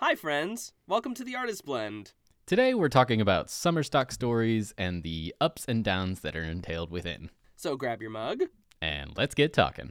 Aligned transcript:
Hi, 0.00 0.14
friends. 0.14 0.74
Welcome 0.86 1.14
to 1.14 1.24
the 1.24 1.34
Artist 1.34 1.64
Blend. 1.64 2.12
Today 2.46 2.72
we're 2.72 2.88
talking 2.88 3.20
about 3.20 3.50
summer 3.50 3.82
stock 3.82 4.12
stories 4.12 4.72
and 4.78 5.02
the 5.02 5.34
ups 5.40 5.64
and 5.66 5.82
downs 5.82 6.20
that 6.20 6.36
are 6.36 6.44
entailed 6.44 6.92
within. 6.92 7.30
So 7.56 7.76
grab 7.76 8.00
your 8.00 8.12
mug. 8.12 8.42
And 8.80 9.10
let's 9.16 9.34
get 9.34 9.52
talking. 9.52 9.90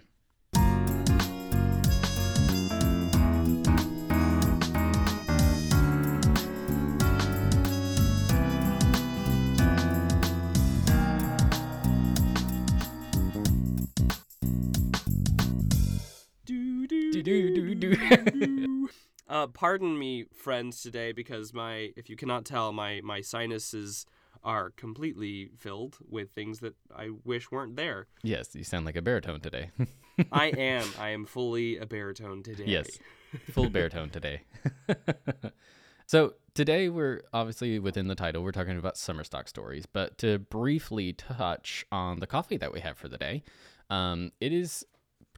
Do, 16.46 16.88
do, 16.88 17.12
Do, 17.12 17.76
do, 17.76 17.76
do. 17.76 18.77
Uh, 19.30 19.48
pardon 19.48 19.98
me, 19.98 20.26
friends, 20.34 20.82
today 20.82 21.12
because 21.12 21.54
my, 21.54 21.92
if 21.96 22.10
you 22.10 22.16
cannot 22.16 22.46
tell, 22.46 22.72
my 22.72 23.02
my 23.04 23.22
sinuses 23.22 24.06
are 24.44 24.70
completely 24.72 25.50
filled 25.58 25.98
with 26.08 26.32
things 26.32 26.60
that 26.60 26.76
I 26.96 27.10
wish 27.26 27.52
weren't 27.52 27.76
there. 27.76 28.08
Yes, 28.24 28.56
you 28.56 28.64
sound 28.64 28.86
like 28.86 28.96
a 28.96 29.02
baritone 29.02 29.42
today. 29.42 29.72
I 30.32 30.48
am. 30.58 30.88
I 31.00 31.10
am 31.10 31.26
fully 31.26 31.78
a 31.78 31.86
baritone 31.86 32.44
today. 32.44 32.64
yes, 32.66 32.88
full 33.52 33.70
baritone 33.70 34.10
today. 34.10 34.44
so 36.06 36.36
today 36.54 36.88
we're 36.88 37.22
obviously 37.34 37.80
within 37.80 38.08
the 38.08 38.16
title. 38.16 38.44
We're 38.44 38.52
talking 38.52 38.78
about 38.78 38.98
summer 38.98 39.24
stock 39.26 39.48
stories, 39.48 39.86
but 39.86 40.18
to 40.20 40.40
briefly 40.40 41.14
touch 41.14 41.86
on 41.92 42.20
the 42.20 42.28
coffee 42.28 42.58
that 42.58 42.72
we 42.72 42.80
have 42.80 42.98
for 42.98 43.10
the 43.10 43.18
day, 43.18 43.44
um, 43.90 44.32
it 44.40 44.54
is 44.54 44.86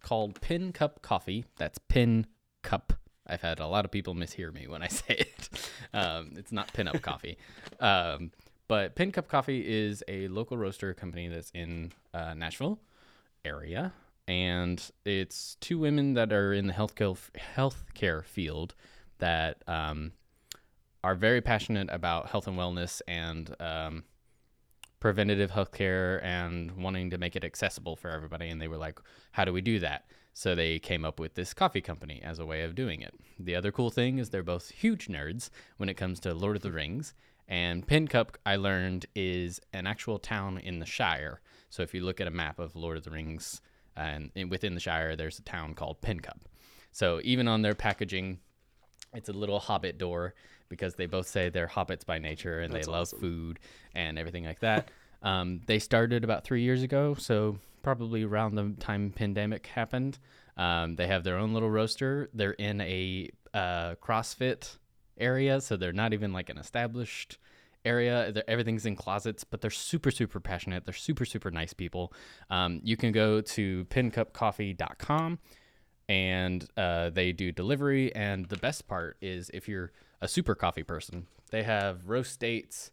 called 0.01 0.39
Pincup 0.41 1.01
Coffee. 1.01 1.45
That's 1.57 1.79
Pin 1.87 2.27
Cup. 2.61 2.93
I've 3.29 3.41
had 3.41 3.59
a 3.59 3.67
lot 3.67 3.85
of 3.85 3.91
people 3.91 4.15
mishear 4.15 4.53
me 4.53 4.67
when 4.67 4.81
I 4.81 4.87
say 4.89 5.15
it. 5.15 5.71
Um, 5.93 6.31
it's 6.35 6.51
not 6.51 6.73
Pin 6.73 6.87
Up 6.87 7.01
Coffee. 7.01 7.37
Um, 7.79 8.31
but 8.67 8.95
Pincup 8.95 9.27
Coffee 9.27 9.63
is 9.67 10.03
a 10.07 10.27
local 10.27 10.57
roaster 10.57 10.93
company 10.93 11.27
that's 11.27 11.49
in 11.51 11.91
uh, 12.13 12.35
Nashville 12.35 12.79
area, 13.43 13.93
and 14.27 14.91
it's 15.05 15.55
two 15.59 15.79
women 15.79 16.13
that 16.13 16.31
are 16.31 16.53
in 16.53 16.67
the 16.67 16.73
healthcare 16.73 17.17
healthcare 17.55 18.23
field 18.23 18.75
that 19.17 19.63
um, 19.67 20.11
are 21.03 21.15
very 21.15 21.41
passionate 21.41 21.89
about 21.91 22.29
health 22.29 22.47
and 22.47 22.57
wellness 22.57 23.01
and 23.07 23.55
um, 23.59 24.03
preventative 24.99 25.49
healthcare 25.49 26.23
and 26.23 26.71
wanting 26.77 27.09
to 27.09 27.17
make 27.17 27.35
it 27.35 27.43
accessible 27.43 27.95
for 27.95 28.11
everybody. 28.11 28.49
And 28.49 28.61
they 28.61 28.67
were 28.67 28.77
like, 28.77 28.99
"How 29.31 29.45
do 29.45 29.51
we 29.51 29.61
do 29.61 29.79
that?" 29.79 30.05
So 30.39 30.55
they 30.55 30.79
came 30.79 31.03
up 31.03 31.19
with 31.19 31.33
this 31.33 31.53
coffee 31.53 31.81
company 31.81 32.21
as 32.23 32.39
a 32.39 32.45
way 32.45 32.61
of 32.61 32.73
doing 32.73 33.01
it. 33.01 33.13
The 33.37 33.55
other 33.55 33.73
cool 33.73 33.89
thing 33.89 34.19
is 34.19 34.29
they're 34.29 34.41
both 34.41 34.69
huge 34.69 35.09
nerds 35.09 35.49
when 35.75 35.89
it 35.89 35.95
comes 35.95 36.17
to 36.21 36.33
Lord 36.33 36.55
of 36.55 36.61
the 36.61 36.71
Rings. 36.71 37.13
And 37.49 37.85
Pincup, 37.85 38.35
I 38.45 38.55
learned, 38.55 39.05
is 39.13 39.59
an 39.73 39.85
actual 39.85 40.17
town 40.17 40.57
in 40.57 40.79
the 40.79 40.85
Shire. 40.85 41.41
So 41.69 41.83
if 41.83 41.93
you 41.93 42.05
look 42.05 42.21
at 42.21 42.27
a 42.27 42.31
map 42.31 42.57
of 42.57 42.77
Lord 42.77 42.95
of 42.95 43.03
the 43.03 43.11
Rings, 43.11 43.59
and 43.97 44.31
within 44.47 44.75
the 44.75 44.79
Shire, 44.79 45.17
there's 45.17 45.39
a 45.39 45.41
town 45.41 45.73
called 45.73 45.99
Pincup. 45.99 46.39
So 46.93 47.19
even 47.25 47.49
on 47.49 47.61
their 47.61 47.75
packaging, 47.75 48.39
it's 49.13 49.27
a 49.27 49.33
little 49.33 49.59
hobbit 49.59 49.97
door 49.97 50.35
because 50.69 50.95
they 50.95 51.05
both 51.05 51.27
say 51.27 51.49
they're 51.49 51.67
hobbits 51.67 52.05
by 52.05 52.17
nature 52.17 52.61
and 52.61 52.73
That's 52.73 52.87
they 52.87 52.91
love 52.93 53.09
awesome. 53.09 53.19
food 53.19 53.59
and 53.93 54.17
everything 54.17 54.45
like 54.45 54.61
that. 54.61 54.89
um, 55.21 55.59
they 55.65 55.79
started 55.79 56.23
about 56.23 56.45
three 56.45 56.61
years 56.61 56.81
ago, 56.81 57.13
so 57.15 57.57
probably 57.81 58.23
around 58.23 58.55
the 58.55 58.73
time 58.79 59.11
pandemic 59.11 59.67
happened. 59.67 60.19
Um, 60.57 60.95
they 60.95 61.07
have 61.07 61.23
their 61.23 61.37
own 61.37 61.53
little 61.53 61.69
roaster. 61.69 62.29
They're 62.33 62.51
in 62.51 62.81
a 62.81 63.29
uh, 63.53 63.95
CrossFit 63.95 64.77
area, 65.17 65.61
so 65.61 65.77
they're 65.77 65.93
not 65.93 66.13
even 66.13 66.33
like 66.33 66.49
an 66.49 66.57
established 66.57 67.37
area. 67.85 68.31
They're, 68.31 68.49
everything's 68.49 68.85
in 68.85 68.95
closets, 68.95 69.43
but 69.43 69.61
they're 69.61 69.71
super, 69.71 70.11
super 70.11 70.39
passionate. 70.39 70.85
They're 70.85 70.93
super, 70.93 71.25
super 71.25 71.51
nice 71.51 71.73
people. 71.73 72.13
Um, 72.49 72.81
you 72.83 72.97
can 72.97 73.11
go 73.11 73.41
to 73.41 73.85
pincupcoffee.com 73.85 75.39
and 76.07 76.67
uh, 76.75 77.09
they 77.11 77.31
do 77.31 77.51
delivery. 77.51 78.13
And 78.15 78.47
the 78.47 78.57
best 78.57 78.87
part 78.87 79.17
is 79.21 79.49
if 79.53 79.67
you're 79.67 79.91
a 80.21 80.27
super 80.27 80.55
coffee 80.55 80.83
person, 80.83 81.27
they 81.51 81.63
have 81.63 82.07
roast 82.07 82.39
dates 82.39 82.91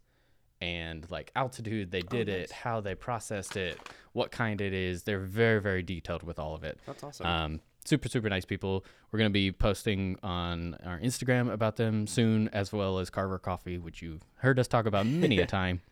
and 0.61 1.07
like 1.11 1.31
altitude 1.37 1.91
they 1.91 2.03
did 2.03 2.29
it, 2.29 2.51
how 2.51 2.81
they 2.81 2.95
processed 2.95 3.57
it, 3.57 3.79
what 4.13 4.31
kind 4.31 4.61
it 4.61 4.73
is. 4.73 5.03
They're 5.03 5.21
very, 5.21 5.61
very 5.61 5.83
detailed 5.83 6.23
with 6.23 6.39
all 6.39 6.55
of 6.55 6.65
it. 6.65 6.79
That's 6.87 7.03
awesome. 7.03 7.27
Um, 7.27 7.61
super, 7.85 8.09
super 8.09 8.29
nice 8.29 8.45
people. 8.45 8.85
We're 9.11 9.19
going 9.19 9.31
to 9.31 9.35
be 9.35 9.53
posting 9.53 10.19
on 10.23 10.77
our 10.85 10.99
Instagram 10.99 11.53
about 11.53 11.77
them 11.77 12.07
soon, 12.07 12.49
as 12.49 12.73
well 12.73 12.99
as 12.99 13.11
Carver 13.11 13.39
Coffee, 13.39 13.79
which 13.79 14.03
you've 14.03 14.23
heard 14.37 14.59
us 14.59 14.69
talk 14.69 14.87
about 14.87 15.07
many 15.07 15.39
a 15.39 15.47
time. 15.61 15.83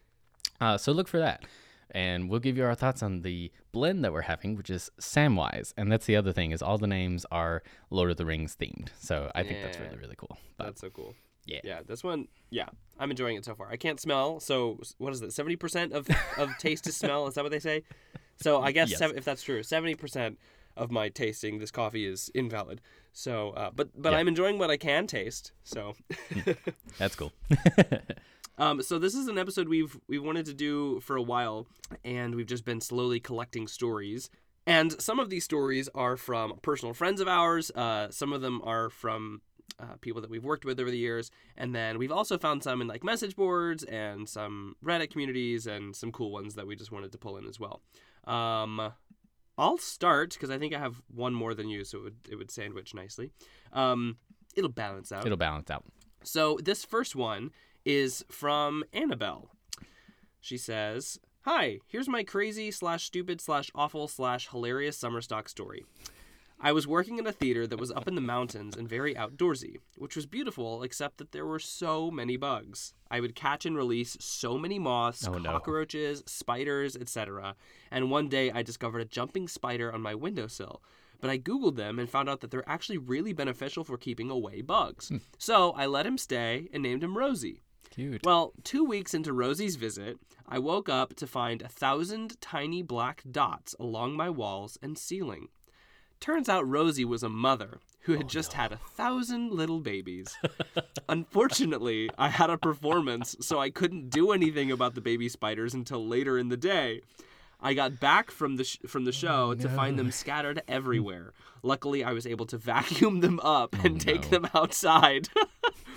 Uh, 0.61 0.79
so 0.79 0.93
look 0.93 1.09
for 1.09 1.19
that. 1.19 1.45
And 1.91 2.29
we'll 2.29 2.41
give 2.41 2.57
you 2.57 2.65
our 2.65 2.75
thoughts 2.75 3.03
on 3.03 3.21
the 3.21 3.53
blend 3.71 4.05
that 4.05 4.13
we're 4.13 4.23
having, 4.23 4.57
which 4.57 4.71
is 4.71 4.91
Samwise. 5.01 5.73
And 5.77 5.93
that's 5.93 6.07
the 6.07 6.17
other 6.17 6.33
thing 6.33 6.51
is 6.51 6.61
all 6.61 6.79
the 6.79 6.87
names 6.89 7.25
are 7.31 7.63
Lord 7.91 8.11
of 8.11 8.17
the 8.17 8.25
Rings 8.25 8.57
themed. 8.61 8.89
So 8.99 9.31
I 9.35 9.45
think 9.45 9.63
that's 9.63 9.79
really, 9.79 9.97
really 9.97 10.17
cool. 10.17 10.37
But 10.57 10.65
That's 10.65 10.81
so 10.81 10.91
cool. 10.91 11.15
Yeah. 11.47 11.61
Yeah, 11.65 11.81
this 11.87 12.03
one, 12.05 12.29
yeah, 12.51 12.69
I'm 12.99 13.11
enjoying 13.11 13.37
it 13.37 13.45
so 13.45 13.55
far. 13.55 13.69
I 13.71 13.77
can't 13.77 14.01
smell, 14.01 14.41
so 14.41 14.81
what 14.99 15.13
is 15.13 15.23
it? 15.23 15.33
Seventy 15.33 15.57
percent 15.57 15.93
of 15.93 16.09
of 16.39 16.51
taste 16.59 16.87
is 16.87 16.97
smell. 16.97 17.27
Is 17.27 17.35
that 17.35 17.45
what 17.45 17.51
they 17.53 17.59
say? 17.61 17.83
So 18.41 18.61
I 18.63 18.73
guess 18.73 18.91
Yes. 18.91 19.01
if 19.01 19.25
that's 19.25 19.43
true, 19.43 19.63
seventy 19.63 19.95
percent 19.95 20.39
of 20.77 20.91
my 20.91 21.09
tasting 21.09 21.59
this 21.59 21.71
coffee 21.71 22.05
is 22.07 22.31
invalid. 22.35 22.81
So, 23.13 23.51
uh, 23.51 23.71
but 23.75 23.91
but 24.01 24.13
Yeah. 24.13 24.19
I'm 24.19 24.29
enjoying 24.29 24.59
what 24.59 24.71
I 24.71 24.77
can 24.77 25.07
taste. 25.07 25.53
So, 25.63 25.95
that's 26.99 27.15
cool. 27.15 27.33
um, 28.59 28.83
so 28.83 28.99
this 28.99 29.15
is 29.15 29.29
an 29.29 29.39
episode 29.39 29.69
we've 29.69 29.99
we 30.09 30.19
wanted 30.19 30.47
to 30.47 30.55
do 30.55 31.01
for 31.01 31.17
a 31.17 31.23
while, 31.23 31.67
and 32.05 32.35
we've 32.35 32.47
just 32.47 32.65
been 32.65 32.81
slowly 32.81 33.21
collecting 33.21 33.67
stories. 33.67 34.31
And 34.67 35.01
some 35.01 35.21
of 35.21 35.29
these 35.29 35.45
stories 35.45 35.89
are 35.95 36.17
from 36.17 36.55
personal 36.63 36.95
friends 36.95 37.21
of 37.21 37.29
ours. 37.29 37.71
Uh, 37.73 38.11
some 38.11 38.33
of 38.33 38.41
them 38.41 38.63
are 38.65 38.89
from 38.89 39.43
uh, 39.81 39.97
people 40.01 40.21
that 40.21 40.31
we've 40.31 40.45
worked 40.45 40.65
with 40.65 40.79
over 40.81 40.91
the 40.91 40.99
years, 40.99 41.31
and 41.57 41.75
then 41.75 41.99
we've 41.99 42.13
also 42.13 42.39
found 42.39 42.63
some 42.63 42.81
in 42.81 42.87
like 42.87 43.05
message 43.05 43.37
boards 43.37 43.85
and 43.85 44.29
some 44.29 44.77
Reddit 44.85 45.11
communities 45.11 45.67
and 45.67 45.95
some 45.95 46.13
cool 46.13 46.31
ones 46.31 46.55
that 46.55 46.67
we 46.67 46.77
just 46.77 46.93
wanted 46.93 47.13
to 47.13 47.19
pull 47.19 47.37
in 47.37 47.47
as 47.47 47.59
well. 47.59 47.81
Um, 48.25 48.93
I'll 49.57 49.79
start 49.79 50.33
because 50.35 50.51
I 50.51 50.59
think 50.59 50.75
I 50.75 50.79
have 50.79 51.03
one 51.09 51.35
more 51.35 51.55
than 51.55 51.69
you, 51.69 51.85
so 51.85 51.99
it 51.99 52.05
would 52.05 52.17
it 52.31 52.37
would 52.37 52.51
sandwich 52.51 52.95
nicely. 52.95 53.31
Um, 53.73 54.17
it'll 54.57 54.71
balance 54.71 55.13
out. 55.13 55.25
It'll 55.27 55.37
balance 55.37 55.71
out. 55.71 55.85
So 56.23 56.59
this 56.63 56.85
first 56.85 57.15
one 57.15 57.51
is 57.85 58.25
from 58.31 58.85
Annabelle. 58.93 59.51
She 60.41 60.57
says, 60.57 61.19
"Hi, 61.43 61.79
here's 61.87 62.09
my 62.09 62.25
crazy 62.25 62.71
slash 62.71 63.05
stupid 63.05 63.41
slash 63.41 63.71
awful 63.75 64.09
slash 64.09 64.49
hilarious 64.49 64.97
summer 64.97 65.21
stock 65.21 65.49
story. 65.49 65.85
I 66.65 66.73
was 66.73 66.87
working 66.89 67.19
in 67.19 67.27
a 67.27 67.33
theater 67.33 67.67
that 67.67 67.79
was 67.79 67.91
up 67.93 68.09
in 68.09 68.15
the 68.15 68.23
mountains 68.23 68.75
and 68.75 68.89
very 68.89 69.15
outdoorsy, 69.15 69.77
which 69.99 70.17
was 70.17 70.25
beautiful, 70.25 70.83
except 70.83 71.19
that 71.19 71.31
there 71.33 71.45
were 71.45 71.59
so 71.59 72.11
many 72.11 72.39
bugs. 72.39 72.95
I 73.11 73.21
would 73.21 73.35
catch 73.35 73.67
and 73.67 73.77
release 73.77 74.17
so 74.19 74.57
many 74.57 74.79
moths, 74.79 75.29
Oh, 75.29 75.35
no. 75.35 75.51
cockroaches, 75.51 76.23
spiders, 76.27 76.97
etc. 76.97 77.55
And 77.91 78.11
one 78.11 78.29
day 78.31 78.51
I 78.51 78.63
discovered 78.63 79.01
a 79.01 79.05
jumping 79.05 79.47
spider 79.47 79.93
on 79.93 80.01
my 80.01 80.15
windowsill. 80.15 80.83
But 81.21 81.29
I 81.31 81.39
googled 81.39 81.77
them 81.77 81.99
and 81.99 82.09
found 82.09 82.31
out 82.31 82.41
that 82.41 82.51
they're 82.51 82.69
actually 82.69 82.99
really 82.99 83.35
beneficial 83.35 83.85
for 83.85 83.99
keeping 83.99 84.31
away 84.31 84.63
bugs. 84.63 85.09
Hmm. 85.09 85.19
so 85.39 85.73
I 85.73 85.85
let 85.85 86.07
him 86.07 86.17
stay 86.17 86.69
and 86.73 86.83
named 86.83 87.05
him 87.05 87.17
Rosie. 87.19 87.61
Cute. 87.91 88.25
Well, 88.25 88.55
two 88.65 88.85
weeks 88.85 89.13
into 89.15 89.33
Rosie's 89.33 89.77
visit, 89.77 90.19
I 90.49 90.59
woke 90.59 90.89
up 90.89 91.15
to 91.17 91.27
find 91.27 91.61
a 91.63 91.69
thousand 91.69 92.41
tiny 92.41 92.83
black 92.83 93.23
dots 93.31 93.75
along 93.79 94.17
my 94.17 94.31
walls 94.31 94.79
and 94.83 94.99
ceiling. 94.99 95.49
Turns 96.25 96.49
out 96.49 96.67
Rosie 96.67 97.05
was 97.05 97.23
a 97.23 97.29
mother 97.29 97.81
who 98.05 98.15
had 98.15 98.25
oh, 98.25 98.29
just 98.29 98.55
had 98.55 98.73
a 98.73 98.79
thousand 98.79 99.53
little 99.53 99.79
babies. 99.79 100.35
Unfortunately, 101.11 102.09
I 102.17 102.31
had 102.31 102.49
a 102.49 102.57
performance, 102.57 103.37
so 103.41 103.59
I 103.59 103.69
couldn't 103.69 104.09
do 104.09 104.33
anything 104.33 104.73
about 104.73 104.95
the 104.95 105.03
baby 105.03 105.29
spiders 105.29 105.75
until 105.75 106.09
later 106.09 106.39
in 106.39 106.49
the 106.49 106.57
day. 106.57 107.03
I 107.61 107.75
got 107.75 108.01
back 108.01 108.31
from 108.31 108.57
the 108.57 108.65
sh- 108.65 108.79
from 108.87 109.05
the 109.05 109.11
oh, 109.11 109.13
show 109.13 109.55
to 109.55 109.69
find 109.69 109.99
them 109.99 110.11
scattered 110.13 110.63
everywhere. 110.67 111.35
Luckily, 111.63 112.03
I 112.03 112.13
was 112.13 112.27
able 112.27 112.47
to 112.47 112.57
vacuum 112.57 113.21
them 113.21 113.39
up 113.41 113.77
oh, 113.79 113.83
and 113.85 114.01
take 114.01 114.23
no. 114.23 114.39
them 114.39 114.49
outside. 114.55 115.29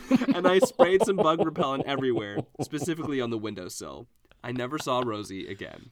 and 0.36 0.46
I 0.46 0.60
sprayed 0.60 1.06
some 1.06 1.16
bug 1.16 1.40
repellent 1.46 1.86
everywhere, 1.86 2.40
specifically 2.60 3.22
on 3.22 3.30
the 3.30 3.38
windowsill. 3.38 4.08
I 4.44 4.52
never 4.52 4.78
saw 4.78 5.02
Rosie 5.06 5.48
again. 5.48 5.92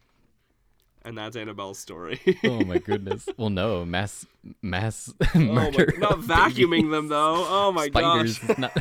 And 1.05 1.17
that's 1.17 1.35
Annabelle's 1.35 1.77
story. 1.77 2.19
oh 2.43 2.65
my 2.65 2.79
goodness. 2.79 3.29
Well, 3.37 3.49
no, 3.51 3.85
mass 3.85 4.25
mass 4.61 5.13
Oh 5.35 5.39
my, 5.39 5.69
not 5.97 6.19
vacuuming 6.19 6.69
babies. 6.71 6.91
them 6.91 7.07
though. 7.09 7.45
Oh 7.47 7.71
my 7.71 7.87
Spiders. 7.87 8.39
gosh. 8.39 8.57
Not, 8.57 8.71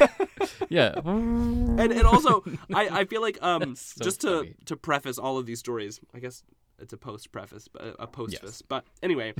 yeah. 0.68 0.94
And 1.04 1.80
and 1.80 2.02
also 2.04 2.42
I, 2.72 3.00
I 3.00 3.04
feel 3.04 3.20
like 3.20 3.38
um 3.42 3.76
so 3.76 4.02
just 4.02 4.20
to 4.22 4.38
funny. 4.38 4.54
to 4.64 4.76
preface 4.76 5.18
all 5.18 5.38
of 5.38 5.44
these 5.46 5.58
stories, 5.58 6.00
I 6.14 6.18
guess 6.18 6.42
it's 6.78 6.92
a 6.92 6.96
post 6.96 7.30
preface, 7.30 7.68
but 7.68 7.94
a 7.98 8.06
post 8.06 8.38
Yes. 8.42 8.62
But 8.62 8.84
anyway, 9.02 9.34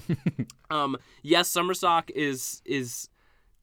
um 0.70 0.96
yes, 1.22 1.48
Summer 1.48 1.74
Stock 1.74 2.10
is 2.10 2.60
is 2.64 3.08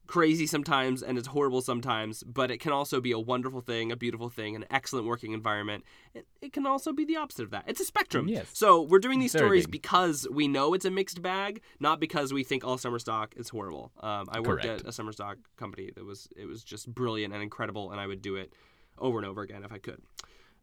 crazy 0.06 0.46
sometimes 0.46 1.02
and 1.02 1.16
it's 1.16 1.28
horrible 1.28 1.62
sometimes, 1.62 2.22
but 2.24 2.50
it 2.50 2.58
can 2.58 2.72
also 2.72 3.00
be 3.00 3.12
a 3.12 3.18
wonderful 3.18 3.60
thing, 3.60 3.90
a 3.92 3.96
beautiful 3.96 4.28
thing, 4.28 4.54
an 4.56 4.64
excellent 4.70 5.06
working 5.06 5.32
environment. 5.32 5.84
It, 6.12 6.26
it 6.42 6.52
can 6.52 6.66
also 6.66 6.92
be 6.92 7.04
the 7.04 7.16
opposite 7.16 7.44
of 7.44 7.50
that. 7.52 7.64
It's 7.66 7.80
a 7.80 7.84
spectrum. 7.84 8.28
Yes. 8.28 8.48
So 8.52 8.82
we're 8.82 8.98
doing 8.98 9.20
these 9.20 9.32
Very 9.32 9.46
stories 9.46 9.66
big. 9.66 9.72
because 9.72 10.26
we 10.30 10.48
know 10.48 10.74
it's 10.74 10.84
a 10.84 10.90
mixed 10.90 11.22
bag, 11.22 11.62
not 11.80 12.00
because 12.00 12.32
we 12.32 12.44
think 12.44 12.64
all 12.64 12.76
summer 12.78 12.98
stock 12.98 13.34
is 13.36 13.48
horrible. 13.48 13.92
Um, 14.00 14.26
I 14.30 14.40
worked 14.40 14.62
Correct. 14.64 14.82
at 14.82 14.88
a 14.88 14.92
summer 14.92 15.12
stock 15.12 15.38
company 15.56 15.90
that 15.94 16.04
was 16.04 16.28
it 16.36 16.46
was 16.46 16.62
just 16.62 16.92
brilliant 16.92 17.32
and 17.32 17.42
incredible, 17.42 17.90
and 17.92 18.00
I 18.00 18.06
would 18.06 18.20
do 18.22 18.36
it 18.36 18.52
over 18.98 19.18
and 19.18 19.26
over 19.26 19.40
again 19.42 19.64
if 19.64 19.72
I 19.72 19.78
could. 19.78 20.02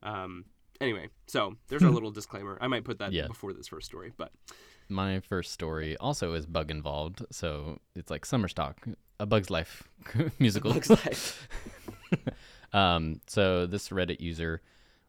Um, 0.04 0.46
anyway, 0.80 1.10
so 1.28 1.56
there's 1.70 1.84
our 1.84 1.90
little 1.98 2.12
disclaimer. 2.12 2.58
I 2.62 2.68
might 2.68 2.84
put 2.84 3.00
that 3.00 3.14
Yeah. 3.14 3.28
before 3.28 3.54
this 3.54 3.68
first 3.68 3.88
story, 3.88 4.12
but 4.16 4.32
My 4.90 5.20
first 5.20 5.52
story 5.52 5.96
also 5.98 6.34
is 6.34 6.48
bug 6.48 6.72
involved, 6.72 7.24
so 7.32 7.80
it's 7.96 8.10
like 8.10 8.26
Summer 8.26 8.48
Stock, 8.48 8.88
a 9.20 9.28
Bug's 9.28 9.52
Life 9.52 9.88
musical. 10.40 10.74
Bugs 10.74 10.90
Life. 10.90 11.48
um, 12.74 13.22
so 13.28 13.68
this 13.68 13.90
Reddit 13.90 14.20
user 14.20 14.64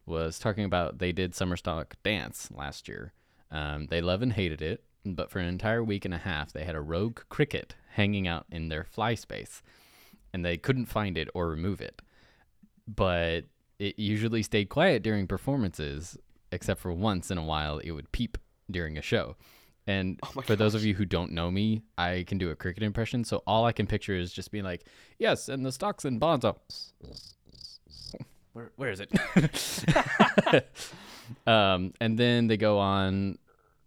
was 0.04 0.38
talking 0.38 0.64
about 0.64 0.98
they 0.98 1.12
did 1.12 1.34
Summer 1.34 1.56
Stock 1.56 1.96
dance 2.02 2.50
last 2.54 2.88
year. 2.88 3.14
Um, 3.50 3.86
they 3.86 4.02
love 4.02 4.20
and 4.20 4.34
hated 4.34 4.60
it, 4.60 4.84
but 5.06 5.30
for 5.30 5.38
an 5.38 5.48
entire 5.48 5.82
week 5.82 6.04
and 6.04 6.12
a 6.12 6.18
half, 6.18 6.52
they 6.52 6.64
had 6.64 6.74
a 6.74 6.80
rogue 6.80 7.20
cricket 7.30 7.74
hanging 7.92 8.28
out 8.28 8.44
in 8.52 8.68
their 8.68 8.84
fly 8.84 9.14
space, 9.14 9.62
and 10.34 10.44
they 10.44 10.58
couldn't 10.58 10.86
find 10.86 11.16
it 11.16 11.28
or 11.32 11.48
remove 11.48 11.80
it. 11.80 12.02
But 12.86 13.44
it 13.78 13.98
usually 13.98 14.42
stayed 14.42 14.68
quiet 14.68 15.02
during 15.02 15.26
performances, 15.26 16.18
except 16.52 16.80
for 16.80 16.92
once 16.92 17.30
in 17.30 17.38
a 17.38 17.44
while 17.44 17.78
it 17.78 17.92
would 17.92 18.12
peep 18.12 18.36
during 18.70 18.98
a 18.98 19.02
show. 19.02 19.36
And 19.90 20.20
Oh 20.22 20.40
for 20.42 20.54
those 20.54 20.76
of 20.76 20.84
you 20.84 20.94
who 20.94 21.04
don't 21.04 21.32
know 21.32 21.50
me, 21.50 21.82
I 21.98 22.24
can 22.28 22.38
do 22.38 22.50
a 22.50 22.54
cricket 22.54 22.84
impression. 22.84 23.24
So 23.24 23.42
all 23.44 23.64
I 23.64 23.72
can 23.72 23.88
picture 23.88 24.14
is 24.14 24.32
just 24.32 24.52
being 24.52 24.62
like, 24.62 24.84
"Yes, 25.18 25.48
and 25.48 25.66
the 25.66 25.72
stocks 25.72 26.04
and 26.04 26.20
bonds 26.20 26.44
are." 26.44 26.54
Where, 28.52 28.72
where 28.74 28.90
is 28.90 29.00
it? 29.00 30.66
um, 31.46 31.92
and 32.00 32.18
then 32.18 32.48
they 32.48 32.56
go 32.56 32.78
on. 32.78 33.38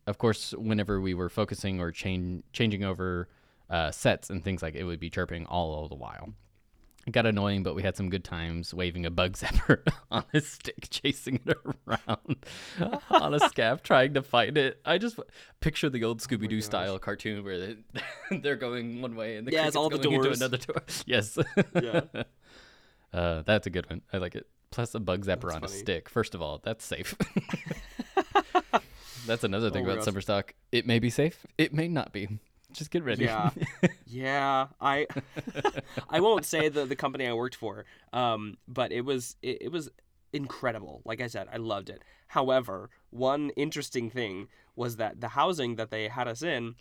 Of 0.08 0.18
course, 0.18 0.54
whenever 0.58 1.02
we 1.02 1.14
were 1.14 1.30
focusing 1.30 1.82
or 1.82 1.92
change, 1.92 2.44
changing 2.54 2.86
over 2.86 3.28
uh, 3.70 3.92
sets 3.92 4.30
and 4.30 4.42
things 4.42 4.62
like, 4.62 4.76
it 4.76 4.86
would 4.86 5.02
be 5.02 5.10
chirping 5.10 5.46
all, 5.48 5.74
all 5.74 5.90
the 5.90 5.96
while. 5.96 6.34
It 7.06 7.12
got 7.12 7.26
annoying, 7.26 7.64
but 7.64 7.76
we 7.76 7.82
had 7.84 7.98
some 7.98 8.10
good 8.10 8.24
times 8.24 8.74
waving 8.74 9.06
a 9.06 9.12
bug 9.12 9.34
zapper 9.38 9.86
on 10.10 10.24
a 10.34 10.40
stick, 10.40 10.88
chasing 10.90 11.42
it 11.46 11.58
around 11.86 12.46
on 13.10 13.34
a 13.34 13.40
scaff, 13.42 13.84
trying 13.84 14.14
to 14.14 14.22
find 14.22 14.58
it. 14.58 14.80
I 14.86 14.98
just 14.98 15.20
picture 15.60 15.90
the 15.90 16.04
old 16.06 16.22
Scooby 16.22 16.48
Doo 16.48 16.58
gosh. 16.60 16.66
style 16.66 17.00
cartoon 17.00 17.44
where 17.44 17.60
they, 17.60 17.76
they're 18.40 18.56
going 18.56 19.02
one 19.02 19.16
way 19.16 19.36
and 19.36 19.46
the 19.46 19.52
Yeah, 19.52 19.68
it's 19.68 19.76
all 19.76 19.90
the 19.90 19.98
going 19.98 20.16
into 20.16 20.32
another 20.32 20.58
door. 20.58 20.82
Yes. 21.06 21.38
Yeah. 21.82 22.02
Uh, 23.14 23.42
that's 23.44 23.68
a 23.68 23.70
good 23.70 23.90
one. 23.90 24.02
I 24.14 24.18
like 24.18 24.36
it. 24.36 24.48
Plus 24.72 24.96
a 24.96 25.00
bug 25.00 25.26
zapper 25.26 25.42
That's 25.52 25.56
on 25.56 25.64
a 25.66 25.68
stick. 25.68 26.10
First 26.10 26.34
of 26.34 26.42
all, 26.42 26.60
that's 26.64 26.84
safe. 26.84 27.16
that's 29.28 29.44
another 29.44 29.70
thing 29.70 29.84
Oh 29.84 29.90
about 29.90 29.98
gosh. 29.98 30.06
summer 30.06 30.22
stock. 30.22 30.54
It 30.72 30.88
may 30.88 31.00
be 31.00 31.10
safe. 31.10 31.46
It 31.58 31.74
may 31.74 31.88
not 31.88 32.12
be. 32.12 32.40
Just 32.74 32.92
get 32.92 33.04
ready. 33.04 33.25
Yeah, 33.25 33.52
yeah. 34.08 34.68
I 34.81 35.08
I 36.10 36.20
won't 36.20 36.46
say 36.46 36.70
the 36.70 36.86
the 36.86 36.96
company 36.96 37.28
I 37.28 37.34
worked 37.34 37.56
for, 37.56 37.86
um, 38.12 38.58
but 38.68 38.92
it 38.92 39.02
was 39.02 39.36
it, 39.42 39.64
it 39.64 39.72
was 39.72 39.90
incredible. 40.34 41.02
Like 41.06 41.22
I 41.22 41.28
said, 41.28 41.48
I 41.54 41.58
loved 41.58 41.90
it. 41.90 42.04
However, 42.28 42.90
one 43.12 43.52
interesting 43.52 44.10
thing 44.10 44.48
was 44.75 44.98
that 44.98 45.22
the 45.22 45.30
housing 45.30 45.75
that 45.75 45.92
they 45.92 46.08
had 46.08 46.28
us 46.28 46.42
in 46.42 46.75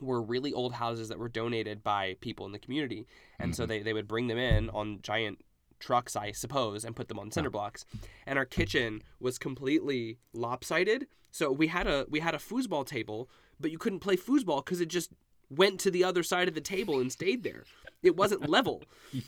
were 0.00 0.22
really 0.22 0.52
old 0.52 0.74
houses 0.74 1.08
that 1.08 1.18
were 1.18 1.28
donated 1.28 1.82
by 1.82 2.16
people 2.20 2.46
in 2.46 2.52
the 2.52 2.58
community, 2.58 3.06
and 3.38 3.54
so 3.54 3.66
they 3.66 3.82
they 3.82 3.92
would 3.92 4.08
bring 4.08 4.26
them 4.26 4.38
in 4.38 4.70
on 4.70 5.00
giant 5.02 5.38
trucks, 5.78 6.16
I 6.16 6.32
suppose, 6.32 6.84
and 6.84 6.96
put 6.96 7.08
them 7.08 7.18
on 7.18 7.30
cinder 7.30 7.50
blocks. 7.50 7.84
And 8.26 8.38
our 8.38 8.44
kitchen 8.44 9.02
was 9.20 9.38
completely 9.38 10.18
lopsided. 10.32 11.06
So 11.30 11.52
we 11.52 11.66
had 11.66 11.86
a 11.86 12.06
we 12.08 12.20
had 12.20 12.34
a 12.34 12.38
foosball 12.38 12.86
table, 12.86 13.28
but 13.60 13.70
you 13.70 13.78
couldn't 13.78 14.00
play 14.00 14.16
foosball 14.16 14.64
because 14.64 14.80
it 14.80 14.88
just 14.88 15.10
went 15.50 15.80
to 15.80 15.90
the 15.90 16.04
other 16.04 16.22
side 16.22 16.48
of 16.48 16.54
the 16.54 16.60
table 16.60 17.00
and 17.00 17.10
stayed 17.12 17.42
there. 17.42 17.64
It 18.02 18.16
wasn't 18.16 18.48
level. 18.48 18.82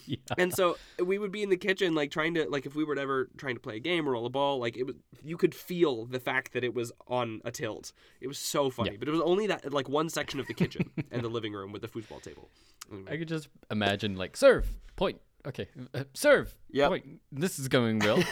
yeah. 0.06 0.17
And 0.37 0.53
so 0.55 0.76
we 1.03 1.19
would 1.19 1.32
be 1.32 1.43
in 1.43 1.50
the 1.50 1.56
kitchen 1.56 1.94
like 1.94 2.11
trying 2.11 2.35
to 2.35 2.49
like 2.49 2.67
if 2.67 2.75
we 2.75 2.85
were 2.85 2.99
ever 2.99 3.29
trying 3.37 3.55
to 3.55 3.61
play 3.61 3.76
a 3.76 3.81
game 3.81 4.09
or 4.09 4.12
roll 4.12 4.26
a 4.26 4.31
ball, 4.31 4.59
like 4.59 4.76
it 4.76 4.85
was 4.85 4.97
you 5.23 5.37
could 5.37 5.55
feel 5.55 6.05
the 6.05 6.20
fact 6.20 6.53
that 6.53 6.65
it 6.65 6.75
was 6.75 6.93
on 7.06 7.41
a 7.44 7.50
tilt. 7.50 7.93
It 8.20 8.29
was 8.29 8.38
so 8.38 8.70
funny. 8.70 8.93
Yeah. 8.93 8.97
But 8.99 9.09
it 9.09 9.12
was 9.12 9.20
only 9.23 9.47
that 9.49 9.73
like 9.73 9.88
one 9.88 10.09
section 10.09 10.38
of 10.41 10.47
the 10.47 10.55
kitchen 10.55 10.91
and 11.11 11.23
the 11.23 11.29
living 11.29 11.53
room 11.53 11.73
with 11.73 11.82
the 11.82 11.88
foosball 11.88 12.23
table. 12.23 12.49
Anyway. 12.93 13.12
I 13.12 13.17
could 13.17 13.29
just 13.29 13.49
imagine 13.70 14.17
like 14.17 14.37
serve 14.37 14.67
point. 14.97 15.20
Okay, 15.47 15.69
uh, 15.94 16.05
serve 16.15 16.55
point. 16.75 17.20
This 17.32 17.59
is 17.59 17.69
going 17.69 17.99
well. 18.05 18.17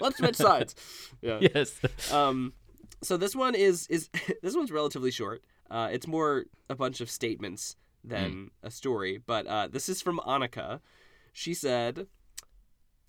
Let's 0.00 0.16
switch 0.16 0.36
sides. 0.36 0.74
Yeah. 1.20 1.38
yes. 1.40 1.78
Um, 2.12 2.54
so 3.02 3.16
this 3.16 3.36
one 3.36 3.54
is 3.54 3.86
is 3.88 4.08
this 4.42 4.56
one's 4.56 4.72
relatively 4.72 5.10
short. 5.10 5.42
Uh, 5.70 5.88
it's 5.92 6.06
more 6.06 6.44
a 6.68 6.74
bunch 6.74 7.00
of 7.00 7.10
statements 7.10 7.76
than 8.02 8.50
a 8.62 8.70
story. 8.70 9.18
But 9.24 9.46
uh, 9.46 9.68
this 9.68 9.88
is 9.88 10.02
from 10.02 10.20
Annika. 10.26 10.80
She 11.32 11.54
said, 11.54 12.06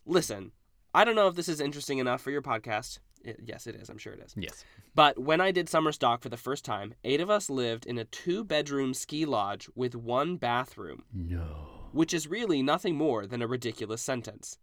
"Listen, 0.06 0.52
I 0.94 1.04
don't 1.04 1.16
know 1.16 1.28
if 1.28 1.36
this 1.36 1.50
is 1.50 1.60
interesting 1.60 1.98
enough 2.00 2.22
for 2.22 2.32
your 2.32 2.42
podcast. 2.42 3.00
It- 3.24 3.42
yes, 3.46 3.68
it 3.68 3.76
is. 3.76 3.90
I'm 3.90 3.98
sure 3.98 4.14
it 4.14 4.20
is. 4.24 4.34
Yes. 4.38 4.64
But 4.94 5.18
when 5.20 5.42
I 5.42 5.52
did 5.52 5.68
summer 5.68 5.92
stock 5.92 6.22
for 6.22 6.30
the 6.30 6.38
first 6.38 6.64
time, 6.64 6.94
eight 7.04 7.20
of 7.20 7.30
us 7.30 7.50
lived 7.50 7.86
in 7.86 7.98
a 7.98 8.06
two-bedroom 8.06 8.94
ski 8.94 9.26
lodge 9.26 9.70
with 9.76 9.96
one 9.96 10.38
bathroom." 10.38 11.04
No. 11.14 11.72
which 11.92 12.14
is 12.14 12.28
really 12.28 12.62
nothing 12.62 12.94
more 12.96 13.26
than 13.26 13.42
a 13.42 13.48
ridiculous 13.48 14.02
sentence. 14.02 14.58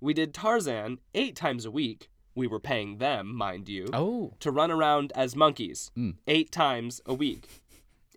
We 0.00 0.14
did 0.14 0.32
Tarzan 0.32 0.98
eight 1.14 1.36
times 1.36 1.66
a 1.66 1.70
week. 1.70 2.08
We 2.34 2.46
were 2.46 2.60
paying 2.60 2.98
them, 2.98 3.34
mind 3.34 3.68
you, 3.68 3.88
Oh. 3.92 4.34
to 4.40 4.50
run 4.50 4.70
around 4.70 5.12
as 5.14 5.34
monkeys 5.34 5.90
Mm. 5.96 6.16
eight 6.26 6.52
times 6.52 7.00
a 7.06 7.14
week. 7.14 7.48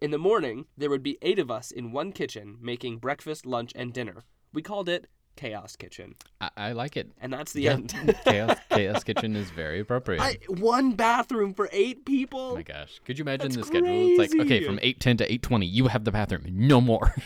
In 0.01 0.11
the 0.11 0.17
morning, 0.17 0.65
there 0.77 0.89
would 0.89 1.03
be 1.03 1.17
eight 1.21 1.39
of 1.39 1.49
us 1.51 1.71
in 1.71 1.91
one 1.91 2.11
kitchen 2.11 2.57
making 2.61 2.97
breakfast, 2.97 3.45
lunch, 3.45 3.71
and 3.75 3.93
dinner. 3.93 4.23
We 4.53 4.61
called 4.61 4.89
it 4.89 5.07
Chaos 5.37 5.75
Kitchen. 5.75 6.15
I, 6.41 6.49
I 6.57 6.71
like 6.73 6.97
it. 6.97 7.11
And 7.21 7.31
that's 7.31 7.53
the 7.53 7.61
Yeah. 7.63 7.73
end. 7.73 7.95
Chaos 8.25 8.57
Chaos 8.69 9.03
Kitchen 9.03 9.35
is 9.35 9.49
very 9.51 9.79
appropriate. 9.79 10.21
I, 10.21 10.37
one 10.49 10.91
bathroom 10.93 11.53
for 11.53 11.69
eight 11.71 12.05
people? 12.05 12.39
Oh 12.51 12.55
my 12.55 12.63
gosh. 12.63 12.99
Could 13.05 13.17
you 13.17 13.23
imagine 13.23 13.47
That's 13.51 13.55
the 13.57 13.63
schedule? 13.63 13.87
It's 14.19 14.33
like, 14.33 14.41
okay, 14.45 14.63
from 14.65 14.77
8:10 14.79 15.17
to 15.19 15.27
8:20, 15.27 15.65
you 15.71 15.87
have 15.87 16.03
the 16.03 16.11
bathroom. 16.11 16.45
No 16.47 16.81
more. 16.81 17.15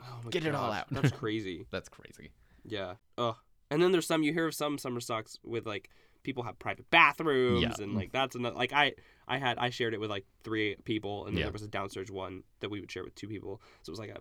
Oh 0.00 0.28
Get 0.30 0.44
it 0.46 0.54
all 0.54 0.72
out. 0.72 0.86
That's 0.90 1.10
crazy. 1.12 1.66
That's 1.70 1.88
crazy. 1.88 2.30
Yeah. 2.64 2.94
Ugh. 3.18 3.36
And 3.70 3.82
then 3.82 3.92
there's 3.92 4.06
some 4.06 4.22
you 4.22 4.32
hear 4.32 4.46
of 4.46 4.54
some 4.54 4.78
summer 4.78 5.00
stocks 5.00 5.38
with 5.44 5.66
like 5.66 5.90
people 6.22 6.42
have 6.42 6.58
private 6.58 6.90
bathrooms 6.90 7.62
Yeah. 7.62 7.72
and 7.84 7.94
like 7.94 8.12
that's 8.12 8.34
another 8.34 8.56
like 8.56 8.72
I 8.72 8.94
I 9.26 9.38
had 9.38 9.58
I 9.58 9.70
shared 9.70 9.94
it 9.94 10.00
with 10.00 10.10
like 10.10 10.24
three 10.42 10.76
people 10.84 11.26
and 11.26 11.34
then 11.34 11.40
Yeah. 11.40 11.44
there 11.46 11.52
was 11.52 11.62
a 11.62 11.68
downstairs 11.68 12.10
one 12.10 12.42
that 12.60 12.70
we 12.70 12.80
would 12.80 12.90
share 12.90 13.04
with 13.04 13.14
two 13.14 13.28
people. 13.28 13.60
So 13.82 13.90
it 13.90 13.92
was 13.92 13.98
like 14.00 14.10
a 14.10 14.18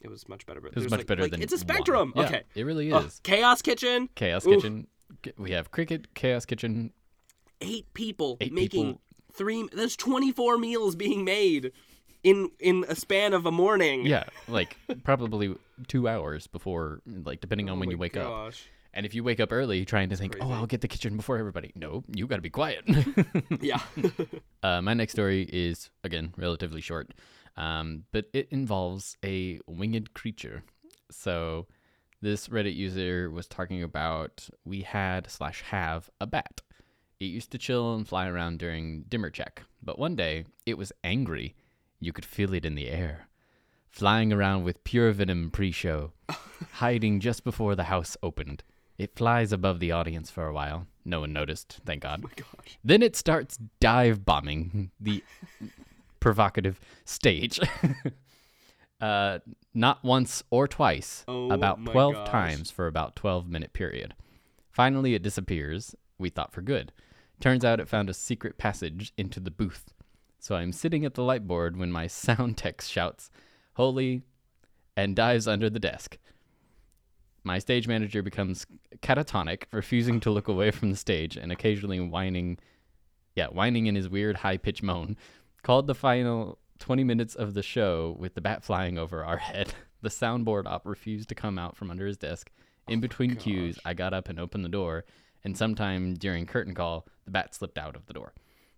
it 0.00 0.10
was 0.10 0.28
much 0.28 0.44
better. 0.46 0.60
But 0.60 0.72
It 0.72 0.76
was 0.76 0.90
much 0.90 0.98
like- 1.00 1.06
better 1.06 1.22
like, 1.22 1.30
than 1.30 1.42
it's 1.42 1.52
a 1.52 1.58
spectrum. 1.58 2.12
Yeah, 2.16 2.22
Okay. 2.24 2.42
It 2.54 2.64
really 2.64 2.90
is. 2.90 3.20
Chaos 3.22 3.62
Kitchen. 3.62 4.08
Chaos 4.14 4.46
Oof. 4.46 4.56
Kitchen. 4.56 4.86
We 5.38 5.52
have 5.52 5.70
Cricket, 5.70 6.14
Chaos 6.14 6.44
Kitchen. 6.44 6.92
Eight 7.60 7.86
people 7.94 8.36
Eight 8.40 8.52
making 8.52 8.86
people. 8.86 9.00
three. 9.32 9.68
There's 9.72 9.96
24 9.96 10.58
meals 10.58 10.94
being 10.96 11.24
made 11.24 11.72
in 12.22 12.50
in 12.60 12.84
a 12.88 12.94
span 12.96 13.32
of 13.32 13.46
a 13.46 13.52
morning. 13.52 14.04
Yeah, 14.04 14.24
like 14.48 14.76
probably 15.04 15.54
two 15.88 16.06
hours 16.08 16.46
before, 16.48 17.00
like 17.06 17.40
depending 17.40 17.70
on 17.70 17.76
Oh 17.76 17.80
when 17.80 17.90
you 17.90 17.96
wake 17.98 18.16
up. 18.16 18.52
And 18.96 19.04
if 19.04 19.14
you 19.14 19.22
wake 19.22 19.40
up 19.40 19.52
early 19.52 19.84
trying 19.84 20.08
to 20.08 20.16
think, 20.16 20.38
oh, 20.40 20.50
I'll 20.50 20.66
get 20.66 20.80
the 20.80 20.88
kitchen 20.88 21.18
before 21.18 21.36
everybody. 21.36 21.70
No, 21.76 22.02
you 22.14 22.26
got 22.26 22.36
to 22.36 22.42
be 22.42 22.50
quiet. 22.50 22.82
Yeah. 23.60 23.80
uh, 24.62 24.80
my 24.80 24.94
next 24.94 25.12
story 25.12 25.48
is, 25.52 25.90
again, 26.02 26.32
relatively 26.36 26.80
short, 26.80 27.12
um, 27.56 28.04
but 28.10 28.26
it 28.32 28.48
involves 28.50 29.16
a 29.24 29.60
winged 29.66 30.14
creature. 30.14 30.62
So 31.10 31.66
this 32.22 32.48
Reddit 32.48 32.74
user 32.74 33.30
was 33.30 33.46
talking 33.46 33.82
about 33.82 34.48
we 34.64 34.80
had 34.80 35.30
slash 35.30 35.62
have 35.62 36.08
a 36.20 36.26
bat. 36.26 36.62
It 37.20 37.26
used 37.26 37.50
to 37.52 37.58
chill 37.58 37.94
and 37.94 38.08
fly 38.08 38.28
around 38.28 38.58
during 38.58 39.04
dimmer 39.08 39.30
check, 39.30 39.62
but 39.82 39.98
one 39.98 40.16
day 40.16 40.46
it 40.64 40.78
was 40.78 40.92
angry. 41.04 41.54
You 42.00 42.12
could 42.12 42.24
feel 42.24 42.54
it 42.54 42.64
in 42.64 42.74
the 42.74 42.88
air. 42.88 43.28
Flying 43.90 44.32
around 44.32 44.64
with 44.64 44.84
pure 44.84 45.12
venom 45.12 45.50
pre 45.50 45.70
show, 45.70 46.12
hiding 46.72 47.20
just 47.20 47.44
before 47.44 47.74
the 47.74 47.84
house 47.84 48.16
opened. 48.22 48.62
It 48.98 49.14
flies 49.14 49.52
above 49.52 49.78
the 49.80 49.92
audience 49.92 50.30
for 50.30 50.46
a 50.46 50.52
while. 50.52 50.86
No 51.04 51.20
one 51.20 51.32
noticed, 51.32 51.80
thank 51.84 52.02
God. 52.02 52.20
Oh 52.24 52.28
my 52.28 52.34
gosh. 52.36 52.78
Then 52.82 53.02
it 53.02 53.14
starts 53.14 53.58
dive 53.80 54.24
bombing 54.24 54.90
the 54.98 55.22
provocative 56.20 56.80
stage. 57.04 57.60
uh, 59.00 59.38
not 59.74 60.02
once 60.02 60.42
or 60.50 60.66
twice, 60.66 61.24
Oh 61.28 61.50
about 61.50 61.84
12 61.84 62.14
gosh. 62.14 62.28
times 62.28 62.70
for 62.70 62.86
about 62.86 63.16
12 63.16 63.48
minute 63.48 63.72
period. 63.72 64.14
Finally, 64.70 65.14
it 65.14 65.22
disappears. 65.22 65.94
We 66.18 66.30
thought 66.30 66.52
for 66.52 66.62
good. 66.62 66.92
Turns 67.40 67.64
out 67.64 67.80
it 67.80 67.88
found 67.88 68.08
a 68.08 68.14
secret 68.14 68.56
passage 68.56 69.12
into 69.18 69.40
the 69.40 69.50
booth. 69.50 69.92
So 70.38 70.54
I'm 70.54 70.72
sitting 70.72 71.04
at 71.04 71.14
the 71.14 71.22
light 71.22 71.46
board 71.46 71.76
when 71.76 71.92
my 71.92 72.06
sound 72.08 72.56
tech 72.56 72.80
shouts, 72.80 73.30
"Holy 73.74 74.22
and 74.96 75.14
dives 75.14 75.46
under 75.46 75.68
the 75.68 75.78
desk. 75.78 76.16
My 77.46 77.60
stage 77.60 77.86
manager 77.86 78.24
becomes 78.24 78.66
catatonic, 79.02 79.66
refusing 79.70 80.18
to 80.18 80.32
look 80.32 80.48
away 80.48 80.72
from 80.72 80.90
the 80.90 80.96
stage 80.96 81.36
and 81.36 81.52
occasionally 81.52 82.00
whining, 82.00 82.58
yeah, 83.36 83.46
whining 83.46 83.86
in 83.86 83.94
his 83.94 84.08
weird 84.08 84.38
high 84.38 84.56
pitched 84.56 84.82
moan. 84.82 85.16
Called 85.62 85.86
the 85.86 85.94
final 85.94 86.58
20 86.80 87.04
minutes 87.04 87.36
of 87.36 87.54
the 87.54 87.62
show 87.62 88.16
with 88.18 88.34
the 88.34 88.40
bat 88.40 88.64
flying 88.64 88.98
over 88.98 89.24
our 89.24 89.38
head. 89.38 89.72
The 90.02 90.10
soundboard 90.10 90.66
op 90.66 90.86
refused 90.86 91.30
to 91.30 91.34
come 91.34 91.58
out 91.58 91.74
from 91.74 91.90
under 91.90 92.06
his 92.06 92.18
desk. 92.18 92.50
Oh 92.86 92.92
in 92.92 93.00
between 93.00 93.34
cues, 93.34 93.78
I 93.84 93.94
got 93.94 94.12
up 94.12 94.28
and 94.28 94.38
opened 94.38 94.64
the 94.64 94.68
door, 94.68 95.04
and 95.42 95.56
sometime 95.56 96.14
during 96.14 96.46
curtain 96.46 96.74
call, 96.74 97.08
the 97.24 97.30
bat 97.30 97.54
slipped 97.54 97.78
out 97.78 97.96
of 97.96 98.06
the 98.06 98.12
door. 98.12 98.34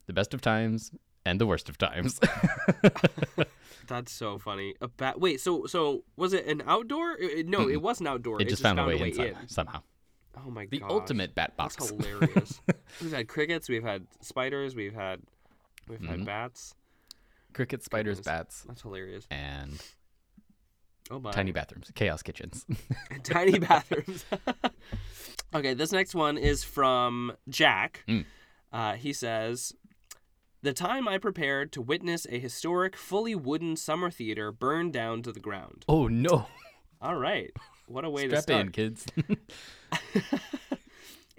The 0.07 0.13
best 0.13 0.33
of 0.33 0.41
times 0.41 0.93
and 1.27 1.41
the 1.41 1.47
worst 1.47 1.69
of 1.69 1.77
times. 1.77 2.21
That's 3.88 4.12
so 4.12 4.38
funny. 4.38 4.75
A 4.80 4.88
bat. 4.88 5.18
Wait. 5.18 5.40
So 5.40 5.66
so 5.66 6.04
was 6.16 6.33
it 6.33 6.47
an 6.47 6.62
outdoor? 6.66 7.12
It- 7.18 7.38
it- 7.40 7.49
no, 7.49 7.68
it 7.68 7.80
wasn't 7.83 8.09
outdoor. 8.09 8.40
it 8.40 8.49
just 8.49 8.62
found 8.62 8.78
a 8.78 8.85
way 8.87 9.00
inside 9.00 9.37
somehow. 9.47 9.80
Oh 10.37 10.50
my 10.50 10.64
god. 10.66 10.71
The 10.71 10.78
gosh. 10.80 10.90
ultimate 10.90 11.35
bat 11.35 11.54
That's 11.59 11.76
box. 11.76 11.90
hilarious. 11.90 12.61
we've 13.02 13.12
had 13.12 13.26
crickets. 13.28 13.68
We've 13.68 13.83
had 13.83 14.07
spiders. 14.21 14.76
We've 14.76 14.95
had 14.95 15.21
we've 15.88 15.99
Mhm. 16.00 16.09
had 16.09 16.25
bats. 16.26 16.75
Cricket, 17.54 17.83
spiders, 17.83 18.18
Goodness. 18.18 18.26
bats, 18.26 18.62
That's 18.68 18.83
hilarious. 18.83 19.26
and 19.30 19.83
Oh 21.11 21.18
my. 21.18 21.30
tiny 21.33 21.50
bathrooms, 21.50 21.90
chaos 21.95 22.23
kitchens. 22.23 22.66
tiny 23.25 23.59
bathrooms. 23.59 24.25
okay, 25.54 25.73
this 25.75 25.90
next 25.90 26.14
one 26.14 26.37
is 26.37 26.62
from 26.62 27.33
Jack. 27.49 28.04
Mm. 28.07 28.26
Uh, 28.73 28.92
he 28.95 29.12
says, 29.14 29.73
"The 30.62 30.73
time 30.73 31.07
I 31.09 31.19
prepared 31.19 31.73
to 31.73 31.83
witness 31.83 32.27
a 32.31 32.38
historic, 32.38 32.97
fully 32.97 33.35
wooden 33.35 33.77
summer 33.77 34.11
theater 34.11 34.50
burn 34.53 34.91
down 34.91 35.23
to 35.23 35.33
the 35.33 35.41
ground." 35.41 35.85
oh 35.88 36.09
no! 36.09 36.47
All 37.00 37.17
right, 37.17 37.53
what 37.87 38.05
a 38.05 38.11
way 38.11 38.27
to 38.27 38.41
Strap 38.41 38.43
start. 38.43 38.67
in, 38.67 38.73
kids. 38.73 39.07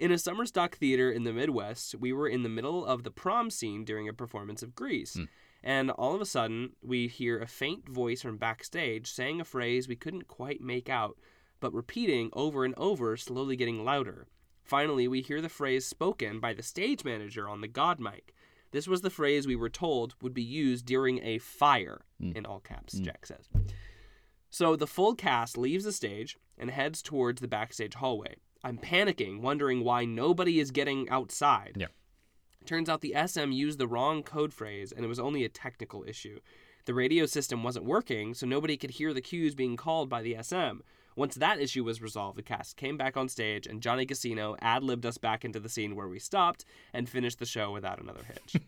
In 0.00 0.10
a 0.10 0.18
summer 0.18 0.46
stock 0.46 0.78
theater 0.78 1.12
in 1.12 1.24
the 1.24 1.32
Midwest, 1.32 1.94
we 1.94 2.10
were 2.10 2.26
in 2.26 2.42
the 2.42 2.48
middle 2.48 2.86
of 2.86 3.02
the 3.02 3.10
prom 3.10 3.50
scene 3.50 3.84
during 3.84 4.08
a 4.08 4.14
performance 4.14 4.62
of 4.62 4.74
Grease. 4.74 5.12
Hmm. 5.12 5.24
And 5.62 5.90
all 5.90 6.14
of 6.14 6.22
a 6.22 6.26
sudden, 6.26 6.70
we 6.80 7.06
hear 7.06 7.38
a 7.38 7.46
faint 7.46 7.86
voice 7.86 8.22
from 8.22 8.38
backstage 8.38 9.10
saying 9.10 9.42
a 9.42 9.44
phrase 9.44 9.88
we 9.88 9.96
couldn't 9.96 10.26
quite 10.26 10.62
make 10.62 10.88
out, 10.88 11.18
but 11.60 11.74
repeating 11.74 12.30
over 12.32 12.64
and 12.64 12.72
over, 12.78 13.14
slowly 13.18 13.56
getting 13.56 13.84
louder. 13.84 14.26
Finally, 14.62 15.06
we 15.06 15.20
hear 15.20 15.42
the 15.42 15.50
phrase 15.50 15.84
spoken 15.84 16.40
by 16.40 16.54
the 16.54 16.62
stage 16.62 17.04
manager 17.04 17.46
on 17.46 17.60
the 17.60 17.68
God 17.68 18.00
mic. 18.00 18.34
This 18.72 18.86
was 18.86 19.00
the 19.00 19.10
phrase 19.10 19.46
we 19.46 19.56
were 19.56 19.68
told 19.68 20.14
would 20.22 20.34
be 20.34 20.42
used 20.42 20.86
during 20.86 21.22
a 21.24 21.38
fire, 21.38 22.02
Hmm. 22.20 22.32
in 22.36 22.46
all 22.46 22.60
caps, 22.60 22.94
Jack 22.94 23.26
says. 23.26 23.48
So 24.48 24.76
the 24.76 24.86
full 24.86 25.14
cast 25.14 25.56
leaves 25.58 25.84
the 25.84 25.92
stage 25.92 26.36
and 26.58 26.70
heads 26.70 27.02
towards 27.02 27.40
the 27.40 27.48
backstage 27.48 27.94
hallway. 27.94 28.36
I'm 28.62 28.78
panicking, 28.78 29.40
wondering 29.40 29.84
why 29.84 30.04
nobody 30.04 30.60
is 30.60 30.70
getting 30.70 31.08
outside. 31.08 31.76
Yeah. 31.76 31.86
Turns 32.66 32.88
out 32.88 33.00
the 33.00 33.14
SM 33.14 33.52
used 33.52 33.78
the 33.78 33.88
wrong 33.88 34.22
code 34.22 34.52
phrase 34.52 34.92
and 34.92 35.04
it 35.04 35.08
was 35.08 35.18
only 35.20 35.44
a 35.44 35.48
technical 35.48 36.04
issue. 36.06 36.40
The 36.84 36.94
radio 36.94 37.26
system 37.26 37.62
wasn't 37.62 37.84
working, 37.86 38.34
so 38.34 38.46
nobody 38.46 38.76
could 38.76 38.90
hear 38.92 39.14
the 39.14 39.20
cues 39.20 39.54
being 39.54 39.76
called 39.76 40.08
by 40.08 40.22
the 40.22 40.34
SM. 40.42 40.80
Once 41.16 41.34
that 41.34 41.60
issue 41.60 41.84
was 41.84 42.00
resolved, 42.00 42.38
the 42.38 42.42
cast 42.42 42.76
came 42.76 42.96
back 42.96 43.16
on 43.16 43.28
stage 43.28 43.66
and 43.66 43.80
Johnny 43.82 44.06
Casino 44.06 44.56
ad 44.60 44.82
libbed 44.82 45.04
us 45.04 45.18
back 45.18 45.44
into 45.44 45.60
the 45.60 45.68
scene 45.68 45.94
where 45.96 46.08
we 46.08 46.18
stopped 46.18 46.64
and 46.92 47.08
finished 47.08 47.38
the 47.38 47.46
show 47.46 47.72
without 47.72 48.00
another 48.00 48.22
hitch. 48.26 48.62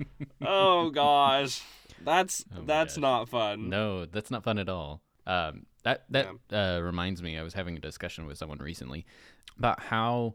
oh 0.46 0.90
gosh. 0.90 1.62
That's 2.04 2.44
Oh 2.56 2.62
that's 2.62 2.94
gosh. 2.94 3.02
not 3.02 3.28
fun. 3.28 3.68
No, 3.68 4.06
that's 4.06 4.30
not 4.30 4.44
fun 4.44 4.58
at 4.58 4.68
all. 4.68 5.02
Um, 5.26 5.66
that 5.84 6.04
that 6.10 6.28
uh, 6.52 6.80
reminds 6.82 7.22
me, 7.22 7.36
I 7.36 7.42
was 7.42 7.54
having 7.54 7.76
a 7.76 7.80
discussion 7.80 8.26
with 8.26 8.38
someone 8.38 8.58
recently 8.58 9.04
about 9.58 9.80
how, 9.80 10.34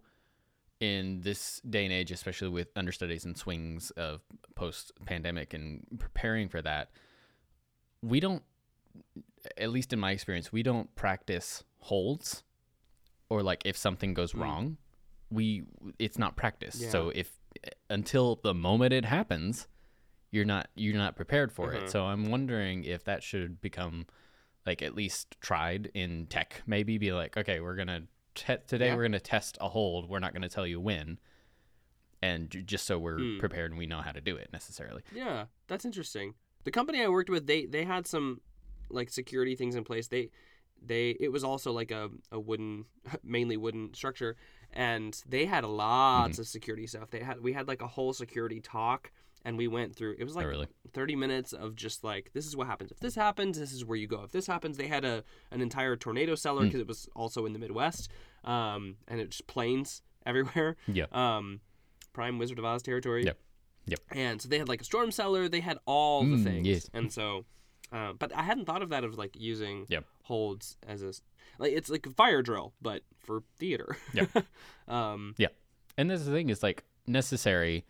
in 0.80 1.22
this 1.22 1.62
day 1.62 1.86
and 1.86 1.94
age, 1.94 2.12
especially 2.12 2.50
with 2.50 2.68
understudies 2.76 3.24
and 3.26 3.38
swings 3.38 3.92
of 3.92 4.22
post 4.56 4.92
pandemic 5.06 5.54
and 5.54 5.86
preparing 5.98 6.50
for 6.50 6.62
that, 6.62 6.92
we 8.02 8.20
don't, 8.20 8.44
at 9.58 9.70
least 9.72 9.94
in 9.94 10.00
my 10.00 10.12
experience, 10.12 10.52
we 10.52 10.64
don't 10.64 10.94
practice 10.96 11.64
holds, 11.80 12.44
or 13.30 13.42
like 13.44 13.62
if 13.66 13.76
something 13.78 14.14
goes 14.14 14.34
Mm. 14.34 14.42
wrong, 14.42 14.78
we 15.30 15.64
it's 16.00 16.18
not 16.18 16.36
practiced. 16.36 16.82
Yeah. 16.82 16.90
So 16.90 17.10
if 17.10 17.40
until 17.90 18.36
the 18.44 18.54
moment 18.54 18.94
it 18.94 19.06
happens, 19.06 19.68
you're 20.32 20.46
not 20.46 20.70
you're 20.76 20.96
not 20.96 21.16
prepared 21.16 21.52
for 21.52 21.72
Mhm. 21.72 21.84
it. 21.84 21.90
So 21.90 22.06
I'm 22.06 22.26
wondering 22.32 22.84
if 22.84 23.04
that 23.06 23.24
should 23.24 23.62
become 23.62 24.06
like 24.66 24.82
at 24.82 24.96
least 24.96 25.36
tried 25.42 25.92
in 25.94 26.26
tech. 26.28 26.62
Maybe 26.66 26.98
be 26.98 27.12
like, 27.12 27.36
okay, 27.38 27.60
we're 27.60 27.76
gonna 27.76 28.08
te- 28.36 28.58
today 28.68 28.88
Yeah. 28.88 28.96
we're 28.96 29.04
gonna 29.04 29.20
test 29.20 29.58
a 29.62 29.70
hold. 29.70 30.08
We're 30.10 30.20
not 30.20 30.34
gonna 30.34 30.50
tell 30.50 30.66
you 30.68 30.80
when, 30.80 31.20
and 32.22 32.50
just 32.66 32.86
so 32.86 32.98
we're 32.98 33.20
Hmm. 33.20 33.40
prepared 33.40 33.72
and 33.72 33.78
we 33.78 33.86
know 33.86 34.02
how 34.02 34.12
to 34.12 34.22
do 34.22 34.36
it 34.38 34.52
necessarily. 34.54 35.04
Yeah, 35.14 35.48
that's 35.68 35.86
interesting. 35.86 36.36
The 36.64 36.72
company 36.72 37.02
I 37.04 37.10
worked 37.10 37.30
with, 37.30 37.46
they 37.48 37.66
they 37.66 37.84
had 37.84 38.08
some 38.08 38.42
like 38.94 39.10
security 39.10 39.56
things 39.56 39.76
in 39.76 39.84
place. 39.84 40.08
They 40.08 40.30
they 40.86 41.12
it 41.20 41.32
was 41.32 41.44
also 41.44 41.72
like 41.72 41.92
a, 41.92 42.10
a 42.32 42.40
wooden 42.40 42.86
mainly 43.24 43.58
wooden 43.58 43.94
structure 43.94 44.36
and 44.74 45.22
they 45.28 45.46
had 45.46 45.64
lots 45.66 46.40
of 46.40 46.48
security 46.48 46.88
stuff. 46.88 47.10
They 47.12 47.20
had 47.20 47.42
we 47.42 47.54
had 47.54 47.68
like 47.68 47.82
a 47.82 47.88
whole 47.88 48.14
security 48.14 48.60
talk 48.60 49.12
and 49.46 49.58
we 49.58 49.68
went 49.68 49.96
through 49.96 50.16
it 50.18 50.24
was 50.24 50.36
like 50.36 50.46
oh, 50.46 50.50
really? 50.50 50.68
30 50.94 51.16
minutes 51.18 51.52
of 51.54 51.76
just 51.76 52.04
like 52.04 52.32
this 52.34 52.46
is 52.46 52.56
what 52.56 52.66
happens 52.68 52.92
if 52.92 53.00
this 53.02 53.14
happens 53.16 53.60
this 53.60 53.74
is 53.74 53.84
where 53.84 53.98
you 53.98 54.08
go 54.08 54.24
if 54.24 54.32
this 54.32 54.48
happens 54.48 54.78
they 54.78 54.88
had 54.88 55.04
a 55.04 55.22
an 55.52 55.60
entire 55.60 55.98
tornado 55.98 56.34
cellar 56.34 56.62
Mm. 56.62 56.66
because 56.68 56.80
it 56.80 56.88
was 56.88 57.10
also 57.14 57.46
in 57.46 57.52
the 57.52 57.60
midwest 57.60 58.10
um 58.46 58.96
and 59.06 59.20
it's 59.20 59.42
planes 59.42 60.02
everywhere 60.26 60.78
Yeah. 60.88 61.08
um 61.12 61.60
prime 62.14 62.38
wizard 62.38 62.58
of 62.58 62.64
oz 62.64 62.82
territory 62.84 63.26
Yep. 63.26 63.38
Yep. 63.88 64.00
and 64.12 64.42
so 64.42 64.48
they 64.48 64.60
had 64.60 64.70
like 64.70 64.80
a 64.80 64.86
storm 64.86 65.12
cellar 65.12 65.50
they 65.50 65.60
had 65.60 65.78
all 65.86 66.24
the 66.24 66.38
Mm, 66.38 66.44
things 66.46 66.68
yes. 66.68 66.90
and 66.94 67.12
so 67.12 67.44
uh, 67.94 68.12
but 68.14 68.36
i 68.36 68.42
hadn't 68.44 68.66
thought 68.66 68.82
of 68.82 68.90
that 68.90 69.04
of 69.06 69.18
like 69.18 69.36
using 69.40 69.86
Yep. 69.88 70.04
holds 70.24 70.78
as 70.88 71.02
a 71.04 71.14
like 71.60 71.72
it's 71.74 71.90
like 71.90 72.06
a 72.06 72.10
fire 72.12 72.42
drill 72.42 72.74
but 72.82 73.04
for 73.20 73.44
theater 73.58 73.96
Yep. 74.14 74.30
um 74.88 75.36
yeah. 75.38 75.48
And 75.98 76.10
this 76.10 76.20
is 76.22 76.26
the 76.26 76.32
thing 76.34 76.50
is 76.50 76.64
like 76.64 76.84
necessary, 77.06 77.86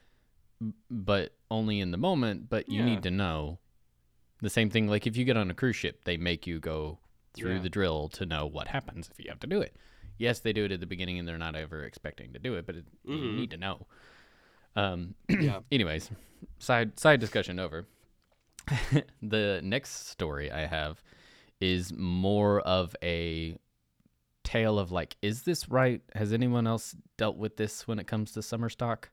but 0.91 1.33
only 1.49 1.79
in 1.79 1.91
the 1.91 1.97
moment. 1.97 2.49
But 2.49 2.67
you 2.67 2.79
Yeah. 2.79 2.85
need 2.85 3.03
to 3.03 3.11
know 3.11 3.59
the 4.41 4.49
same 4.49 4.69
thing. 4.69 4.87
Like 4.87 5.07
if 5.07 5.15
you 5.15 5.23
get 5.23 5.37
on 5.37 5.49
a 5.49 5.53
cruise 5.53 5.77
ship, 5.77 6.03
they 6.03 6.17
make 6.17 6.45
you 6.45 6.59
go 6.59 6.99
through 7.33 7.55
Yeah. 7.55 7.61
the 7.61 7.69
drill 7.69 8.09
to 8.09 8.25
know 8.25 8.45
what 8.45 8.67
happens 8.67 9.09
if 9.09 9.23
you 9.23 9.29
have 9.29 9.39
to 9.39 9.47
do 9.47 9.61
it. 9.61 9.75
Yes, 10.17 10.39
they 10.41 10.51
do 10.51 10.65
it 10.65 10.71
at 10.73 10.81
the 10.81 10.85
beginning, 10.85 11.17
and 11.17 11.25
they're 11.27 11.37
not 11.37 11.55
ever 11.55 11.83
expecting 11.83 12.33
to 12.33 12.39
do 12.39 12.55
it, 12.55 12.65
but 12.65 12.75
it, 12.75 12.85
you 13.05 13.15
Mhm. 13.15 13.35
need 13.35 13.51
to 13.51 13.57
know. 13.57 13.87
Um. 14.75 15.15
yeah 15.29 15.61
anyways, 15.71 16.11
side 16.59 16.99
side 16.99 17.19
discussion 17.21 17.57
over. 17.57 17.87
the 19.21 19.61
next 19.63 20.07
story 20.09 20.51
I 20.51 20.65
have 20.65 21.01
is 21.59 21.93
more 21.93 22.59
of 22.61 22.95
a 23.03 23.57
tale 24.43 24.77
of 24.79 24.91
like, 24.91 25.15
is 25.21 25.43
this 25.43 25.69
right? 25.69 26.01
Has 26.15 26.33
anyone 26.33 26.67
else 26.67 26.95
dealt 27.17 27.37
with 27.37 27.57
this 27.57 27.87
when 27.87 27.99
it 27.99 28.07
comes 28.07 28.31
to 28.33 28.41
summer 28.41 28.69
stock? 28.69 29.09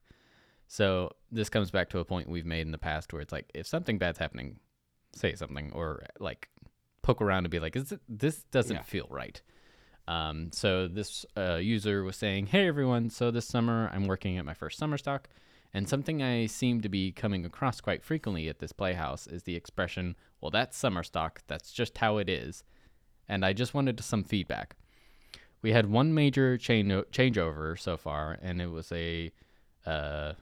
So 0.67 1.11
this 1.33 1.49
comes 1.49 1.71
back 1.71 1.89
to 1.91 1.99
a 1.99 2.05
point 2.05 2.29
we've 2.29 2.47
made 2.47 2.63
in 2.63 2.73
the 2.73 2.79
past 2.79 3.13
where 3.13 3.23
it's 3.23 3.33
like, 3.33 3.51
if 3.55 3.67
something 3.67 3.99
bad's 3.99 4.19
happening, 4.19 4.59
say 5.15 5.35
something 5.35 5.73
or 5.75 6.05
like 6.21 6.49
poke 7.03 7.21
around 7.23 7.45
and 7.45 7.51
be 7.51 7.59
like, 7.61 7.77
is 7.77 7.93
it, 7.93 8.01
this 8.09 8.45
doesn't 8.51 8.77
Yeah. 8.77 8.83
feel 8.83 9.07
right. 9.11 9.41
Um, 10.09 10.51
so 10.53 10.89
this 10.89 11.25
uh, 11.37 11.57
user 11.57 12.03
was 12.03 12.17
saying, 12.17 12.47
hey 12.47 12.67
everyone, 12.67 13.11
so 13.11 13.31
this 13.31 13.47
summer 13.47 13.91
I'm 13.93 14.07
working 14.07 14.39
at 14.39 14.45
my 14.45 14.55
first 14.55 14.79
summer 14.79 14.99
stock. 14.99 15.29
And 15.73 15.89
something 15.89 16.23
I 16.23 16.47
seem 16.47 16.81
to 16.81 16.89
be 16.89 17.13
coming 17.13 17.45
across 17.45 17.81
quite 17.81 18.03
frequently 18.03 18.49
at 18.49 18.59
this 18.59 18.73
playhouse 18.73 19.27
is 19.27 19.45
the 19.45 19.55
expression, 19.55 20.17
well, 20.41 20.51
that's 20.51 20.77
summer 20.77 21.03
stock. 21.03 21.43
That's 21.47 21.73
just 21.73 21.99
how 21.99 22.19
it 22.19 22.29
is. 22.29 22.65
And 23.29 23.45
I 23.45 23.53
just 23.53 23.75
wanted 23.75 24.01
some 24.01 24.25
feedback. 24.25 24.77
We 25.63 25.73
had 25.73 25.87
one 25.91 26.15
major 26.15 26.57
change 26.57 26.91
changeover 27.13 27.79
so 27.79 27.97
far, 27.97 28.39
and 28.41 28.61
it 28.61 28.69
was 28.69 28.91
a 28.93 29.31
uh, 29.87 30.33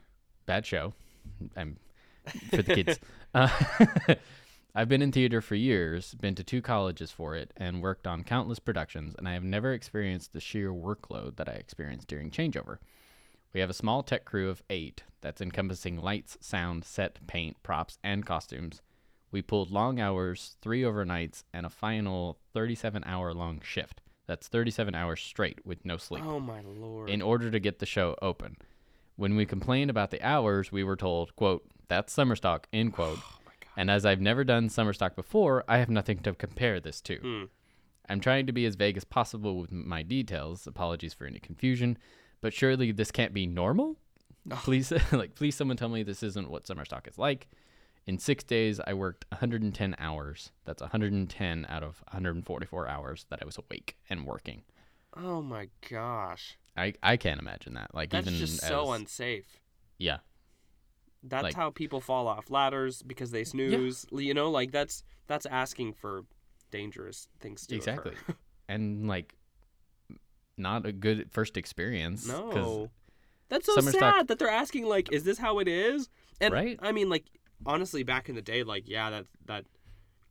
bad 0.47 0.65
show. 0.65 0.95
I'm 1.57 1.77
for 2.51 2.63
the 2.63 2.75
kids. 2.75 3.01
uh, 3.35 3.49
I've 4.75 4.89
been 4.89 5.03
in 5.03 5.11
theater 5.11 5.41
for 5.41 5.57
years, 5.57 6.15
been 6.15 6.37
to 6.37 6.45
two 6.45 6.63
colleges 6.63 7.11
for 7.11 7.35
it, 7.35 7.53
and 7.57 7.83
worked 7.83 8.07
on 8.07 8.23
countless 8.23 8.61
productions, 8.61 9.15
and 9.19 9.29
I 9.29 9.33
have 9.33 9.43
never 9.43 9.73
experienced 9.73 10.33
the 10.33 10.41
sheer 10.41 10.73
workload 10.73 11.37
that 11.37 11.49
I 11.49 11.53
experienced 11.53 12.07
during 12.07 12.31
changeover. 12.31 12.79
We 13.53 13.61
have 13.61 13.71
a 13.71 13.75
small 13.75 14.03
tech 14.03 14.25
crew 14.25 14.51
of 14.51 14.63
eight 14.69 15.05
that's 15.21 15.41
encompassing 15.41 15.97
lights, 15.97 16.37
sound, 16.41 16.85
set, 16.85 17.27
paint, 17.27 17.63
props, 17.63 17.99
and 18.05 18.25
costumes. 18.25 18.83
We 19.31 19.43
pulled 19.43 19.71
long 19.71 20.01
hours, 20.01 20.57
three 20.63 20.83
overnights, 20.83 21.45
and 21.53 21.67
a 21.67 21.71
final 21.71 22.39
37 22.53 23.05
hour 23.05 23.33
long 23.33 23.61
shift. 23.63 24.01
That's 24.27 24.49
37 24.49 24.95
hours 24.95 25.21
straight 25.21 25.65
with 25.65 25.85
no 25.85 25.97
sleep 25.97 26.23
oh 26.25 26.39
my 26.39 26.61
lord 26.61 27.09
in 27.09 27.23
order 27.23 27.51
to 27.51 27.59
get 27.59 27.79
the 27.79 27.87
show 27.87 28.15
open. 28.21 28.57
When 29.17 29.35
we 29.37 29.47
complained 29.47 29.91
about 29.91 30.11
the 30.11 30.23
hours, 30.23 30.71
we 30.71 30.85
were 30.85 30.97
told, 30.97 31.35
quote, 31.35 31.65
that's 31.89 32.13
summer 32.13 32.37
stock, 32.37 32.69
end 32.73 32.93
quote. 32.93 33.19
oh 33.23 33.39
my 33.47 33.53
god 33.61 33.71
And 33.77 33.91
as 33.91 34.05
I've 34.05 34.21
never 34.21 34.45
done 34.45 34.69
summer 34.69 34.93
stock 34.93 35.17
before, 35.17 35.65
I 35.67 35.79
have 35.79 35.89
nothing 35.89 36.19
to 36.21 36.35
compare 36.35 36.79
this 36.79 37.01
to. 37.03 37.17
Hmm. 37.17 37.45
I'm 38.09 38.21
trying 38.21 38.47
to 38.47 38.53
be 38.53 38.65
as 38.65 38.75
vague 38.75 38.97
as 38.97 39.05
possible 39.05 39.59
with 39.59 39.73
my 39.73 40.03
details. 40.03 40.67
Apologies 40.67 41.13
for 41.15 41.27
any 41.27 41.39
confusion, 41.39 41.99
but 42.41 42.53
surely 42.53 42.93
this 42.93 43.11
can't 43.11 43.33
be 43.35 43.47
normal. 43.47 43.97
Please, 44.51 44.93
like, 45.13 45.35
please, 45.35 45.55
someone 45.55 45.77
tell 45.77 45.89
me 45.89 46.03
this 46.03 46.23
isn't 46.23 46.51
what 46.51 46.67
summer 46.67 46.85
stock 46.85 47.07
is 47.09 47.19
like. 47.19 47.49
In 48.07 48.19
six 48.19 48.43
days, 48.43 48.81
I 48.87 48.95
worked 48.95 49.27
110 49.31 49.95
hours. 49.99 50.51
That's 50.65 50.81
110 50.81 51.67
out 51.69 51.83
of 51.83 52.03
144 52.11 52.89
hours 52.89 53.27
that 53.29 53.41
I 53.43 53.45
was 53.45 53.59
awake 53.59 53.97
and 54.09 54.25
working. 54.25 54.63
Oh 55.15 55.43
my 55.43 55.69
gosh. 55.91 56.57
I, 56.77 56.95
I 57.03 57.17
can't 57.19 57.41
imagine 57.41 57.75
that. 57.75 57.95
Like 57.95 58.11
That's 58.11 58.27
even 58.27 58.39
just 58.39 58.61
so 58.63 58.93
as- 58.93 59.01
unsafe. 59.01 59.61
yeah, 59.99 60.19
That's 61.23 61.43
Like- 61.43 61.55
how 61.55 61.71
people 61.71 62.01
fall 62.01 62.29
off 62.29 62.51
ladders 62.51 63.03
because 63.03 63.31
they 63.33 63.45
snooze. 63.45 64.07
Yeah. 64.11 64.21
You 64.21 64.33
know, 64.35 64.51
like 64.51 64.71
that's 64.71 65.03
that's 65.27 65.45
asking 65.45 65.93
for 65.95 66.23
dangerous 66.71 67.29
things 67.41 67.63
to 67.63 67.69
do. 67.69 67.77
exactly. 67.77 68.13
and 68.69 69.07
like, 69.09 69.35
not 70.59 70.87
a 70.87 70.93
good 70.93 71.31
first 71.31 71.57
experience. 71.57 72.27
No. 72.27 72.91
That's 73.49 73.67
so 73.67 73.75
Summer 73.77 73.93
sad 73.93 73.99
stock- 73.99 74.27
that 74.27 74.39
they're 74.39 74.51
asking 74.51 74.85
like, 74.87 75.11
is 75.13 75.25
this 75.25 75.39
how 75.39 75.59
it 75.59 75.69
is? 75.69 76.09
And 76.41 76.53
Right? 76.53 76.79
I 76.83 76.93
mean, 76.93 77.09
like, 77.09 77.25
honestly, 77.65 78.03
back 78.03 78.29
in 78.29 78.35
the 78.35 78.43
day, 78.43 78.63
like, 78.63 78.89
yeah, 78.89 79.11
that 79.11 79.27
that 79.47 79.65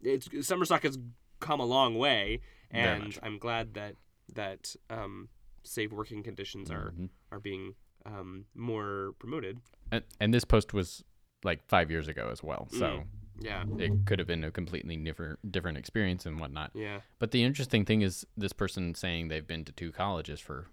it's 0.01 0.29
summer 0.47 0.65
stock 0.65 0.83
has 0.83 0.97
come 1.39 1.59
a 1.59 1.65
long 1.65 1.95
way, 1.97 2.41
and. 2.71 3.17
I'm 3.23 3.37
glad 3.39 3.73
that 3.73 3.95
that 4.33 4.75
um, 4.89 5.29
safe 5.63 5.91
working 5.91 6.21
conditions 6.23 6.69
are 6.69 6.91
Mhm. 6.91 7.09
are 7.31 7.39
being 7.39 7.75
um, 8.05 8.45
more 8.55 9.13
promoted. 9.19 9.59
And, 9.91 10.03
and 10.19 10.33
this 10.33 10.45
post 10.45 10.73
was 10.73 11.03
like 11.43 11.65
five 11.67 11.89
years 11.91 12.07
ago 12.07 12.29
as 12.31 12.41
well, 12.43 12.67
so 12.71 13.03
Yeah, 13.39 13.63
it 13.77 13.91
could 14.05 14.19
have 14.19 14.27
been 14.27 14.43
a 14.43 14.51
completely 14.51 14.95
different 14.97 15.51
different 15.51 15.77
experience 15.77 16.25
and 16.25 16.39
whatnot. 16.39 16.71
yeah, 16.73 17.01
But 17.19 17.31
the 17.31 17.43
interesting 17.43 17.85
thing 17.85 18.01
is 18.01 18.25
this 18.35 18.53
person 18.53 18.95
saying 18.95 19.27
they've 19.27 19.45
been 19.45 19.63
to 19.65 19.71
two 19.71 19.91
colleges 19.91 20.39
for 20.39 20.67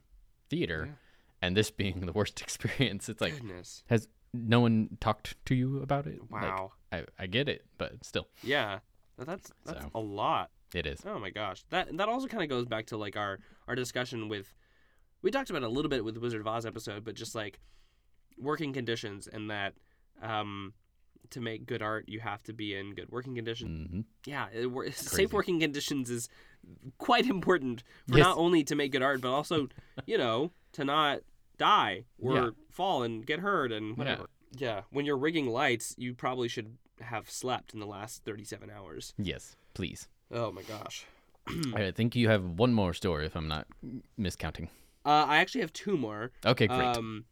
theater, 0.51 0.85
Yeah. 0.87 0.93
and 1.43 1.57
this 1.57 1.71
being 1.71 2.01
the 2.07 2.13
worst 2.13 2.41
experience. 2.47 3.09
It's 3.09 3.21
like, 3.21 3.35
goodness, 3.35 3.85
has 3.89 4.09
no 4.33 4.61
one 4.61 4.97
talked 5.01 5.37
to 5.47 5.55
you 5.55 5.81
about 5.83 6.07
it? 6.07 6.21
Like, 6.31 6.43
wow, 6.43 6.73
I, 6.93 7.05
I 7.19 7.27
get 7.27 7.49
it, 7.49 7.65
but 7.79 8.05
still, 8.05 8.29
yeah, 8.43 8.81
that's 9.19 9.53
that's 9.65 9.83
So. 9.85 9.91
a 9.95 10.01
lot. 10.01 10.51
it 10.75 10.87
is. 10.87 11.01
Oh 11.07 11.19
my 11.19 11.31
gosh, 11.31 11.63
that 11.71 11.97
that 11.97 12.09
also 12.09 12.27
kind 12.29 12.43
of 12.43 12.49
goes 12.49 12.65
back 12.67 12.87
to 12.87 12.97
like 12.97 13.17
our 13.17 13.39
our 13.69 13.75
discussion 13.75 14.29
with 14.29 14.55
we 15.23 15.31
talked 15.31 15.51
about 15.51 15.63
it 15.63 15.67
a 15.67 15.69
little 15.69 15.89
bit 15.89 16.05
with 16.05 16.15
the 16.15 16.21
Wizard 16.21 16.41
of 16.41 16.47
Oz 16.47 16.67
episode, 16.67 17.05
but 17.05 17.15
just 17.15 17.35
like 17.35 17.59
working 18.39 18.73
conditions 18.73 19.27
and 19.29 19.51
that 19.51 19.75
um 20.23 20.73
to 21.31 21.41
make 21.41 21.67
good 21.67 21.83
art 21.83 22.09
you 22.09 22.21
have 22.21 22.43
to 22.45 22.53
be 22.53 22.75
in 22.75 22.95
good 22.95 23.11
working 23.11 23.35
conditions. 23.35 23.89
hmm 23.91 24.01
Yeah, 24.27 24.47
it, 24.53 24.95
safe 24.95 25.33
working 25.33 25.61
conditions 25.61 26.11
is 26.11 26.29
quite 26.99 27.27
important 27.27 27.83
for 28.09 28.17
Yes. 28.19 28.25
not 28.25 28.39
only 28.39 28.65
to 28.65 28.75
make 28.75 28.93
good 28.93 29.03
art 29.03 29.21
but 29.21 29.31
also 29.33 29.69
you 30.07 30.19
know 30.19 30.53
to 30.73 30.85
not 30.85 31.21
die 31.59 32.05
or 32.21 32.35
Yeah. 32.35 32.51
fall 32.71 33.03
and 33.03 33.25
get 33.27 33.41
hurt 33.41 33.73
and 33.73 33.97
whatever. 33.97 34.27
Yeah, 34.57 34.83
when 34.91 35.05
you're 35.05 35.17
rigging 35.19 35.47
lights, 35.49 35.95
you 35.99 36.15
probably 36.15 36.49
should 36.49 36.77
have 37.01 37.29
slept 37.29 37.75
in 37.75 37.81
the 37.81 37.87
last 37.87 38.25
37 38.25 38.71
hours. 38.71 39.13
Yes, 39.19 39.57
please. 39.75 40.09
Oh 40.31 40.53
my 40.53 40.63
gosh. 40.63 41.05
I 41.75 41.91
think 41.91 42.15
you 42.17 42.29
have 42.29 42.45
one 42.45 42.73
more 42.73 42.95
story, 42.95 43.27
if 43.27 43.37
I'm 43.37 43.49
not 43.49 43.67
miscounting. 44.19 44.69
Uh, 45.05 45.27
I 45.29 45.37
actually 45.39 45.61
have 45.63 45.73
two 45.73 45.97
more. 45.97 46.31
Okay, 46.47 46.67
great. 46.69 46.97
Um, 46.97 47.25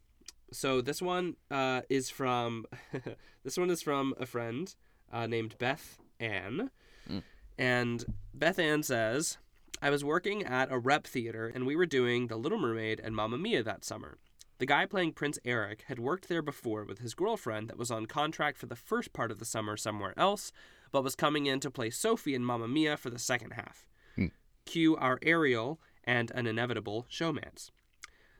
so 0.53 0.79
this 0.81 1.01
one 1.01 1.35
uh, 1.51 1.81
is 1.89 2.09
from 2.09 2.65
this 3.43 3.57
one 3.57 3.69
is 3.69 3.81
from 3.81 4.13
a 4.19 4.25
friend 4.25 4.73
uh, 5.11 5.27
named 5.27 5.57
Beth 5.57 5.97
Ann, 6.19 6.69
Mm. 7.09 7.21
and 7.57 8.05
Beth 8.33 8.57
Ann 8.59 8.81
says, 8.83 9.37
"I 9.81 9.89
was 9.89 10.05
working 10.05 10.43
at 10.43 10.71
a 10.71 10.79
rep 10.79 11.05
theater, 11.05 11.51
and 11.53 11.65
we 11.65 11.75
were 11.75 11.85
doing 11.85 12.27
The 12.27 12.37
Little 12.37 12.57
Mermaid 12.59 13.01
and 13.03 13.13
Mamma 13.15 13.37
Mia 13.37 13.61
that 13.63 13.83
summer. 13.83 14.17
The 14.59 14.65
guy 14.65 14.85
playing 14.85 15.11
Prince 15.13 15.37
Eric 15.43 15.83
had 15.87 15.99
worked 15.99 16.29
there 16.29 16.41
before 16.41 16.85
with 16.85 16.99
his 16.99 17.13
girlfriend 17.13 17.67
that 17.67 17.77
was 17.77 17.91
on 17.91 18.05
contract 18.05 18.57
for 18.57 18.67
the 18.67 18.75
first 18.77 19.11
part 19.11 19.31
of 19.31 19.39
the 19.39 19.45
summer 19.45 19.75
somewhere 19.75 20.13
else, 20.15 20.53
but 20.91 21.03
was 21.03 21.15
coming 21.15 21.45
in 21.47 21.59
to 21.59 21.69
play 21.71 21.89
Sophie 21.89 22.35
in 22.35 22.45
Mamma 22.45 22.67
Mia 22.69 22.95
for 22.95 23.09
the 23.09 23.19
second 23.19 23.51
half. 23.51 23.85
Hmm. 24.15 24.27
Cue 24.65 24.95
our 24.95 25.19
Ariel 25.23 25.81
and 26.05 26.31
an 26.31 26.47
inevitable 26.47 27.05
showmance." 27.11 27.71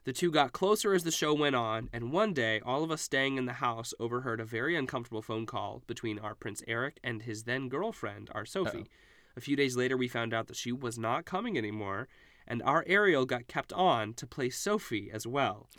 The 0.05 0.13
two 0.13 0.31
got 0.31 0.51
closer 0.51 0.93
as 0.93 1.03
the 1.03 1.11
show 1.11 1.33
went 1.33 1.55
on, 1.55 1.89
and 1.93 2.11
one 2.11 2.33
day, 2.33 2.59
all 2.65 2.83
of 2.83 2.91
us 2.91 3.01
staying 3.01 3.37
in 3.37 3.45
the 3.45 3.53
house 3.53 3.93
overheard 3.99 4.41
a 4.41 4.45
very 4.45 4.75
uncomfortable 4.75 5.21
phone 5.21 5.45
call 5.45 5.81
between 5.87 6.19
our 6.19 6.35
Prince 6.35 6.61
Eric 6.67 6.99
and 7.03 7.21
his 7.23 7.43
then 7.43 7.69
girlfriend, 7.69 8.29
our 8.35 8.45
Sophie. 8.45 8.79
Uh-oh. 8.79 9.37
A 9.37 9.41
few 9.41 9.55
days 9.55 9.77
later, 9.77 9.95
we 9.95 10.09
found 10.09 10.33
out 10.33 10.47
that 10.47 10.57
she 10.57 10.71
was 10.73 10.99
not 10.99 11.23
coming 11.25 11.57
anymore, 11.57 12.09
and 12.45 12.61
our 12.63 12.83
Ariel 12.85 13.25
got 13.25 13.47
kept 13.47 13.71
on 13.71 14.13
to 14.15 14.27
play 14.27 14.49
Sophie 14.49 15.09
as 15.11 15.25
well. 15.25 15.69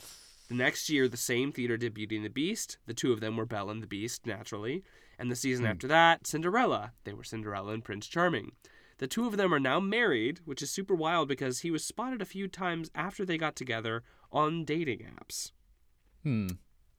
The 0.49 0.55
next 0.55 0.89
year, 0.89 1.07
the 1.07 1.17
same 1.19 1.53
theater 1.53 1.77
did 1.77 1.93
Beauty 1.95 2.17
and 2.17 2.25
the 2.25 2.31
Beast. 2.31 2.79
The 2.87 2.95
two 2.95 3.13
of 3.13 3.21
them 3.21 3.37
were 3.37 3.47
Belle 3.47 3.71
and 3.71 3.83
the 3.83 3.87
Beast, 3.87 4.27
naturally. 4.27 4.83
And 5.19 5.31
the 5.31 5.37
season 5.37 5.67
Hmm. 5.67 5.71
after 5.73 5.87
that, 5.89 6.27
Cinderella. 6.27 6.93
They 7.05 7.13
were 7.13 7.25
Cinderella 7.25 7.73
and 7.75 7.85
Prince 7.85 8.07
Charming. 8.07 8.53
The 8.99 9.07
two 9.07 9.27
of 9.27 9.37
them 9.37 9.53
are 9.53 9.61
now 9.61 9.81
married, 9.81 10.41
which 10.45 10.63
is 10.63 10.71
super 10.71 10.95
wild 10.95 11.29
because 11.29 11.61
he 11.61 11.71
was 11.71 11.85
spotted 11.85 12.23
a 12.23 12.27
few 12.27 12.47
times 12.49 12.91
after 12.95 13.25
they 13.25 13.37
got 13.37 13.57
together 13.57 14.03
on 14.33 14.65
dating 14.65 15.07
apps. 15.19 15.53
hmm. 16.23 16.49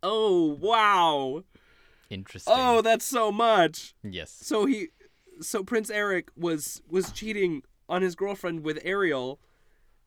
Oh, 0.04 0.56
wow. 0.60 1.44
Interesting. 2.10 2.54
Oh, 2.56 2.82
that's 2.82 3.06
so 3.06 3.32
much. 3.32 3.96
yes. 4.04 4.30
So 4.32 4.66
he 4.66 4.90
so 5.42 5.64
Prince 5.64 5.90
Eric 5.90 6.30
was 6.38 6.82
was 6.90 7.12
cheating 7.12 7.64
on 7.90 8.02
his 8.02 8.16
girlfriend 8.16 8.64
with 8.64 8.80
Ariel 8.84 9.40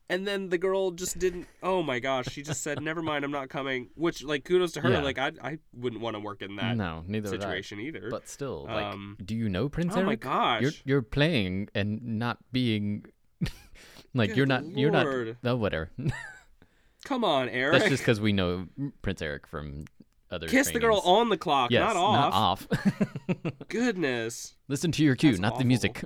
and 0.09 0.27
then 0.27 0.49
the 0.49 0.57
girl 0.57 0.91
just 0.91 1.17
didn't 1.19 1.47
oh 1.63 1.81
my 1.83 1.99
gosh, 1.99 2.27
she 2.29 2.41
just 2.41 2.61
said 2.63 2.81
never 2.81 3.01
mind, 3.01 3.23
I'm 3.25 3.31
not 3.31 3.49
coming, 3.49 3.89
which 3.95 4.23
like 4.23 4.43
kudos 4.45 4.71
to 4.73 4.81
her, 4.81 4.89
Yeah. 4.91 5.01
like 5.01 5.17
I 5.17 5.31
I 5.41 5.57
wouldn't 5.73 6.01
want 6.01 6.15
to 6.15 6.19
work 6.19 6.41
in 6.41 6.55
that 6.57 6.75
no, 6.77 7.03
neither 7.07 7.29
situation 7.29 7.79
either. 7.79 8.09
But 8.09 8.27
still, 8.27 8.65
like, 8.65 8.85
Um, 8.85 9.17
do 9.23 9.35
you 9.35 9.49
know 9.49 9.69
Prince 9.69 9.93
oh 9.95 10.01
my 10.03 10.11
Eric? 10.11 10.21
gosh. 10.21 10.61
You're 10.61 10.71
you're 10.85 11.01
playing 11.01 11.69
and 11.75 12.01
not 12.19 12.37
being 12.51 13.05
like 14.13 14.29
Good 14.29 14.37
you're 14.37 14.45
not 14.45 14.65
you're 14.65 14.91
not. 14.91 15.05
lord. 15.05 15.37
Oh, 15.43 15.55
whatever. 15.55 15.89
Come 17.05 17.23
on, 17.23 17.47
Eric. 17.49 17.79
That's 17.79 17.89
just 17.89 18.03
because 18.03 18.19
we 18.19 18.33
know 18.33 18.67
Prince 19.01 19.21
Eric 19.21 19.47
from 19.47 19.85
other. 20.31 20.47
Kiss 20.47 20.69
the 20.71 20.79
girl 20.79 20.99
on 21.05 21.29
the 21.29 21.37
clock, 21.37 21.71
Yes, 21.71 21.81
not 21.81 21.95
off. 21.95 22.67
not 22.69 22.83
off. 22.83 23.47
Goodness. 23.69 24.53
Listen 24.67 24.91
to 24.91 25.03
your 25.03 25.15
cue, 25.15 25.31
That's 25.31 25.39
not 25.39 25.57
the 25.57 25.63
music. 25.65 26.03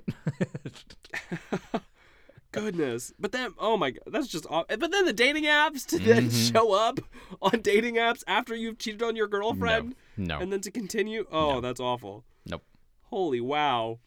Goodness. 2.53 3.11
But 3.19 3.31
then, 3.33 3.53
oh 3.59 3.75
my 3.75 3.91
god, 3.91 4.03
that's 4.07 4.27
just 4.27 4.45
aw- 4.49 4.63
But 4.69 4.91
then 4.91 5.05
the 5.05 5.11
dating 5.13 5.43
apps 5.43 5.85
to 5.87 5.99
then 5.99 6.29
Mhm. 6.29 6.51
show 6.53 6.71
up 6.73 6.99
on 7.41 7.59
dating 7.61 7.95
apps 7.95 8.23
after 8.27 8.55
you've 8.55 8.77
cheated 8.77 9.03
on 9.03 9.15
your 9.17 9.27
girlfriend 9.27 9.95
no. 10.15 10.39
and 10.39 10.51
then 10.53 10.61
to 10.61 10.71
continue. 10.71 11.25
Oh, 11.31 11.55
No. 11.55 11.61
that's 11.61 11.79
awful. 11.81 12.23
Nope. 12.45 12.63
Holy 13.09 13.41
wow. 13.41 13.99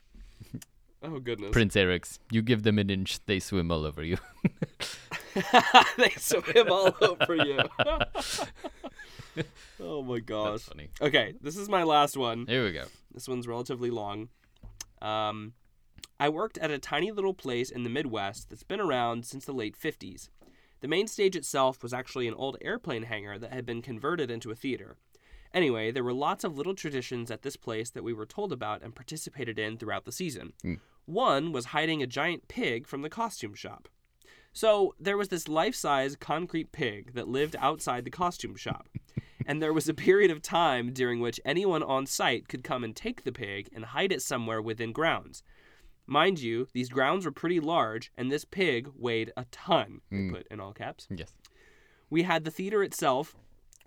Oh 1.02 1.20
goodness. 1.20 1.50
Prince 1.52 1.76
Eric's. 1.76 2.18
You 2.32 2.42
give 2.42 2.62
them 2.64 2.78
an 2.80 2.88
inch, 2.90 3.20
they 3.26 3.38
swim 3.38 3.70
all 3.70 3.84
over 3.84 4.02
you. 4.02 4.16
they 5.98 6.08
swim 6.16 6.72
all 6.72 6.96
over 7.00 7.36
you. 7.36 7.58
oh 9.80 10.02
my 10.02 10.18
gosh. 10.20 10.50
That's 10.52 10.64
funny. 10.64 10.88
Okay, 11.00 11.34
this 11.40 11.56
is 11.56 11.68
my 11.68 11.82
last 11.84 12.16
one. 12.16 12.46
Here 12.48 12.64
we 12.64 12.72
go. 12.72 12.84
This 13.12 13.28
one's 13.28 13.46
relatively 13.46 13.90
long. 13.90 14.30
Um, 15.02 15.52
I 16.18 16.28
worked 16.28 16.58
at 16.58 16.70
a 16.70 16.78
tiny 16.78 17.12
little 17.12 17.34
place 17.34 17.70
in 17.70 17.82
the 17.82 17.90
Midwest 17.90 18.48
that's 18.48 18.62
been 18.62 18.80
around 18.80 19.26
since 19.26 19.44
the 19.44 19.52
late 19.52 19.78
50s. 19.78 20.28
The 20.80 20.88
main 20.88 21.06
stage 21.08 21.36
itself 21.36 21.82
was 21.82 21.92
actually 21.92 22.28
an 22.28 22.34
old 22.34 22.56
airplane 22.60 23.04
hangar 23.04 23.38
that 23.38 23.52
had 23.52 23.66
been 23.66 23.82
converted 23.82 24.30
into 24.30 24.50
a 24.50 24.54
theater. 24.54 24.96
Anyway, 25.54 25.90
there 25.90 26.04
were 26.04 26.12
lots 26.12 26.44
of 26.44 26.56
little 26.56 26.74
traditions 26.74 27.30
at 27.30 27.42
this 27.42 27.56
place 27.56 27.90
that 27.90 28.04
we 28.04 28.12
were 28.12 28.26
told 28.26 28.52
about 28.52 28.82
and 28.82 28.94
participated 28.94 29.58
in 29.58 29.78
throughout 29.78 30.04
the 30.04 30.12
season. 30.12 30.52
Mm. 30.64 30.80
One 31.06 31.52
was 31.52 31.66
hiding 31.66 32.02
a 32.02 32.06
giant 32.06 32.48
pig 32.48 32.86
from 32.86 33.02
the 33.02 33.08
costume 33.08 33.54
shop. 33.54 33.88
So 34.52 34.94
there 34.98 35.16
was 35.16 35.28
this 35.28 35.48
life 35.48 35.74
size 35.74 36.16
concrete 36.16 36.72
pig 36.72 37.14
that 37.14 37.28
lived 37.28 37.56
outside 37.58 38.04
the 38.04 38.10
costume 38.10 38.56
shop. 38.56 38.88
and 39.46 39.62
there 39.62 39.72
was 39.72 39.88
a 39.88 39.94
period 39.94 40.30
of 40.30 40.42
time 40.42 40.92
during 40.92 41.20
which 41.20 41.40
anyone 41.44 41.82
on 41.82 42.06
site 42.06 42.48
could 42.48 42.64
come 42.64 42.82
and 42.82 42.96
take 42.96 43.24
the 43.24 43.32
pig 43.32 43.68
and 43.74 43.84
hide 43.86 44.12
it 44.12 44.22
somewhere 44.22 44.60
within 44.60 44.92
grounds. 44.92 45.42
Mind 46.06 46.40
you, 46.40 46.68
these 46.72 46.88
grounds 46.88 47.24
were 47.24 47.32
pretty 47.32 47.58
large, 47.60 48.12
and 48.16 48.30
this 48.30 48.44
pig 48.44 48.88
weighed 48.94 49.32
a 49.36 49.44
ton, 49.50 50.00
they 50.10 50.16
Mm. 50.16 50.32
put 50.32 50.46
in 50.50 50.60
all 50.60 50.72
caps. 50.72 51.08
Yes. 51.10 51.34
We 52.10 52.22
had 52.22 52.44
the 52.44 52.50
theater 52.50 52.82
itself 52.84 53.34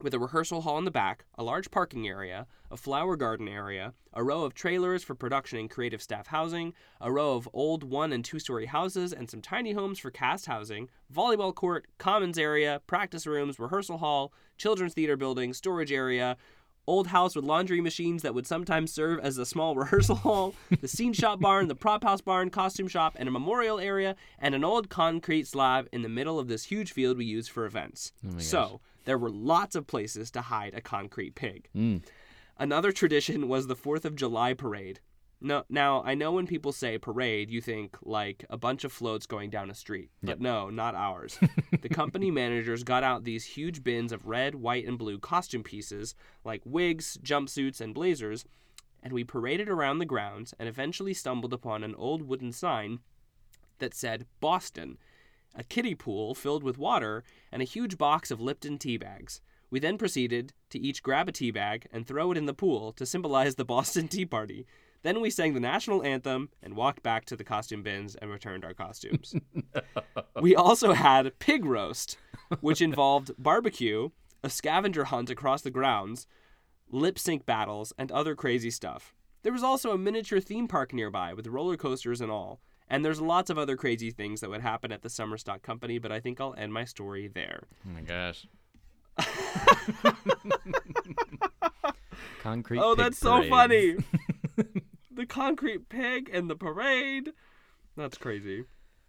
with 0.02 0.14
a 0.14 0.20
rehearsal 0.20 0.62
hall 0.62 0.78
in 0.78 0.86
the 0.86 0.92
back, 0.92 1.26
a 1.38 1.44
large 1.44 1.72
parking 1.72 2.08
area, 2.08 2.48
a 2.72 2.78
flower 2.78 3.16
garden 3.18 3.48
area, 3.50 3.94
a 4.14 4.24
row 4.24 4.44
of 4.44 4.54
trailers 4.54 5.04
for 5.04 5.14
production 5.14 5.60
and 5.60 5.70
creative 5.70 6.02
staff 6.02 6.28
housing, 6.28 6.74
a 7.02 7.12
row 7.12 7.36
of 7.36 7.50
old 7.54 7.84
one 7.84 8.14
and 8.14 8.24
two 8.24 8.40
story 8.40 8.66
houses, 8.68 9.12
and 9.14 9.30
some 9.30 9.42
tiny 9.42 9.74
homes 9.74 10.00
for 10.00 10.10
cast 10.12 10.46
housing, 10.46 10.90
volleyball 11.14 11.54
court, 11.54 11.86
commons 11.98 12.38
area, 12.38 12.82
practice 12.88 13.28
rooms, 13.28 13.60
rehearsal 13.60 13.98
hall, 13.98 14.34
children's 14.58 14.94
theater 14.94 15.18
building, 15.18 15.54
storage 15.54 15.92
area, 15.92 16.38
old 16.90 17.08
house 17.08 17.36
with 17.36 17.46
laundry 17.46 17.80
machines 17.80 18.24
that 18.24 18.34
would 18.34 18.48
sometimes 18.48 18.92
serve 18.92 19.20
as 19.20 19.38
a 19.38 19.46
small 19.46 19.76
rehearsal 19.84 20.16
hall, 20.16 20.56
the 20.82 20.88
scene 20.88 21.14
shop 21.14 21.40
barn, 21.40 21.68
the 21.68 21.76
prop 21.76 22.04
house 22.04 22.22
barn, 22.22 22.50
costume 22.50 22.88
shop, 22.88 23.16
and 23.18 23.30
a 23.30 23.32
memorial 23.32 23.80
area, 23.80 24.16
and 24.40 24.56
an 24.56 24.64
old 24.64 24.90
concrete 24.90 25.48
slab 25.48 25.88
in 25.92 26.02
the 26.02 26.10
middle 26.10 26.40
of 26.40 26.48
this 26.48 26.66
huge 26.66 26.92
field 26.92 27.18
we 27.18 27.26
use 27.26 27.48
for 27.48 27.66
events. 27.66 28.12
so 28.40 28.82
there 29.06 29.18
were 29.18 29.30
lots 29.30 29.76
of 29.76 29.88
places 29.88 30.32
to 30.32 30.42
hide 30.42 30.74
a 30.74 30.82
concrete 30.82 31.36
pig. 31.36 31.70
Mm. 31.76 32.02
Another 32.58 32.92
tradition 32.92 33.48
was 33.48 33.68
the 33.68 33.76
4th 33.76 34.04
of 34.06 34.16
July 34.16 34.54
parade. 34.54 35.00
No, 35.42 35.64
now 35.70 36.04
I 36.04 36.16
know 36.16 36.34
when 36.34 36.48
people 36.48 36.74
say 36.74 36.98
parade, 36.98 37.50
you 37.50 37.62
think 37.62 37.98
like 38.02 38.44
a 38.50 38.58
bunch 38.58 38.84
of 38.84 38.92
floats 38.92 39.26
going 39.26 39.50
down 39.50 39.70
a 39.70 39.74
street, 39.74 40.10
but 40.22 40.42
no, 40.42 40.70
not 40.70 40.96
ours. 40.96 41.40
the 41.82 41.88
company 41.88 42.30
managers 42.30 42.84
got 42.84 43.04
out 43.04 43.24
these 43.24 43.46
huge 43.46 43.82
bins 43.82 44.12
of 44.12 44.26
red, 44.26 44.56
white, 44.56 44.86
and 44.86 44.98
blue 44.98 45.18
costume 45.18 45.64
pieces 45.64 46.14
like 46.44 46.62
wigs, 46.66 47.18
jumpsuits, 47.24 47.80
and 47.80 47.94
blazers, 47.94 48.44
and 49.02 49.14
we 49.14 49.24
paraded 49.24 49.70
around 49.70 50.00
the 50.00 50.06
grounds 50.06 50.54
and 50.60 50.68
eventually 50.68 51.14
stumbled 51.14 51.54
upon 51.54 51.84
an 51.84 51.96
old 51.96 52.24
wooden 52.24 52.52
sign 52.52 53.00
that 53.80 53.94
said 53.94 54.26
Boston, 54.42 54.98
a 55.56 55.64
kiddie 55.64 55.96
pool 55.96 56.36
filled 56.36 56.64
with 56.64 56.78
water, 56.78 57.24
and 57.52 57.62
a 57.62 57.66
huge 57.66 57.98
box 57.98 58.30
of 58.30 58.42
Lipton 58.42 58.78
tea 58.78 58.98
bags. 58.98 59.40
We 59.72 59.80
then 59.80 59.98
proceeded 59.98 60.54
to 60.72 60.80
each 60.80 61.04
grab 61.04 61.30
a 61.30 61.32
tea 61.32 61.52
bag 61.52 61.88
and 61.92 62.06
throw 62.06 62.32
it 62.32 62.38
in 62.38 62.46
the 62.46 62.54
pool 62.54 62.92
to 62.94 63.06
symbolize 63.06 63.56
the 63.56 63.66
Boston 63.66 64.08
Tea 64.08 64.26
Party. 64.26 64.66
Then 65.02 65.22
we 65.22 65.30
sang 65.30 65.54
the 65.54 65.60
national 65.60 66.04
anthem 66.04 66.50
and 66.62 66.76
walked 66.76 67.02
back 67.02 67.26
to 67.26 67.36
the 67.36 67.44
costume 67.44 67.84
bins 67.84 68.16
and 68.16 68.30
returned 68.30 68.66
our 68.66 68.74
costumes. 68.74 69.34
we 70.42 70.56
also 70.56 70.94
had 70.94 71.38
pig 71.40 71.64
roast, 71.64 72.18
which 72.60 72.82
involved 72.82 73.32
barbecue, 73.38 74.10
a 74.44 74.50
scavenger 74.50 75.06
hunt 75.06 75.30
across 75.30 75.62
the 75.62 75.72
grounds, 75.72 76.28
lip 76.90 77.18
sync 77.18 77.46
battles, 77.46 77.94
and 77.98 78.12
other 78.12 78.36
crazy 78.36 78.72
stuff. 78.72 79.14
There 79.44 79.54
was 79.54 79.64
also 79.64 79.92
a 79.92 79.98
miniature 79.98 80.42
theme 80.42 80.68
park 80.68 80.94
nearby 80.94 81.34
with 81.34 81.48
roller 81.48 81.78
coasters 81.78 82.20
and 82.20 82.30
all. 82.30 82.60
And 82.90 83.06
there's 83.06 83.22
lots 83.22 83.50
of 83.50 83.58
other 83.58 83.78
crazy 83.78 84.12
things 84.12 84.42
that 84.42 84.50
would 84.50 84.62
happen 84.62 84.92
at 84.92 85.04
the 85.04 85.10
Summer 85.10 85.38
Stock 85.38 85.62
Company, 85.62 86.00
but 86.00 86.12
I 86.12 86.20
think 86.20 86.42
I'll 86.42 86.56
end 86.58 86.74
my 86.74 86.86
story 86.86 87.28
there. 87.28 87.68
Oh 87.86 87.90
my 87.94 88.02
gosh. 88.02 88.48
Concrete. 92.42 92.80
Oh, 92.80 92.96
pig 92.96 93.06
that's 93.06 93.20
so 93.20 93.38
parade. 93.38 93.50
funny. 93.50 93.96
the 95.20 95.26
concrete 95.26 95.90
pig 95.90 96.30
and 96.34 96.50
the 96.50 96.56
parade. 96.56 97.34
That's 97.98 98.18
crazy. 98.18 98.64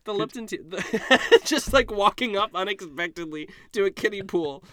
The 0.05 0.13
Lipton 0.15 0.47
tea, 0.47 0.57
the, 0.59 1.41
just 1.45 1.73
like 1.73 1.91
walking 1.91 2.37
up 2.37 2.51
unexpectedly 2.55 3.49
to 3.73 3.85
a 3.85 3.91
kiddie 3.91 4.23
pool 4.23 4.65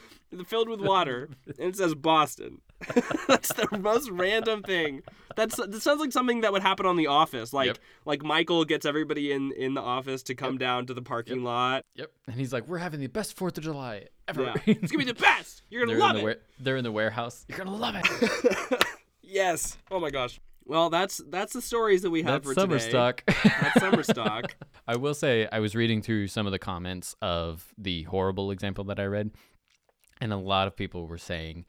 filled 0.46 0.68
with 0.70 0.82
water, 0.82 1.30
and 1.60 1.70
it 1.70 1.76
says 1.76 1.94
Boston. 1.96 2.62
That's 3.28 3.54
the 3.54 3.68
most 3.80 4.10
random 4.10 4.64
thing. 4.64 5.02
That's 5.36 5.58
that 5.58 5.82
sounds 5.82 6.00
like 6.00 6.12
something 6.12 6.42
that 6.42 6.52
would 6.54 6.62
happen 6.64 6.86
on 6.86 6.96
The 6.96 7.08
Office. 7.08 7.54
Like 7.54 7.68
Yep. 7.68 7.78
like 8.06 8.24
Michael 8.24 8.66
gets 8.66 8.86
everybody 8.86 9.32
in 9.32 9.52
in 9.52 9.74
the 9.76 9.82
office 9.82 10.24
to 10.24 10.36
come 10.36 10.58
down 10.58 10.86
to 10.88 10.94
the 10.94 11.02
parking 11.02 11.44
lot. 11.44 11.84
Yep. 11.96 12.12
And 12.28 12.36
he's 12.38 12.54
like, 12.54 12.68
"We're 12.68 12.78
having 12.80 13.00
the 13.00 13.08
best 13.08 13.36
Fourth 13.36 13.58
of 13.58 13.64
July 13.64 14.06
ever." 14.28 14.44
Yeah, 14.44 14.54
it's 14.66 14.92
gonna 14.92 15.04
be 15.06 15.12
the 15.12 15.20
best. 15.20 15.62
You're 15.70 15.82
gonna 15.86 15.94
they're 15.98 16.08
love 16.08 16.14
the 16.16 16.22
it. 16.22 16.24
ware- 16.24 16.40
they're 16.60 16.78
in 16.78 16.84
the 16.84 16.92
warehouse. 16.92 17.46
You're 17.50 17.58
gonna 17.60 17.76
love 17.76 17.96
it. 17.98 18.84
Yes. 19.22 19.78
Oh 19.92 20.00
my 20.00 20.10
gosh. 20.10 20.40
Well, 20.68 20.90
that's 20.90 21.22
that's 21.30 21.54
the 21.54 21.62
stories 21.62 22.02
that 22.02 22.10
we 22.10 22.24
have 22.24 22.44
That's 22.44 22.48
for 22.56 22.60
summer 22.62 22.78
today. 22.78 22.90
stock. 22.90 23.24
That's 23.44 23.80
summer 23.80 24.04
stock. 24.04 24.56
I 24.88 24.96
will 24.98 25.14
say 25.14 25.48
I 25.52 25.60
was 25.60 25.76
reading 25.76 26.02
through 26.02 26.28
some 26.28 26.46
of 26.46 26.52
the 26.52 26.60
comments 26.60 27.16
of 27.22 27.74
the 27.78 28.04
horrible 28.04 28.52
example 28.52 28.84
that 28.86 29.00
I 29.00 29.06
read, 29.06 29.32
and 30.22 30.34
a 30.34 30.38
lot 30.38 30.68
of 30.68 30.76
people 30.76 31.08
were 31.08 31.18
saying 31.18 31.66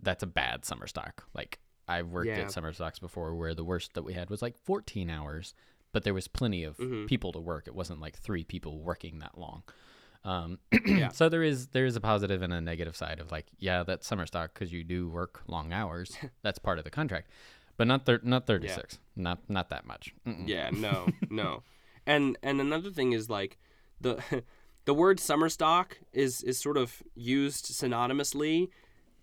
that's 0.00 0.22
a 0.22 0.26
bad 0.26 0.64
summer 0.64 0.86
stock. 0.86 1.24
Like 1.34 1.58
I've 1.88 2.08
worked 2.08 2.28
Yeah. 2.28 2.40
at 2.40 2.52
summer 2.52 2.72
stocks 2.72 2.98
before 2.98 3.34
where 3.34 3.54
the 3.54 3.64
worst 3.64 3.94
that 3.94 4.02
we 4.02 4.12
had 4.12 4.30
was 4.30 4.42
like 4.42 4.56
14 4.58 5.10
hours, 5.10 5.54
but 5.92 6.04
there 6.04 6.14
was 6.14 6.28
plenty 6.28 6.62
of 6.64 6.76
Mm-hmm. 6.76 7.06
people 7.06 7.32
to 7.32 7.40
work. 7.40 7.66
It 7.66 7.74
wasn't 7.74 8.00
like 8.00 8.16
three 8.18 8.44
people 8.44 8.80
working 8.80 9.18
that 9.20 9.36
long. 9.38 9.62
Um, 10.24 10.58
Yeah. 10.86 11.08
So 11.08 11.28
there 11.28 11.42
is 11.42 11.68
there 11.68 11.86
is 11.86 11.94
a 11.96 12.00
positive 12.00 12.42
and 12.42 12.52
a 12.52 12.60
negative 12.60 12.96
side 12.96 13.20
of 13.20 13.30
like 13.32 13.46
yeah 13.58 13.82
that's 13.84 14.06
summer 14.06 14.26
stock 14.26 14.52
because 14.54 14.72
you 14.72 14.82
do 14.84 15.08
work 15.08 15.42
long 15.46 15.72
hours. 15.72 16.16
that's 16.42 16.58
part 16.58 16.78
of 16.78 16.84
the 16.84 16.90
contract, 16.90 17.30
but 17.76 17.86
not 17.86 18.06
thir- 18.06 18.20
not 18.22 18.46
36. 18.46 18.98
Not 19.16 19.38
not 19.48 19.68
that 19.70 19.86
much. 19.86 20.14
Mm-mm. 20.26 20.46
Yeah, 20.48 20.70
no, 20.70 21.08
no. 21.30 21.62
And 22.06 22.36
and 22.42 22.60
another 22.60 22.90
thing 22.90 23.12
is 23.12 23.28
like 23.30 23.58
the 24.00 24.22
the 24.84 24.94
word 24.94 25.18
summer 25.20 25.48
stock 25.48 25.98
is 26.12 26.42
is 26.42 26.58
sort 26.60 26.76
of 26.76 27.02
used 27.14 27.66
synonymously 27.66 28.68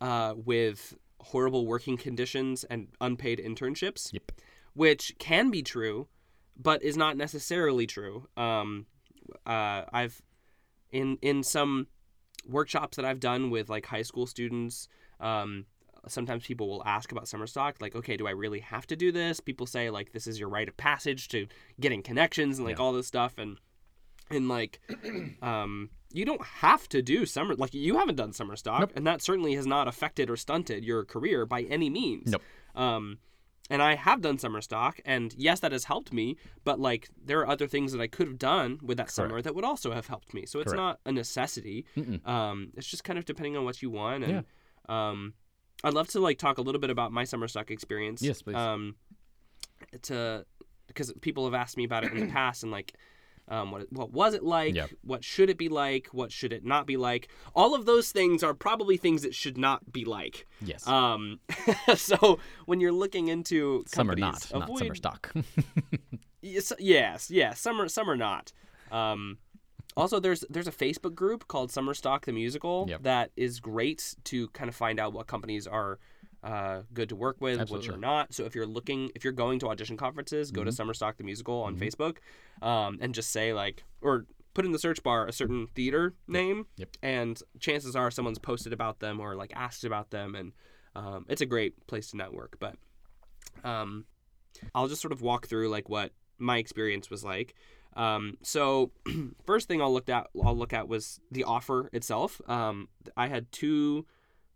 uh, 0.02 0.34
with 0.36 0.96
horrible 1.20 1.66
working 1.66 1.96
conditions 1.98 2.64
and 2.66 2.88
unpaid 3.00 3.40
internships, 3.40 4.12
Yep. 4.12 4.32
which 4.74 5.16
can 5.20 5.50
be 5.52 5.62
true, 5.64 6.08
but 6.58 6.84
is 6.84 6.98
not 6.98 7.16
necessarily 7.16 7.88
true. 7.88 8.28
Um, 8.36 8.88
uh, 9.46 9.84
I've 9.94 10.22
in 10.92 11.18
in 11.22 11.44
some 11.44 11.88
workshops 12.46 12.98
that 12.98 13.06
I've 13.06 13.22
done 13.22 13.50
with 13.52 13.70
like 13.70 13.86
high 13.86 14.02
school 14.02 14.28
students. 14.28 14.90
Um, 15.20 15.66
sometimes 16.08 16.46
people 16.46 16.68
will 16.68 16.84
ask 16.86 17.12
about 17.12 17.28
summer 17.28 17.48
stock 17.48 17.76
like 17.80 17.96
okay 17.96 18.18
do 18.18 18.28
i 18.28 18.32
really 18.32 18.60
have 18.60 18.86
to 18.88 18.96
do 18.96 19.12
this 19.12 19.40
people 19.40 19.66
say 19.66 19.90
like 19.90 20.12
this 20.12 20.28
is 20.28 20.40
your 20.40 20.50
rite 20.50 20.68
of 20.68 20.76
passage 20.78 21.28
to 21.30 21.48
getting 21.80 22.02
connections 22.04 22.58
and 22.60 22.68
like 22.68 22.78
Yeah. 22.78 22.84
all 22.84 22.94
this 22.94 23.08
stuff 23.08 23.38
and 23.38 23.58
and 24.30 24.48
like 24.50 24.80
um 25.42 25.90
you 26.12 26.26
don't 26.26 26.44
have 26.44 26.88
to 26.90 27.02
do 27.02 27.26
summer 27.26 27.56
like 27.56 27.74
you 27.74 27.98
haven't 27.98 28.16
done 28.16 28.34
summer 28.34 28.56
stock 28.56 28.80
Nope. 28.82 28.92
and 28.96 29.08
that 29.08 29.22
certainly 29.22 29.56
has 29.56 29.66
not 29.66 29.88
affected 29.88 30.30
or 30.30 30.36
stunted 30.38 30.84
your 30.84 31.06
career 31.06 31.46
by 31.46 31.62
any 31.64 31.90
means 31.90 32.32
Nope. 32.32 32.42
um 32.76 33.18
and 33.70 33.82
I 33.82 33.96
have 33.96 34.20
done 34.20 34.38
summer 34.38 34.60
stock, 34.60 35.00
and 35.06 35.34
yes, 35.38 35.62
that 35.62 35.72
has 35.72 35.86
helped 35.86 36.12
me. 36.12 36.36
But 36.66 36.82
like, 36.82 37.08
there 37.26 37.40
are 37.40 37.48
other 37.48 37.66
things 37.66 37.94
that 37.94 38.02
I 38.02 38.08
could 38.08 38.28
have 38.28 38.38
done 38.38 38.78
with 38.84 38.98
that 38.98 39.10
summer 39.10 39.42
that 39.42 39.56
would 39.56 39.64
also 39.64 39.94
have 39.94 40.06
helped 40.08 40.34
me. 40.34 40.46
So 40.46 40.60
it's 40.60 40.74
Correct. 40.74 40.78
not 40.78 41.00
a 41.06 41.14
necessity. 41.14 41.86
Um, 42.26 42.74
it's 42.76 42.88
just 42.88 43.06
kind 43.06 43.18
of 43.18 43.24
depending 43.24 43.56
on 43.56 43.64
what 43.64 43.82
you 43.82 43.90
want. 43.90 44.26
And 44.26 44.44
um, 44.90 45.34
I'd 45.84 45.94
love 45.94 46.08
to 46.10 46.20
like 46.20 46.38
talk 46.38 46.58
a 46.58 46.62
little 46.62 46.82
bit 46.82 46.90
about 46.90 47.12
my 47.12 47.24
summer 47.24 47.48
stock 47.48 47.72
experience. 47.72 48.22
Yes, 48.22 48.42
please. 48.42 48.56
Um, 48.56 48.96
to 50.04 50.46
because 50.88 51.12
people 51.22 51.46
have 51.46 51.54
asked 51.54 51.78
me 51.78 51.84
about 51.84 52.04
it 52.04 52.12
in 52.14 52.20
the 52.20 52.28
past, 52.34 52.64
and 52.64 52.72
like, 52.72 52.94
um, 53.48 53.72
what 53.72 53.92
what 53.92 54.12
was 54.12 54.34
it 54.34 54.44
like? 54.44 54.76
Yep. 54.76 54.90
What 55.04 55.24
should 55.24 55.50
it 55.50 55.58
be 55.58 55.70
like? 55.70 56.08
What 56.08 56.32
should 56.32 56.54
it 56.54 56.64
not 56.64 56.88
be 56.88 56.98
like? 56.98 57.30
All 57.56 57.76
of 57.76 57.86
those 57.86 58.12
things 58.12 58.44
are 58.44 58.54
probably 58.54 58.98
things 58.98 59.24
that 59.24 59.36
should 59.36 59.58
not 59.58 59.92
be 59.92 60.06
like. 60.06 60.48
Yes. 60.62 60.88
Um, 60.88 61.40
so 61.96 62.40
when 62.66 62.80
you're 62.80 62.92
looking 62.92 63.28
into 63.28 63.84
summer 63.88 64.16
not, 64.16 64.50
not 64.54 64.64
avoid- 64.64 64.80
summer 64.80 64.96
stock. 64.96 65.34
Yes, 66.46 66.74
yes, 66.78 67.32
yes, 67.32 67.58
summer, 67.62 67.88
summer 67.88 68.18
not. 68.18 68.52
Um, 68.92 69.38
also, 69.98 70.20
there's 70.20 70.44
there's 70.50 70.68
a 70.68 70.72
Facebook 70.72 71.16
group 71.16 71.48
called 71.48 71.72
Summer 71.72 71.94
Stock 71.94 72.26
the 72.26 72.32
Musical 72.32 72.86
Yep. 72.90 73.04
that 73.04 73.32
is 73.36 73.60
great 73.60 74.16
to 74.26 74.48
kind 74.50 74.70
of 74.70 74.76
find 74.76 75.00
out 75.00 75.14
what 75.14 75.28
companies 75.28 75.68
are 75.68 76.00
uh, 76.44 76.82
good 76.94 77.10
to 77.10 77.16
work 77.16 77.38
with, 77.40 77.54
which 77.60 77.62
Absolutely. 77.72 77.90
are 77.96 77.98
not. 77.98 78.34
So 78.34 78.44
if 78.46 78.54
you're 78.56 78.66
looking, 78.68 79.12
if 79.16 79.24
you're 79.24 79.32
going 79.34 79.60
to 79.60 79.70
audition 79.70 79.96
conferences, 79.98 80.52
go 80.52 80.64
to 80.64 80.70
Mm-hmm. 80.70 80.76
Summer 80.76 80.94
Stock 80.94 81.18
the 81.18 81.24
Musical 81.24 81.62
on 81.64 81.78
Facebook, 81.78 82.18
um, 82.62 82.98
and 83.02 83.14
just 83.16 83.32
say 83.32 83.54
like, 83.54 83.84
or 84.02 84.26
put 84.54 84.66
in 84.66 84.72
the 84.72 84.80
search 84.80 85.02
bar 85.04 85.26
a 85.26 85.32
certain 85.32 85.68
theater 85.74 86.14
name, 86.28 86.66
Yep. 86.78 86.90
and 87.02 87.42
chances 87.60 87.96
are 87.96 88.12
someone's 88.12 88.40
posted 88.40 88.74
about 88.74 89.00
them 89.00 89.20
or 89.20 89.36
like 89.36 89.54
asked 89.56 89.84
about 89.86 90.12
them, 90.12 90.36
and 90.36 90.52
um, 90.96 91.26
it's 91.30 91.42
a 91.42 91.46
great 91.46 91.88
place 91.88 92.12
to 92.12 92.18
network. 92.18 92.58
But 92.60 92.76
um, 93.64 94.06
I'll 94.76 94.88
just 94.88 95.02
sort 95.02 95.12
of 95.12 95.22
walk 95.22 95.48
through 95.48 95.70
like 95.70 95.90
what 95.90 96.12
my 96.38 96.58
experience 96.58 97.10
was 97.10 97.24
like. 97.24 97.56
Um, 97.96 98.38
so 98.42 98.92
first 99.46 99.68
thing 99.68 99.82
I'll 99.82 99.94
look 99.94 100.10
at 100.10 100.28
I'll 100.44 100.58
look 100.58 100.74
at 100.74 100.88
was 100.88 101.20
the 101.32 101.44
offer 101.44 101.90
itself. 101.94 102.42
Um, 102.48 102.90
I 103.16 103.28
had 103.28 103.52
two 103.52 104.06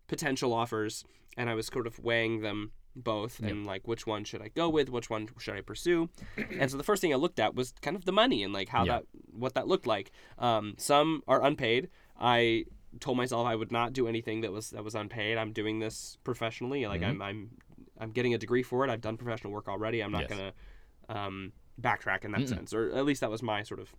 potential 0.07 0.53
offers, 0.53 1.03
and 1.37 1.49
I 1.49 1.53
was 1.55 1.67
sort 1.67 1.87
of 1.87 1.99
weighing 1.99 2.41
them 2.41 2.71
both 2.95 3.39
and 3.43 3.63
like 3.63 3.87
which 3.87 4.07
one 4.07 4.23
should 4.23 4.41
I 4.41 4.47
go 4.47 4.67
with, 4.69 4.89
which 4.89 5.07
one 5.09 5.27
should 5.37 5.55
I 5.55 5.61
pursue. 5.61 6.09
and 6.59 6.71
so 6.71 6.77
the 6.77 6.83
first 6.83 6.99
thing 6.99 7.13
I 7.13 7.17
looked 7.17 7.39
at 7.39 7.53
was 7.53 7.73
kind 7.81 7.95
of 7.95 8.05
the 8.05 8.11
money 8.11 8.41
and 8.43 8.51
like 8.51 8.69
how 8.69 8.85
Yeah. 8.85 8.93
that 8.93 9.03
what 9.31 9.53
that 9.53 9.67
looked 9.67 9.85
like. 9.85 10.11
Um, 10.39 10.73
some 10.77 11.21
are 11.27 11.43
unpaid. 11.43 11.89
I 12.19 12.65
told 12.99 13.17
myself 13.17 13.45
I 13.45 13.53
would 13.55 13.71
not 13.71 13.93
do 13.93 14.07
anything 14.07 14.41
that 14.41 14.51
was 14.51 14.71
that 14.71 14.83
was 14.83 14.95
unpaid. 14.95 15.37
I'm 15.37 15.51
doing 15.51 15.77
this 15.79 16.17
professionally. 16.23 16.87
Like 16.87 17.03
I'm 17.03 17.21
I'm 17.21 17.51
I'm 17.99 18.11
getting 18.11 18.33
a 18.33 18.37
degree 18.39 18.63
for 18.63 18.83
it. 18.83 18.89
I've 18.89 19.01
done 19.01 19.15
professional 19.17 19.53
work 19.53 19.67
already. 19.67 20.01
I'm 20.01 20.11
not 20.11 20.21
Yes. 20.21 20.29
gonna 20.29 20.53
um, 21.09 21.51
backtrack 21.81 22.25
in 22.25 22.31
that 22.31 22.47
sense, 22.49 22.73
or 22.73 22.91
at 22.91 23.05
least 23.05 23.21
that 23.21 23.29
was 23.31 23.41
my 23.43 23.63
sort 23.63 23.79
of 23.79 23.93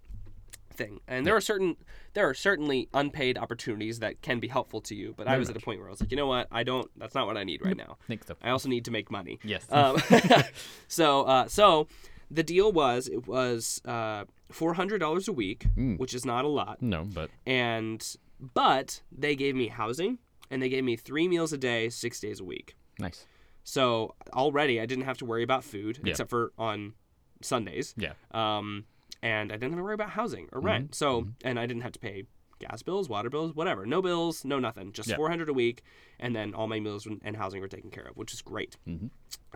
thing. 0.73 1.01
And 1.09 1.27
there 1.27 1.35
are 1.37 1.41
certain 1.41 1.77
there 2.15 2.29
are 2.29 2.35
certainly 2.35 2.89
unpaid 2.95 3.37
opportunities 3.39 3.99
that 4.01 4.23
can 4.23 4.39
be 4.41 4.49
helpful 4.49 4.81
to 4.83 4.95
you. 4.95 5.15
But 5.17 5.27
I 5.27 5.31
Very 5.33 5.39
was 5.41 5.51
at 5.51 5.57
a 5.57 5.61
point 5.61 5.79
where 5.81 5.89
I 5.89 5.91
was 5.91 6.01
like, 6.01 6.11
you 6.11 6.17
know 6.17 6.27
what, 6.27 6.47
I 6.51 6.63
don't. 6.63 6.89
That's 6.99 7.15
not 7.15 7.27
what 7.27 7.37
I 7.37 7.45
need 7.45 7.65
right 7.65 7.77
now. 7.77 7.97
think 8.07 8.25
so. 8.25 8.35
I 8.43 8.51
also 8.51 8.69
need 8.69 8.85
to 8.87 8.91
make 8.91 9.11
money. 9.11 9.39
Yes. 9.45 9.67
Um, 9.71 9.97
so 10.89 11.23
uh, 11.25 11.47
so 11.49 11.89
the 12.31 12.43
deal 12.43 12.71
was 12.73 13.09
it 13.09 13.27
was 13.27 13.81
uh, 13.85 14.25
four 14.51 14.75
hundred 14.75 14.99
dollars 14.99 15.29
a 15.29 15.33
week, 15.33 15.67
Mm. 15.77 15.99
which 15.99 16.15
is 16.15 16.25
not 16.25 16.45
a 16.45 16.49
lot, 16.49 16.81
no, 16.83 17.05
but 17.05 17.31
and 17.47 18.17
but 18.41 19.03
they 19.11 19.35
gave 19.35 19.55
me 19.57 19.69
housing 19.69 20.19
and 20.51 20.63
they 20.63 20.69
gave 20.69 20.85
me 20.85 20.97
three 20.97 21.27
meals 21.29 21.53
a 21.53 21.59
day, 21.59 21.89
six 21.89 22.21
days 22.21 22.41
a 22.41 22.45
week. 22.45 22.77
Nice. 22.99 23.27
So 23.65 24.15
already 24.33 24.81
I 24.81 24.87
didn't 24.87 25.05
have 25.05 25.19
to 25.19 25.25
worry 25.25 25.43
about 25.43 25.63
food 25.65 25.99
Yeah. 26.03 26.11
except 26.13 26.31
for 26.31 26.53
on 26.59 26.95
Sundays. 27.43 27.95
Yeah. 27.97 28.13
Um, 28.33 28.85
and 29.23 29.51
I 29.53 29.57
didn't 29.57 29.73
have 29.73 29.79
to 29.81 29.83
worry 29.85 29.95
about 29.95 30.11
housing 30.11 30.47
Mm-hmm. 30.47 30.57
or 30.59 30.61
rent. 30.61 30.95
So, 30.95 31.29
and 31.45 31.59
I 31.59 31.67
didn't 31.67 31.83
have 31.83 31.93
to 31.93 31.99
pay 31.99 32.25
gas 32.61 32.83
bills, 32.83 33.09
water 33.09 33.31
bills, 33.31 33.55
whatever. 33.55 33.87
No 33.87 34.03
bills, 34.03 34.45
no 34.45 34.59
nothing. 34.59 34.93
Just 34.93 35.09
Yeah. 35.09 35.17
400 35.17 35.49
a 35.49 35.53
week. 35.53 35.83
And 36.19 36.35
then 36.35 36.55
all 36.55 36.67
my 36.67 36.81
meals 36.81 37.07
and 37.23 37.37
housing 37.37 37.61
were 37.61 37.69
taken 37.69 37.91
care 37.91 38.05
of, 38.05 38.17
which 38.17 38.33
is 38.33 38.43
great. 38.43 38.77
Mhm. 38.89 39.11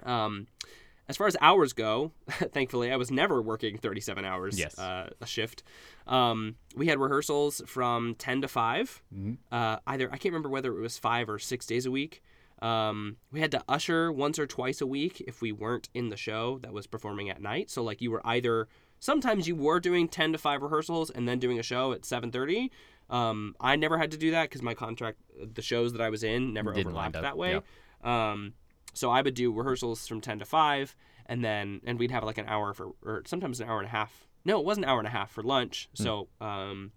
Um, 0.05 0.47
as 1.09 1.17
far 1.17 1.27
as 1.27 1.37
hours 1.41 1.73
go, 1.73 2.13
thankfully, 2.29 2.93
I 2.93 2.97
was 2.97 3.11
never 3.11 3.43
working 3.43 3.77
37 3.77 4.25
hours 4.25 4.59
Yes. 4.59 4.79
uh, 4.79 5.11
a 5.21 5.27
shift. 5.27 5.65
Um, 6.07 6.55
we 6.77 6.87
had 6.87 6.99
rehearsals 7.01 7.61
from 7.67 8.15
10 8.17 8.43
to 8.43 8.49
5. 8.49 9.03
Mhm. 9.15 9.39
Uh, 9.51 9.79
either, 9.87 10.07
I 10.09 10.17
can't 10.17 10.33
remember 10.33 10.49
whether 10.49 10.77
it 10.77 10.81
was 10.81 10.99
five 10.99 11.29
or 11.29 11.39
six 11.41 11.67
days 11.67 11.87
a 11.87 11.91
week. 11.91 12.23
Um, 12.63 13.17
we 13.33 13.41
had 13.41 13.51
to 13.51 13.63
usher 13.69 14.13
once 14.13 14.39
or 14.39 14.47
twice 14.47 14.81
a 14.81 14.87
week 14.87 15.21
if 15.27 15.43
we 15.43 15.51
weren't 15.53 15.89
in 15.95 16.11
the 16.11 16.17
show 16.17 16.59
that 16.59 16.73
was 16.73 16.87
performing 16.87 17.29
at 17.29 17.43
night. 17.43 17.71
So, 17.71 17.83
like, 17.83 18.01
you 18.01 18.11
were 18.11 18.25
either, 18.25 18.69
sometimes 19.01 19.49
you 19.49 19.57
were 19.57 19.81
doing 19.81 20.09
10 20.09 20.33
to 20.33 20.39
5 20.39 20.63
rehearsals 20.63 21.11
and 21.11 21.27
then 21.27 21.39
doing 21.39 21.59
a 21.59 21.63
show 21.63 21.93
at 21.93 22.03
7.30. 22.03 22.71
Um, 23.11 23.57
I 23.61 23.77
never 23.77 23.99
had 23.99 24.13
to 24.13 24.17
do 24.17 24.31
that 24.31 24.45
because 24.45 24.63
my 24.63 24.75
contract, 24.75 25.19
the 25.55 25.61
shows 25.63 25.93
that 25.93 26.01
I 26.01 26.09
was 26.09 26.23
in 26.23 26.53
never 26.55 26.73
Didn't 26.73 26.89
overlapped 26.89 27.15
that 27.15 27.37
way. 27.37 27.61
Um, 28.03 28.55
so 28.95 29.11
I 29.11 29.23
would 29.23 29.35
do 29.35 29.53
rehearsals 29.53 30.07
from 30.07 30.21
10 30.21 30.39
to 30.39 30.45
5 30.45 30.97
and 31.27 31.45
then 31.45 31.81
and 31.85 31.99
we'd 31.99 32.11
have 32.11 32.25
like 32.25 32.39
an 32.39 32.47
hour 32.49 32.75
for 32.75 32.93
or 33.05 33.23
sometimes 33.27 33.61
an 33.61 33.69
hour 33.69 33.79
and 33.79 33.87
a 33.87 33.91
half. 33.91 34.27
No, 34.45 34.59
it 34.59 34.65
was 34.67 34.77
an 34.77 34.85
hour 34.85 34.99
and 34.99 35.07
a 35.07 35.11
half 35.11 35.31
for 35.31 35.43
lunch. 35.43 35.89
So 35.95 36.29
um 36.41 36.93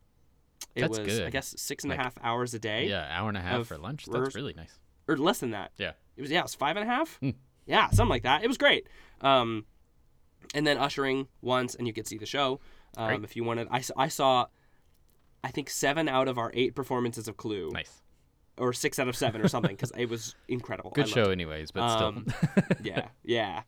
it 0.73 0.81
Hmm. 0.81 0.91
That's 0.91 0.99
was 0.99 1.19
I 1.19 1.29
guess 1.29 1.53
six 1.57 1.83
and 1.83 1.93
a 1.93 1.95
half 1.95 2.15
hours 2.23 2.53
a 2.53 2.59
day. 2.59 2.87
Yeah, 2.87 3.07
hour 3.11 3.29
and 3.29 3.37
a 3.37 3.41
half 3.41 3.67
for 3.67 3.77
lunch. 3.77 4.05
That's 4.05 4.35
really 4.35 4.53
nice. 4.53 4.79
Or 5.07 5.17
less 5.17 5.39
than 5.39 5.51
that. 5.51 5.71
Yeah. 5.77 5.91
It 6.17 6.21
was 6.21 6.31
yeah, 6.31 6.39
it 6.39 6.43
was 6.43 6.55
five 6.55 6.77
and 6.77 6.83
a 6.89 6.91
half. 6.91 7.17
Hmm. 7.19 7.31
Yeah, 7.65 7.89
something 7.89 8.09
like 8.09 8.23
that. 8.23 8.43
It 8.43 8.47
was 8.47 8.57
great. 8.57 8.87
Um 9.21 9.65
and 10.53 10.65
then 10.65 10.77
ushering 10.77 11.27
once 11.41 11.75
and 11.75 11.87
you 11.87 11.93
could 11.93 12.07
see 12.07 12.17
the 12.17 12.25
show. 12.25 12.59
Um 12.97 13.23
if 13.23 13.35
you 13.35 13.43
wanted 13.43 13.67
I 13.71 14.07
saw 14.07 14.47
I 15.43 15.49
think 15.49 15.69
seven 15.69 16.07
out 16.09 16.27
of 16.27 16.37
our 16.37 16.51
eight 16.55 16.73
performances 16.75 17.27
of 17.27 17.37
Clue, 17.37 17.69
Nice. 17.71 18.01
or 18.57 18.73
six 18.73 18.97
out 18.97 19.07
of 19.07 19.15
seven, 19.15 19.41
or 19.41 19.47
something, 19.47 19.75
because 19.75 19.91
it 19.95 20.09
was 20.09 20.33
incredible. 20.47 20.91
I 20.95 21.01
Good 21.01 21.09
show, 21.09 21.25
anyways, 21.29 21.69
but 21.69 21.83
Um, 21.83 22.25
still. 22.27 22.63
yeah, 22.83 23.07
yeah. 23.23 23.61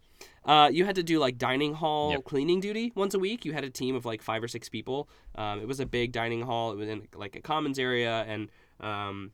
Uh, 0.44 0.70
you 0.74 0.86
had 0.86 0.96
to 0.96 1.04
do 1.04 1.20
like 1.20 1.38
dining 1.38 1.76
hall 1.76 2.12
Yep. 2.14 2.24
cleaning 2.24 2.60
duty 2.62 2.94
once 2.96 3.14
a 3.14 3.20
week. 3.20 3.46
You 3.46 3.54
had 3.54 3.64
a 3.64 3.70
team 3.70 3.94
of 3.96 4.06
like 4.06 4.24
five 4.24 4.42
or 4.42 4.48
six 4.48 4.70
people. 4.70 5.08
Um, 5.36 5.60
it 5.60 5.68
was 5.68 5.80
a 5.80 5.86
big 5.86 6.14
dining 6.14 6.42
hall. 6.42 6.72
It 6.72 6.78
was 6.78 6.90
in 6.90 7.08
like 7.16 7.36
a 7.36 7.42
commons 7.42 7.78
area, 7.78 8.26
and 8.28 8.50
um, 8.80 9.32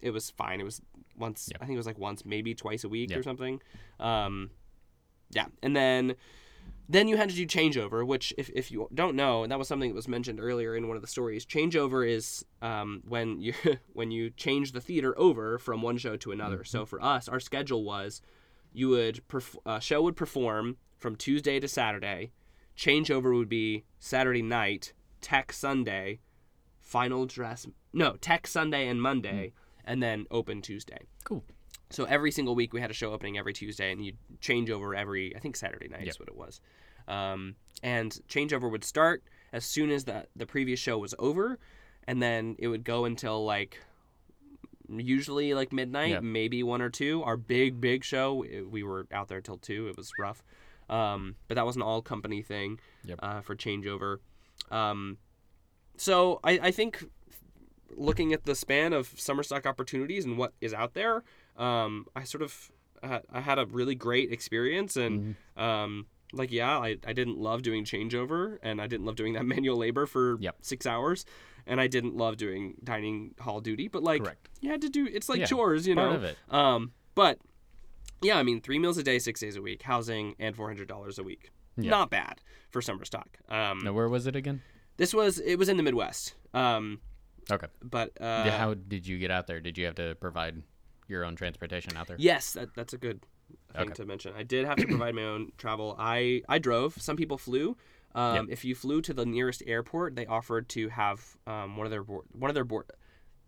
it 0.00 0.10
was 0.10 0.30
fine. 0.30 0.60
It 0.60 0.64
was 0.64 0.80
once. 1.16 1.48
Yep. 1.50 1.62
I 1.62 1.66
think 1.66 1.76
it 1.76 1.78
was 1.78 1.86
like 1.86 1.98
once, 1.98 2.24
maybe 2.24 2.54
twice 2.54 2.84
a 2.84 2.88
week 2.88 3.16
or 3.16 3.22
something. 3.22 3.60
Um, 3.98 4.50
yeah, 5.30 5.46
and 5.62 5.74
then 5.74 6.16
then 6.88 7.08
you 7.08 7.16
had 7.16 7.28
to 7.28 7.34
do 7.34 7.46
changeover, 7.46 8.06
which 8.06 8.32
if, 8.38 8.48
if 8.54 8.70
you 8.70 8.88
don't 8.94 9.16
know, 9.16 9.42
and 9.42 9.50
that 9.50 9.58
was 9.58 9.66
something 9.66 9.90
that 9.90 9.96
was 9.96 10.06
mentioned 10.06 10.38
earlier 10.40 10.76
in 10.76 10.86
one 10.86 10.96
of 10.96 11.02
the 11.02 11.08
stories. 11.08 11.44
Changeover 11.44 12.08
is 12.08 12.44
um, 12.62 13.02
when 13.08 13.40
you 13.40 13.54
when 13.92 14.10
you 14.10 14.30
change 14.30 14.72
the 14.72 14.80
theater 14.80 15.18
over 15.18 15.58
from 15.58 15.82
one 15.82 15.98
show 15.98 16.16
to 16.16 16.32
another. 16.32 16.64
So 16.64 16.86
for 16.86 17.02
us, 17.02 17.28
our 17.28 17.40
schedule 17.40 17.84
was 17.84 18.20
you 18.72 18.90
would 18.90 19.26
perf- 19.28 19.56
uh, 19.64 19.80
show 19.80 20.02
would 20.02 20.16
perform 20.16 20.76
from 20.98 21.16
Tuesday 21.16 21.58
to 21.58 21.68
Saturday. 21.68 22.32
Changeover 22.76 23.36
would 23.36 23.48
be 23.48 23.84
Saturday 23.98 24.42
night, 24.42 24.92
Tech 25.20 25.52
Sunday, 25.52 26.20
final 26.80 27.26
dress. 27.26 27.66
No, 27.92 28.16
Tech 28.16 28.46
Sunday 28.46 28.86
and 28.86 29.00
Monday, 29.00 29.54
and 29.86 30.02
then 30.02 30.26
open 30.30 30.62
Tuesday. 30.62 30.98
Cool. 31.24 31.44
So 31.90 32.04
every 32.04 32.30
single 32.32 32.54
week 32.54 32.72
we 32.72 32.80
had 32.80 32.90
a 32.90 32.94
show 32.94 33.12
opening 33.12 33.38
every 33.38 33.52
Tuesday, 33.52 33.92
and 33.92 34.04
you'd 34.04 34.16
change 34.40 34.70
over 34.70 34.94
every 34.94 35.34
I 35.36 35.38
think 35.38 35.56
Saturday 35.56 35.88
night 35.88 36.08
is 36.08 36.18
what 36.18 36.28
it 36.28 36.36
was. 36.36 36.60
Um, 37.08 37.54
and 37.82 38.10
changeover 38.28 38.70
would 38.70 38.82
start 38.84 39.22
as 39.52 39.64
soon 39.64 39.90
as 39.90 40.04
the 40.04 40.26
the 40.34 40.46
previous 40.46 40.80
show 40.80 40.98
was 40.98 41.14
over, 41.18 41.58
and 42.08 42.20
then 42.20 42.56
it 42.58 42.66
would 42.68 42.84
go 42.84 43.04
until 43.04 43.44
like 43.44 43.78
usually 44.88 45.54
like 45.54 45.72
midnight, 45.72 46.10
Yep. 46.10 46.22
maybe 46.22 46.62
one 46.62 46.80
or 46.82 46.90
two. 46.90 47.22
Our 47.24 47.36
big 47.36 47.80
big 47.80 48.04
show, 48.04 48.44
we 48.68 48.82
were 48.82 49.06
out 49.12 49.28
there 49.28 49.40
till 49.40 49.58
two. 49.58 49.88
It 49.88 49.96
was 49.96 50.10
rough, 50.18 50.42
um, 50.88 51.36
but 51.48 51.54
that 51.56 51.66
was 51.66 51.76
an 51.76 51.82
all 51.82 52.02
company 52.02 52.42
thing 52.42 52.78
Yep. 53.04 53.18
uh, 53.22 53.40
for 53.40 53.56
changeover. 53.56 54.18
Um, 54.70 55.18
so 55.96 56.40
I, 56.44 56.58
I 56.62 56.70
think 56.70 57.04
looking 57.94 58.32
at 58.32 58.44
the 58.44 58.54
span 58.54 58.92
of 58.92 59.08
summer 59.18 59.42
stock 59.42 59.66
opportunities 59.66 60.24
and 60.24 60.36
what 60.38 60.52
is 60.60 60.72
out 60.74 60.94
there, 60.94 61.22
um, 61.56 62.06
I 62.14 62.24
sort 62.24 62.42
of 62.42 62.70
uh, 63.02 63.20
I 63.32 63.40
had 63.40 63.58
a 63.58 63.66
really 63.66 63.94
great 63.94 64.32
experience 64.32 64.96
and 64.96 65.36
Mm-hmm. 65.56 65.62
um, 65.62 66.06
like 66.32 66.50
yeah, 66.50 66.78
I, 66.78 66.96
I 67.06 67.12
didn't 67.12 67.38
love 67.38 67.62
doing 67.62 67.84
changeover 67.84 68.58
and 68.62 68.80
I 68.80 68.86
didn't 68.88 69.06
love 69.06 69.14
doing 69.16 69.34
that 69.34 69.44
manual 69.54 69.76
labor 69.76 70.06
for 70.06 70.36
Yep. 70.40 70.56
six 70.62 70.84
hours 70.86 71.24
and 71.66 71.80
I 71.80 71.86
didn't 71.86 72.16
love 72.16 72.36
doing 72.36 72.74
dining 72.82 73.34
hall 73.38 73.60
duty, 73.60 73.86
but 73.88 74.02
like 74.02 74.22
Correct. 74.24 74.48
you 74.60 74.70
had 74.70 74.80
to 74.82 74.88
do 74.88 75.06
it's 75.10 75.28
like 75.28 75.40
Yeah, 75.40 75.46
chores, 75.46 75.86
you 75.86 75.94
Part 75.94 76.10
know. 76.10 76.16
of 76.16 76.24
it. 76.24 76.36
Um, 76.50 76.92
but 77.14 77.38
yeah, 78.22 78.38
I 78.38 78.42
mean 78.42 78.60
three 78.60 78.78
meals 78.78 78.98
a 78.98 79.02
day, 79.02 79.18
six 79.18 79.40
days 79.40 79.56
a 79.56 79.62
week, 79.62 79.82
housing 79.82 80.34
and 80.38 80.56
four 80.56 80.66
hundred 80.68 80.88
dollars 80.88 81.18
a 81.18 81.22
week. 81.22 81.50
Yeah. 81.76 81.90
Not 81.90 82.10
bad 82.10 82.40
for 82.70 82.80
summer 82.82 83.04
stock. 83.04 83.38
Um, 83.50 83.80
Now, 83.84 83.92
where 83.92 84.08
was 84.08 84.26
it 84.26 84.34
again? 84.34 84.62
this 84.96 85.12
was 85.12 85.38
it 85.38 85.56
was 85.56 85.68
in 85.68 85.76
the 85.76 85.82
Midwest. 85.82 86.34
Um, 86.54 87.00
Okay. 87.50 87.66
but 87.82 88.20
uh, 88.20 88.50
how 88.50 88.74
did 88.74 89.06
you 89.06 89.18
get 89.18 89.30
out 89.30 89.46
there? 89.46 89.60
Did 89.60 89.78
you 89.78 89.84
have 89.86 89.94
to 89.96 90.14
provide 90.16 90.62
your 91.08 91.24
own 91.24 91.36
transportation 91.36 91.96
out 91.96 92.06
there? 92.08 92.16
Yes, 92.18 92.52
that, 92.54 92.74
that's 92.74 92.92
a 92.92 92.98
good 92.98 93.20
thing 93.72 93.82
Okay. 93.88 93.94
to 93.94 94.04
mention. 94.06 94.32
I 94.36 94.42
did 94.42 94.66
have 94.66 94.78
to 94.78 94.86
provide 94.88 95.14
my 95.14 95.22
own 95.22 95.52
travel. 95.56 95.94
I 95.98 96.42
I 96.48 96.58
drove. 96.58 97.00
Some 97.00 97.16
people 97.16 97.38
flew. 97.38 97.76
Um, 98.14 98.48
If 98.50 98.64
you 98.64 98.74
flew 98.74 99.00
to 99.02 99.12
the 99.12 99.26
nearest 99.26 99.62
airport, 99.66 100.16
they 100.16 100.24
offered 100.26 100.68
to 100.70 100.88
have 100.88 101.36
um, 101.46 101.76
one 101.76 101.86
of 101.86 101.90
their 101.90 102.02
board, 102.02 102.24
one 102.32 102.50
of 102.50 102.54
their 102.54 102.64
board. 102.64 102.86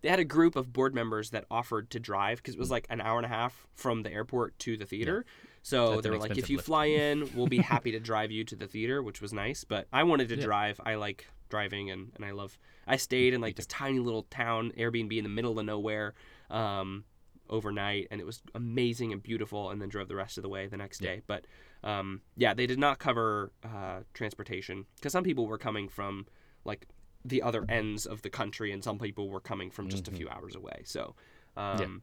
They 0.03 0.09
had 0.11 0.21
a 0.21 0.25
group 0.25 0.55
of 0.55 0.73
board 0.73 0.95
members 0.95 1.31
that 1.31 1.45
offered 1.51 1.91
to 1.91 1.99
drive 1.99 2.37
because 2.39 2.55
it 2.55 2.59
was 2.61 2.71
like 2.71 2.87
an 2.91 3.01
hour 3.01 3.17
and 3.17 3.25
a 3.27 3.29
half 3.31 3.67
from 3.75 4.03
the 4.05 4.13
airport 4.13 4.57
to 4.61 4.77
the 4.77 4.85
theater. 4.87 5.25
So 5.63 5.91
That's 5.93 6.03
they 6.05 6.11
were 6.11 6.19
like, 6.19 6.37
if 6.39 6.49
you 6.51 6.57
lift. 6.59 6.67
fly 6.67 6.85
in, 6.87 7.29
we'll 7.35 7.49
be 7.49 7.59
happy 7.75 7.91
to 7.93 7.99
drive 7.99 8.31
you 8.31 8.45
to 8.45 8.55
the 8.55 8.69
theater, 8.69 9.03
which 9.03 9.21
was 9.21 9.33
nice. 9.33 9.65
But 9.65 9.89
I 9.93 10.05
wanted 10.05 10.29
to 10.29 10.37
Yeah. 10.37 10.45
drive. 10.45 10.81
I 10.87 10.95
like 10.95 11.27
driving, 11.49 11.91
and, 11.91 12.13
and 12.15 12.25
I 12.25 12.31
love. 12.33 12.59
I 12.87 12.97
stayed 12.97 13.35
in 13.35 13.41
like 13.41 13.57
this 13.57 13.67
tiny 13.67 13.99
little 13.99 14.25
town 14.25 14.73
Airbnb 14.77 15.17
in 15.17 15.25
the 15.25 15.31
middle 15.31 15.59
of 15.59 15.65
nowhere. 15.67 16.15
Um, 16.51 17.05
overnight 17.51 18.07
and 18.11 18.21
it 18.21 18.25
was 18.25 18.43
amazing 18.55 19.11
and 19.11 19.23
beautiful 19.23 19.71
and 19.71 19.81
then 19.81 19.89
drove 19.89 20.07
the 20.09 20.15
rest 20.15 20.37
of 20.37 20.43
the 20.43 20.51
way 20.51 20.67
the 20.67 20.77
next 20.77 21.01
Yeah. 21.01 21.13
day 21.15 21.23
but 21.27 21.47
um, 21.83 22.21
yeah 22.37 22.53
they 22.53 22.67
did 22.67 22.79
not 22.79 22.99
cover 22.99 23.53
uh, 23.65 24.01
transportation 24.13 24.85
because 24.97 25.13
some 25.13 25.25
people 25.25 25.47
were 25.47 25.57
coming 25.57 25.89
from 25.89 26.27
like 26.67 26.87
the 27.25 27.41
other 27.41 27.65
ends 27.71 28.05
of 28.05 28.21
the 28.21 28.29
country 28.29 28.71
and 28.71 28.85
some 28.85 28.99
people 28.99 29.31
were 29.31 29.41
coming 29.41 29.71
from 29.71 29.89
just 29.89 30.09
a 30.09 30.11
few 30.11 30.29
hours 30.29 30.55
away 30.55 30.83
so 30.85 31.15
um, 31.57 32.03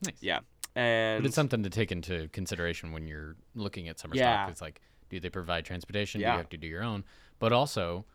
Nice. 0.00 0.14
yeah 0.20 0.38
and 0.76 1.22
But 1.22 1.26
it's 1.26 1.34
something 1.34 1.64
to 1.64 1.70
take 1.70 1.90
into 1.90 2.28
consideration 2.28 2.92
when 2.92 3.08
you're 3.08 3.34
looking 3.56 3.88
at 3.88 3.98
summer 3.98 4.14
Yeah. 4.14 4.42
stock. 4.44 4.50
It's 4.52 4.60
like, 4.60 4.80
do 5.10 5.18
they 5.18 5.28
provide 5.30 5.64
transportation? 5.64 6.20
Do 6.20 6.26
you 6.26 6.38
have 6.38 6.48
to 6.50 6.56
do 6.56 6.66
your 6.66 6.82
own? 6.82 7.04
But 7.40 7.52
also, 7.52 8.06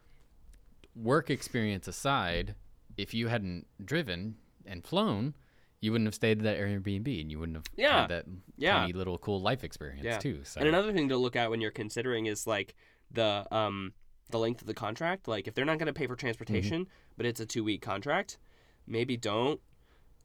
work 0.95 1.30
experience 1.30 1.88
aside, 1.88 2.56
if 2.97 3.13
you 3.13 3.28
hadn't 3.28 3.67
driven 3.84 4.36
and 4.65 4.86
flown, 4.86 5.36
you 5.82 5.91
wouldn't 5.91 6.08
have 6.08 6.15
stayed 6.15 6.39
at 6.39 6.43
that 6.43 6.58
Airbnb 6.58 7.21
and 7.21 7.32
you 7.32 7.39
wouldn't 7.39 7.56
have 7.58 7.65
Yeah. 7.78 8.02
had 8.02 8.10
that 8.10 8.25
Yeah. 8.58 8.80
tiny 8.80 8.93
little 8.93 9.17
cool 9.17 9.39
life 9.41 9.63
experience 9.63 10.04
Yeah. 10.04 10.17
too. 10.17 10.43
So 10.43 10.60
And 10.60 10.67
another 10.67 10.91
thing 10.91 11.08
to 11.10 11.17
look 11.17 11.36
at 11.38 11.49
when 11.49 11.62
you're 11.62 11.71
considering 11.71 12.25
is 12.25 12.45
like 12.45 12.75
the 13.12 13.47
um 13.52 13.93
the 14.30 14.38
length 14.38 14.62
of 14.62 14.67
the 14.67 14.73
contract. 14.75 15.28
Like 15.28 15.47
if 15.47 15.56
they're 15.56 15.65
not 15.65 15.80
going 15.80 15.88
to 15.88 15.93
pay 15.93 16.06
for 16.06 16.15
transportation, 16.15 16.82
Mm-hmm. 16.84 17.13
but 17.17 17.25
it's 17.25 17.39
a 17.39 17.45
two 17.45 17.63
week 17.63 17.82
contract, 17.82 18.38
maybe 18.86 19.17
don't. 19.17 19.60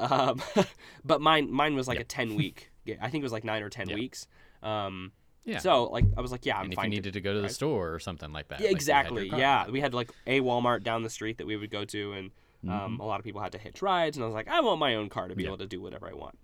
Um, 0.00 0.42
but 1.04 1.20
mine 1.20 1.50
mine 1.50 1.74
was 1.76 1.86
like 1.88 1.96
Yeah. 1.98 2.02
a 2.02 2.04
ten 2.04 2.34
week. 2.34 2.70
I 3.00 3.08
think 3.08 3.22
it 3.22 3.24
was 3.24 3.32
like 3.32 3.44
nine 3.44 3.62
or 3.62 3.70
ten 3.70 3.86
weeks. 3.94 4.26
Um, 4.62 5.12
yeah. 5.44 5.58
So 5.58 5.84
like 5.84 6.04
I 6.16 6.20
was 6.20 6.32
like, 6.32 6.44
yeah, 6.46 6.56
I'm 6.58 6.64
and 6.64 6.72
if 6.72 6.76
fine. 6.76 6.86
you 6.86 6.96
needed 6.98 7.12
to 7.14 7.20
go 7.20 7.32
to 7.32 7.38
the 7.38 7.42
drive. 7.48 7.52
store 7.52 7.94
or 7.94 7.98
something 7.98 8.32
like 8.32 8.48
that. 8.48 8.60
yeah, 8.60 8.68
like 8.68 8.86
you 8.86 8.92
had 8.92 9.04
your 9.10 9.18
exactly. 9.22 9.38
Yeah, 9.40 9.68
we 9.70 9.80
had 9.80 9.94
like 9.94 10.10
a 10.26 10.40
Walmart 10.40 10.82
down 10.82 11.02
the 11.02 11.10
street 11.10 11.38
that 11.38 11.46
we 11.46 11.56
would 11.56 11.70
go 11.70 11.84
to, 11.84 12.12
and 12.12 12.30
um, 12.66 12.70
Mm-hmm. 12.92 13.00
a 13.00 13.06
lot 13.06 13.20
of 13.20 13.24
people 13.24 13.40
had 13.42 13.52
to 13.52 13.58
hitch 13.58 13.82
rides, 13.82 14.16
and 14.16 14.24
I 14.24 14.26
was 14.26 14.34
like, 14.34 14.48
I 14.48 14.60
want 14.60 14.80
my 14.80 14.94
own 14.94 15.08
car 15.10 15.28
to 15.28 15.34
be 15.34 15.42
Yeah. 15.42 15.50
able 15.50 15.58
to 15.58 15.66
do 15.66 15.80
whatever 15.82 16.08
I 16.08 16.14
want. 16.14 16.38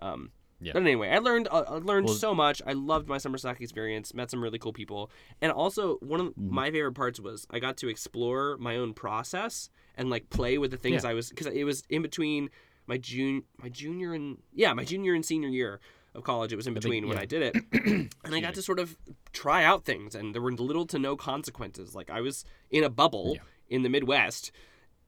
Um, 0.00 0.30
Yeah. 0.60 0.74
But 0.74 0.82
anyway, 0.82 1.08
I 1.08 1.18
learned 1.18 1.48
uh, 1.50 1.64
I 1.66 1.74
learned 1.78 2.06
Well- 2.06 2.14
so 2.14 2.34
much. 2.34 2.62
I 2.66 2.72
loved 2.72 3.08
my 3.08 3.18
summer 3.18 3.36
stock 3.38 3.60
experience. 3.60 4.14
Met 4.14 4.30
some 4.30 4.42
really 4.42 4.58
cool 4.60 4.72
people, 4.72 5.10
and 5.40 5.50
also 5.50 5.96
one 5.96 6.20
of 6.20 6.26
Mm-hmm. 6.28 6.54
my 6.54 6.70
favorite 6.70 6.92
parts 6.92 7.18
was 7.18 7.46
I 7.50 7.58
got 7.58 7.76
to 7.78 7.88
explore 7.88 8.56
my 8.58 8.76
own 8.76 8.92
process 8.94 9.70
and 9.96 10.08
like 10.10 10.30
play 10.30 10.58
with 10.58 10.70
the 10.70 10.76
things 10.76 11.02
Yeah. 11.04 11.10
I 11.10 11.14
was 11.14 11.30
because 11.30 11.46
it 11.48 11.64
was 11.64 11.82
in 11.88 12.00
between 12.02 12.48
my 12.86 12.96
june 12.98 13.42
my 13.58 13.68
junior 13.68 14.12
and 14.12 14.38
yeah 14.52 14.72
my 14.72 14.84
junior 14.84 15.14
and 15.14 15.24
senior 15.24 15.48
year 15.48 15.80
of 16.14 16.22
college. 16.24 16.52
It 16.52 16.56
was 16.56 16.66
in 16.66 16.74
big- 16.74 16.82
between 16.82 17.06
when 17.08 17.16
yeah. 17.16 17.22
I 17.22 17.26
did 17.26 17.42
it, 17.42 17.64
and 18.24 18.34
I 18.34 18.40
got 18.40 18.54
to 18.54 18.62
sort 18.62 18.78
of 18.78 18.96
try 19.32 19.64
out 19.64 19.84
things, 19.84 20.14
and 20.14 20.34
there 20.34 20.42
were 20.42 20.52
little 20.52 20.86
to 20.86 20.98
no 20.98 21.16
consequences. 21.16 21.94
Like 21.94 22.10
I 22.10 22.20
was 22.20 22.44
in 22.70 22.84
a 22.84 22.90
bubble 22.90 23.32
Yeah. 23.36 23.40
in 23.68 23.82
the 23.82 23.88
Midwest, 23.88 24.52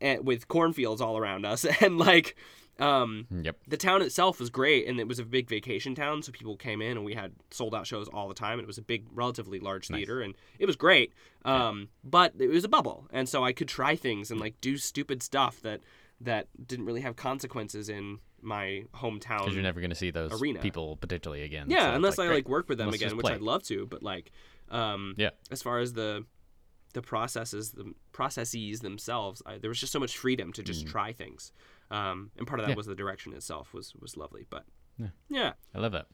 and 0.00 0.26
with 0.26 0.48
cornfields 0.48 1.00
all 1.00 1.16
around 1.18 1.44
us, 1.46 1.64
and 1.80 1.98
like 1.98 2.36
um, 2.80 3.26
Yep. 3.30 3.56
the 3.68 3.76
town 3.76 4.02
itself 4.02 4.40
was 4.40 4.50
great, 4.50 4.88
and 4.88 4.98
it 4.98 5.06
was 5.06 5.18
a 5.20 5.24
big 5.24 5.48
vacation 5.48 5.94
town, 5.94 6.22
so 6.22 6.32
people 6.32 6.56
came 6.56 6.82
in, 6.82 6.96
and 6.96 7.04
we 7.04 7.14
had 7.14 7.32
sold 7.52 7.72
out 7.74 7.86
shows 7.86 8.08
all 8.08 8.26
the 8.26 8.34
time. 8.34 8.58
It 8.58 8.66
was 8.66 8.78
a 8.78 8.82
big, 8.82 9.06
relatively 9.12 9.60
large 9.60 9.86
theater, 9.86 10.20
and 10.22 10.34
it 10.58 10.66
was 10.66 10.74
great. 10.74 11.12
Um, 11.44 11.88
but 12.02 12.32
it 12.38 12.48
was 12.48 12.64
a 12.64 12.68
bubble, 12.68 13.06
and 13.12 13.28
so 13.28 13.44
I 13.44 13.52
could 13.52 13.68
try 13.68 13.94
things 13.94 14.30
and 14.32 14.40
like 14.40 14.60
do 14.60 14.76
stupid 14.76 15.22
stuff 15.22 15.60
that 15.62 15.82
that 16.20 16.46
didn't 16.66 16.86
really 16.86 17.02
have 17.02 17.14
consequences 17.16 17.88
in 17.88 18.18
my 18.44 18.84
hometown. 18.94 19.38
Because 19.40 19.54
you're 19.54 19.62
never 19.62 19.80
going 19.80 19.90
to 19.90 19.96
see 19.96 20.10
those 20.10 20.40
arena. 20.40 20.60
people 20.60 20.96
potentially 20.96 21.42
again. 21.42 21.66
Yeah, 21.70 21.90
so 21.90 21.94
unless 21.94 22.18
I 22.18 22.26
great. 22.26 22.34
like 22.36 22.48
work 22.48 22.68
with 22.68 22.78
them 22.78 22.88
Let's 22.90 23.02
again, 23.02 23.16
which. 23.16 23.26
I'd 23.26 23.40
love 23.40 23.62
to. 23.64 23.86
But 23.86 24.02
like, 24.02 24.30
um, 24.70 25.14
Yeah. 25.16 25.30
as 25.50 25.62
far 25.62 25.78
as 25.78 25.92
the 25.94 26.24
the 26.92 27.02
processes, 27.02 27.72
the 27.72 27.92
processes 28.12 28.78
themselves, 28.80 29.42
I, 29.44 29.58
there 29.58 29.68
was 29.68 29.80
just 29.80 29.92
so 29.92 29.98
much 29.98 30.16
freedom 30.16 30.52
to 30.52 30.62
just 30.62 30.86
try 30.86 31.12
things. 31.12 31.50
Um, 31.90 32.30
and 32.38 32.46
part 32.46 32.60
of 32.60 32.66
that 32.66 32.70
Mm. 32.70 32.74
Yeah. 32.74 32.76
was 32.76 32.86
the 32.86 32.94
direction 32.94 33.32
itself 33.32 33.74
was 33.74 33.92
was 34.00 34.16
lovely. 34.16 34.46
But 34.48 34.64
Yeah. 34.98 35.08
yeah, 35.28 35.52
I 35.74 35.78
love 35.80 35.92
that. 35.92 36.06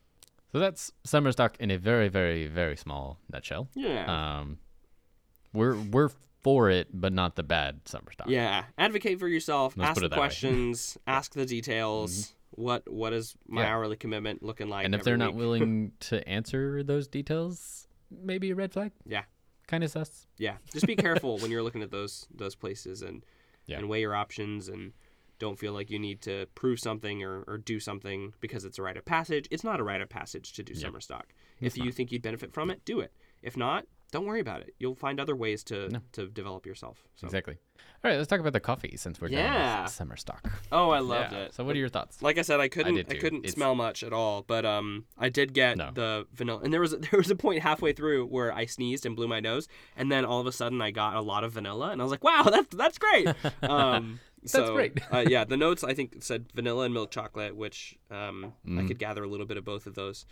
So 0.52 0.58
that's 0.58 0.90
summer 1.04 1.30
stock 1.32 1.56
in 1.60 1.70
a 1.70 1.76
very, 1.78 2.08
very, 2.08 2.46
very 2.46 2.76
small 2.76 3.18
nutshell. 3.32 3.68
yeah, 3.74 4.38
Um, 4.40 4.58
we're 5.52 5.76
we're 5.76 6.10
for 6.42 6.70
it, 6.70 6.88
but 6.92 7.12
not 7.12 7.36
the 7.36 7.42
bad 7.42 7.80
summer 7.86 8.10
stock. 8.12 8.28
yeah. 8.28 8.64
Advocate 8.78 9.18
for 9.18 9.28
yourself. 9.28 9.74
Let's 9.76 9.90
ask 9.90 10.00
the 10.00 10.06
it 10.06 10.08
that 10.10 10.16
way. 10.16 10.20
questions. 10.20 10.98
ask 11.06 11.34
the 11.34 11.46
details. 11.46 12.12
Mm-hmm. 12.12 12.34
What 12.62 12.90
what 12.92 13.12
is 13.12 13.34
my 13.46 13.62
Yeah. 13.62 13.68
hourly 13.74 13.96
commitment 13.96 14.42
looking 14.42 14.68
like? 14.68 14.84
and 14.84 14.94
if 14.94 15.02
they're 15.04 15.16
not 15.16 15.34
willing 15.34 15.92
to 16.00 16.26
answer 16.28 16.82
those 16.82 17.06
details, 17.08 17.86
maybe 18.10 18.50
a 18.50 18.54
red 18.54 18.72
flag. 18.72 18.92
Yeah. 19.06 19.22
Kind 19.68 19.84
of 19.84 19.90
sus. 19.92 20.26
Yeah, 20.36 20.56
just 20.72 20.84
be 20.86 20.96
careful 20.96 21.38
when 21.38 21.50
you're 21.52 21.62
looking 21.62 21.82
at 21.82 21.90
those 21.92 22.26
those 22.34 22.54
places 22.56 23.02
and 23.02 23.24
Yeah. 23.66 23.78
and 23.78 23.88
weigh 23.88 24.00
your 24.00 24.14
options 24.16 24.68
and 24.68 24.92
don't 25.38 25.58
feel 25.58 25.72
like 25.72 25.90
you 25.90 25.98
need 25.98 26.20
to 26.22 26.46
prove 26.54 26.78
something 26.80 27.22
or, 27.22 27.44
or 27.46 27.56
do 27.56 27.78
something 27.80 28.34
because 28.40 28.64
it's 28.66 28.78
a 28.78 28.82
rite 28.82 28.96
of 28.98 29.04
passage. 29.04 29.46
It's 29.50 29.64
not 29.64 29.78
a 29.80 29.82
rite 29.84 30.00
of 30.02 30.08
passage 30.10 30.52
to 30.54 30.62
do 30.62 30.74
summer 30.74 31.00
stock. 31.00 31.28
If 31.60 31.78
you 31.78 31.92
think 31.92 32.10
you'd 32.12 32.20
benefit 32.20 32.52
from 32.52 32.68
it, 32.70 32.84
do 32.84 33.00
it. 33.00 33.12
If 33.42 33.56
not, 33.56 33.86
don't 34.10 34.26
worry 34.26 34.40
about 34.40 34.60
it. 34.60 34.74
You'll 34.78 34.94
find 34.94 35.20
other 35.20 35.36
ways 35.36 35.62
to 35.64 35.88
to 36.12 36.26
develop 36.26 36.66
yourself. 36.66 37.02
So. 37.16 37.26
Exactly. 37.26 37.56
All 38.02 38.10
right, 38.10 38.16
let's 38.16 38.28
talk 38.28 38.40
about 38.40 38.52
the 38.54 38.60
coffee 38.60 38.94
since 38.96 39.20
we're 39.20 39.28
Yeah. 39.28 39.82
with 39.82 39.92
summer 39.92 40.16
stock. 40.16 40.50
Oh, 40.72 40.88
I 40.90 41.00
loved 41.00 41.32
Yeah. 41.32 41.38
it. 41.44 41.54
So 41.54 41.64
what 41.64 41.76
are 41.76 41.78
your 41.78 41.88
thoughts? 41.90 42.22
Like 42.22 42.38
I 42.38 42.42
said, 42.42 42.58
I 42.60 42.68
couldn't. 42.68 42.96
I, 42.98 43.02
too. 43.02 43.18
couldn't 43.18 43.38
It's- 43.40 43.54
smell 43.54 43.74
much 43.74 44.02
at 44.02 44.12
all, 44.12 44.42
but 44.42 44.64
um, 44.64 45.04
I 45.18 45.28
did 45.28 45.52
get 45.52 45.76
No. 45.76 45.90
the 45.92 46.26
vanilla. 46.32 46.60
And 46.64 46.72
there 46.72 46.80
was 46.80 46.92
there 47.10 47.18
was 47.18 47.30
a 47.30 47.36
point 47.36 47.62
halfway 47.62 47.92
through 47.92 48.26
where 48.26 48.52
I 48.54 48.64
sneezed 48.66 49.04
and 49.06 49.14
blew 49.16 49.28
my 49.28 49.40
nose, 49.40 49.68
and 49.96 50.10
then 50.10 50.24
all 50.24 50.40
of 50.40 50.46
a 50.46 50.52
sudden 50.52 50.80
I 50.80 50.90
got 50.90 51.14
a 51.14 51.20
lot 51.20 51.44
of 51.44 51.52
vanilla, 51.52 51.90
and 51.90 52.00
I 52.00 52.04
was 52.04 52.10
like, 52.10 52.24
"Wow, 52.24 52.42
that's 52.50 52.74
that's 52.74 52.98
great." 52.98 53.28
Um, 53.62 54.20
so, 54.46 54.74
great. 54.74 54.98
uh, 55.12 55.24
yeah, 55.28 55.44
the 55.44 55.58
notes 55.58 55.84
I 55.84 55.92
think 55.92 56.22
said 56.22 56.46
vanilla 56.54 56.84
and 56.86 56.94
milk 56.94 57.10
chocolate, 57.10 57.54
which 57.54 57.98
um, 58.10 58.54
I 58.66 58.70
Mhm. 58.70 58.88
could 58.88 58.98
gather 58.98 59.22
a 59.22 59.28
little 59.28 59.44
bit 59.44 59.58
of 59.58 59.64
both 59.66 59.86
of 59.86 59.94
those. 59.94 60.24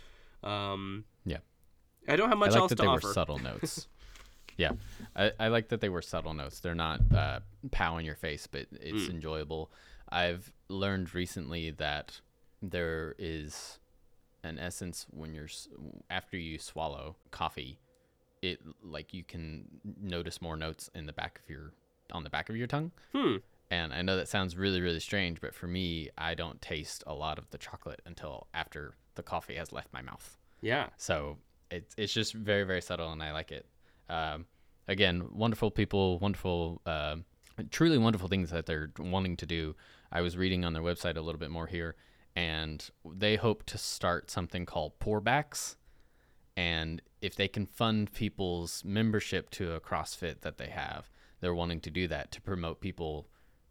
Um. 0.43 1.05
I 2.09 2.15
don't 2.15 2.29
have 2.29 2.37
much 2.37 2.49
I 2.51 2.53
like 2.53 2.61
else 2.61 2.69
that 2.69 2.75
to 2.77 2.81
they 2.83 2.87
offer. 2.87 3.07
were 3.07 3.13
subtle 3.13 3.39
notes. 3.39 3.87
yeah, 4.57 4.71
I, 5.15 5.31
I 5.39 5.47
like 5.49 5.69
that 5.69 5.81
they 5.81 5.89
were 5.89 6.01
subtle 6.01 6.33
notes. 6.33 6.59
They're 6.59 6.75
not 6.75 7.01
uh, 7.15 7.39
pow 7.71 7.97
in 7.97 8.05
your 8.05 8.15
face, 8.15 8.47
but 8.47 8.67
it's 8.71 9.03
Mm. 9.03 9.11
enjoyable. 9.11 9.71
I've 10.09 10.51
learned 10.69 11.13
recently 11.13 11.71
that 11.71 12.19
there 12.61 13.15
is 13.19 13.79
an 14.43 14.57
essence 14.57 15.05
when 15.11 15.33
you're 15.33 15.47
after 16.09 16.37
you 16.37 16.57
swallow 16.57 17.15
coffee, 17.31 17.79
it 18.41 18.59
like 18.83 19.13
you 19.13 19.23
can 19.23 19.65
notice 20.01 20.41
more 20.41 20.55
notes 20.57 20.89
in 20.95 21.05
the 21.05 21.13
back 21.13 21.39
of 21.43 21.49
your 21.49 21.73
on 22.11 22.23
the 22.23 22.29
back 22.29 22.49
of 22.49 22.55
your 22.55 22.67
tongue. 22.67 22.91
Hmm. 23.13 23.37
And 23.71 23.93
I 23.93 24.01
know 24.01 24.17
that 24.17 24.27
sounds 24.27 24.57
really, 24.57 24.81
really 24.81 24.99
strange, 24.99 25.39
but 25.41 25.53
for 25.53 25.67
me, 25.67 26.09
I 26.17 26.33
don't 26.33 26.59
taste 26.59 27.03
a 27.05 27.13
lot 27.13 27.37
of 27.37 27.47
the 27.51 27.57
chocolate 27.59 28.01
until 28.03 28.47
after 28.51 28.95
the 29.13 29.21
coffee 29.21 29.55
has 29.55 29.71
left 29.71 29.93
my 29.93 30.01
mouth. 30.01 30.37
Yeah. 30.59 30.87
So 30.97 31.37
it's 31.71 31.93
it's 31.97 32.13
just 32.13 32.33
very 32.33 32.63
very 32.63 32.81
subtle, 32.81 33.11
and 33.11 33.21
I 33.21 33.31
like 33.31 33.51
it. 33.51 33.65
Um, 34.09 34.45
again, 34.87 35.27
wonderful 35.31 35.71
people, 35.71 36.19
wonderful, 36.19 36.81
um 36.85 37.25
truly 37.71 37.97
wonderful 37.97 38.29
things 38.29 38.51
that 38.51 38.65
they're 38.65 38.91
wanting 38.97 39.35
to 39.37 39.45
do. 39.45 39.75
I 40.11 40.21
was 40.21 40.37
reading 40.37 40.63
on 40.63 40.73
their 40.73 40.81
website 40.81 41.17
a 41.17 41.21
little 41.21 41.39
bit 41.39 41.51
more 41.51 41.67
here, 41.67 41.95
and 42.35 42.89
they 43.05 43.35
hope 43.35 43.65
to 43.67 43.77
start 43.77 44.31
something 44.31 44.65
called 44.65 44.97
pourbacks. 44.99 45.75
And 46.55 47.01
if 47.21 47.35
they 47.35 47.47
can 47.47 47.65
fund 47.65 48.13
people's 48.13 48.83
membership 48.83 49.49
to 49.51 49.73
a 49.73 49.79
CrossFit 49.79 50.41
that 50.41 50.57
they 50.57 50.69
have, 50.69 51.09
they're 51.41 51.53
wanting 51.53 51.81
to 51.81 51.89
do 51.89 52.07
that 52.07 52.31
to 52.31 52.41
promote 52.41 52.81
people 52.81 53.27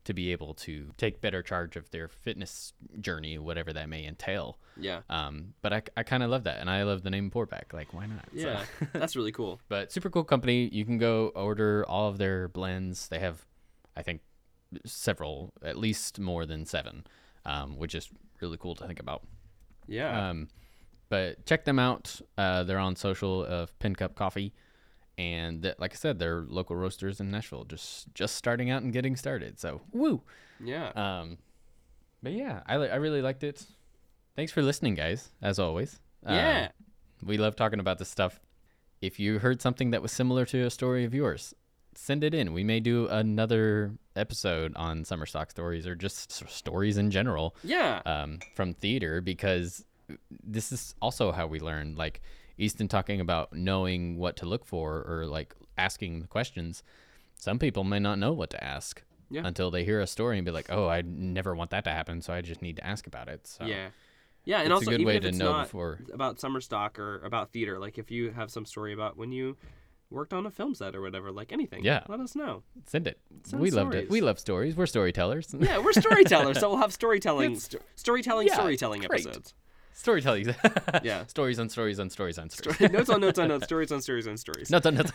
to 0.08 0.14
be 0.14 0.32
able 0.32 0.54
to 0.54 0.90
take 0.96 1.20
better 1.20 1.42
charge 1.42 1.76
of 1.76 1.90
their 1.90 2.08
fitness 2.08 2.72
journey, 2.98 3.36
whatever 3.36 3.74
that 3.74 3.90
may 3.90 4.06
entail. 4.06 4.58
Yeah. 4.80 5.00
Um, 5.10 5.52
but 5.60 5.72
I, 5.74 5.82
I 5.98 6.02
kind 6.02 6.22
of 6.22 6.30
love 6.30 6.44
that, 6.44 6.60
and 6.60 6.70
I 6.70 6.82
love 6.84 7.02
the 7.02 7.10
name 7.10 7.30
Pourback. 7.30 7.74
Like, 7.74 7.92
why 7.92 8.06
not? 8.06 8.24
So- 8.34 8.48
Yeah. 8.48 8.64
that's 8.94 9.16
really 9.16 9.32
cool. 9.32 9.60
but 9.68 9.92
super 9.92 10.08
cool 10.08 10.24
company. 10.24 10.68
You 10.72 10.86
can 10.86 10.96
go 10.96 11.28
order 11.36 11.84
all 11.86 12.08
of 12.08 12.16
their 12.16 12.48
blends. 12.48 13.08
They 13.08 13.18
have, 13.18 13.44
I 13.94 14.02
think, 14.02 14.22
several, 14.86 15.52
at 15.62 15.76
least 15.76 16.18
more 16.18 16.46
than 16.46 16.64
seven, 16.64 17.06
um, 17.44 17.76
which 17.76 17.94
is 17.94 18.08
really 18.40 18.56
cool 18.56 18.74
to 18.76 18.86
think 18.86 19.00
about. 19.00 19.22
Yeah. 19.86 20.30
Um, 20.30 20.48
but 21.10 21.44
check 21.44 21.64
them 21.66 21.78
out. 21.78 22.18
Uh, 22.38 22.64
they're 22.64 22.78
on 22.78 22.96
social 22.96 23.44
of 23.44 23.78
Pincup 23.78 24.14
Coffee, 24.14 24.54
and 25.18 25.62
th- 25.62 25.74
like 25.78 25.92
I 25.92 25.96
said, 25.96 26.18
they're 26.18 26.44
local 26.48 26.76
roasters 26.76 27.20
in 27.20 27.30
Nashville, 27.30 27.64
just 27.64 28.14
just 28.14 28.36
starting 28.36 28.70
out 28.70 28.82
and 28.82 28.92
getting 28.92 29.16
started. 29.16 29.58
So 29.60 29.82
woo. 29.92 30.22
yeah. 30.64 30.88
Um, 30.94 31.38
but 32.22 32.32
yeah, 32.32 32.62
I 32.66 32.76
li- 32.78 32.88
I 32.90 32.96
really 32.96 33.20
liked 33.20 33.44
it. 33.44 33.66
Thanks 34.36 34.52
for 34.52 34.62
listening, 34.62 34.94
guys. 34.94 35.28
As 35.42 35.58
always. 35.58 36.00
Um, 36.24 36.34
yeah. 36.36 36.68
we 37.22 37.36
love 37.36 37.56
talking 37.56 37.80
about 37.80 37.98
this 37.98 38.08
stuff. 38.08 38.40
If 39.00 39.20
you 39.20 39.38
heard 39.40 39.60
something 39.60 39.90
that 39.90 40.02
was 40.02 40.12
similar 40.12 40.44
to 40.46 40.62
a 40.64 40.70
story 40.70 41.04
of 41.04 41.14
yours, 41.14 41.54
send 41.94 42.24
it 42.24 42.34
in. 42.34 42.52
We 42.52 42.64
may 42.64 42.80
do 42.80 43.06
another 43.08 43.92
episode 44.16 44.72
on 44.76 45.04
summer 45.04 45.26
stock 45.26 45.50
stories 45.50 45.86
or 45.86 45.94
just 45.94 46.32
stories 46.50 46.98
in 46.98 47.10
general 47.10 47.54
Yeah. 47.62 48.02
um, 48.06 48.38
from 48.54 48.74
theater 48.74 49.20
because 49.20 49.84
this 50.42 50.72
is 50.72 50.94
also 51.02 51.30
how 51.32 51.46
we 51.46 51.60
learn. 51.60 51.94
Like 51.96 52.20
Easton 52.58 52.88
talking 52.88 53.20
about 53.20 53.52
knowing 53.52 54.18
what 54.18 54.36
to 54.38 54.46
look 54.46 54.64
for 54.66 55.04
or 55.08 55.26
like 55.26 55.54
asking 55.76 56.20
the 56.20 56.26
questions. 56.26 56.82
Some 57.36 57.58
people 57.58 57.84
may 57.84 57.98
not 58.00 58.18
know 58.18 58.32
what 58.32 58.50
to 58.50 58.62
ask 58.62 59.02
Yeah. 59.30 59.42
until 59.46 59.70
they 59.70 59.84
hear 59.84 60.00
a 60.00 60.06
story 60.06 60.38
and 60.38 60.44
be 60.44 60.50
like, 60.50 60.66
"Oh, 60.70 60.88
I 60.88 61.02
never 61.02 61.54
want 61.54 61.70
that 61.70 61.84
to 61.84 61.90
happen, 61.90 62.20
so 62.20 62.32
I 62.32 62.40
just 62.40 62.60
need 62.62 62.76
to 62.76 62.86
ask 62.86 63.06
about 63.06 63.28
it." 63.28 63.46
So 63.46 63.64
Yeah. 63.64 63.90
Yeah, 64.44 64.58
and 64.60 64.66
it's 64.68 64.72
also 64.72 64.90
a 64.90 64.94
good 64.94 65.00
even 65.02 65.06
way 65.06 65.16
if 65.16 65.22
to 65.22 65.28
it's 65.28 65.38
know 65.38 65.52
not 65.52 65.64
before. 65.66 66.00
about 66.12 66.40
summer 66.40 66.60
stock 66.60 66.98
or 66.98 67.20
about 67.22 67.52
theater, 67.52 67.78
like 67.78 67.98
if 67.98 68.10
you 68.10 68.30
have 68.30 68.50
some 68.50 68.64
story 68.64 68.92
about 68.94 69.16
when 69.16 69.30
you 69.30 69.56
worked 70.10 70.32
on 70.32 70.46
a 70.46 70.50
film 70.50 70.74
set 70.74 70.96
or 70.96 71.02
whatever, 71.02 71.30
like 71.30 71.52
anything, 71.52 71.84
Yeah. 71.84 72.02
let 72.08 72.18
us 72.18 72.34
know. 72.34 72.62
Send 72.86 73.06
it. 73.06 73.20
Send 73.44 73.60
we 73.60 73.70
loved 73.70 73.94
it. 73.94 74.08
We 74.08 74.22
love 74.22 74.38
stories. 74.38 74.74
We're 74.74 74.86
storytellers. 74.86 75.54
Yeah, 75.58 75.78
we're 75.78 75.92
storytellers, 75.92 76.58
so 76.58 76.70
we'll 76.70 76.78
have 76.78 76.92
storytelling, 77.02 77.58
sto- 77.58 77.78
storytelling, 77.94 78.46
yeah, 78.48 78.54
storytelling 78.54 79.02
great. 79.02 79.26
episodes. 79.26 79.52
Storytelling. 79.98 80.54
Yeah. 81.02 81.26
Stories 81.34 81.58
on 81.58 81.68
stories 81.68 81.98
on 81.98 82.08
stories 82.08 82.38
on 82.38 82.50
stories. 82.50 82.80
notes 82.80 83.10
on 83.10 83.20
notes 83.20 83.38
on 83.38 83.48
notes, 83.48 83.64
stories 83.64 83.90
on 83.90 84.00
stories 84.00 84.28
on 84.28 84.36
stories. 84.36 84.70
Nuts 84.70 84.86
on 84.86 84.94
nuts. 84.94 85.10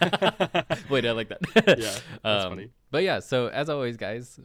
Wait, 0.90 1.06
I 1.06 1.12
like 1.12 1.30
that. 1.30 1.40
Yeah, 1.80 1.96
that's 2.22 2.46
Um, 2.46 2.50
funny. 2.52 2.70
But 2.92 3.04
yeah, 3.04 3.20
so 3.22 3.48
as 3.48 3.70
always, 3.70 3.96
guys, 3.96 4.40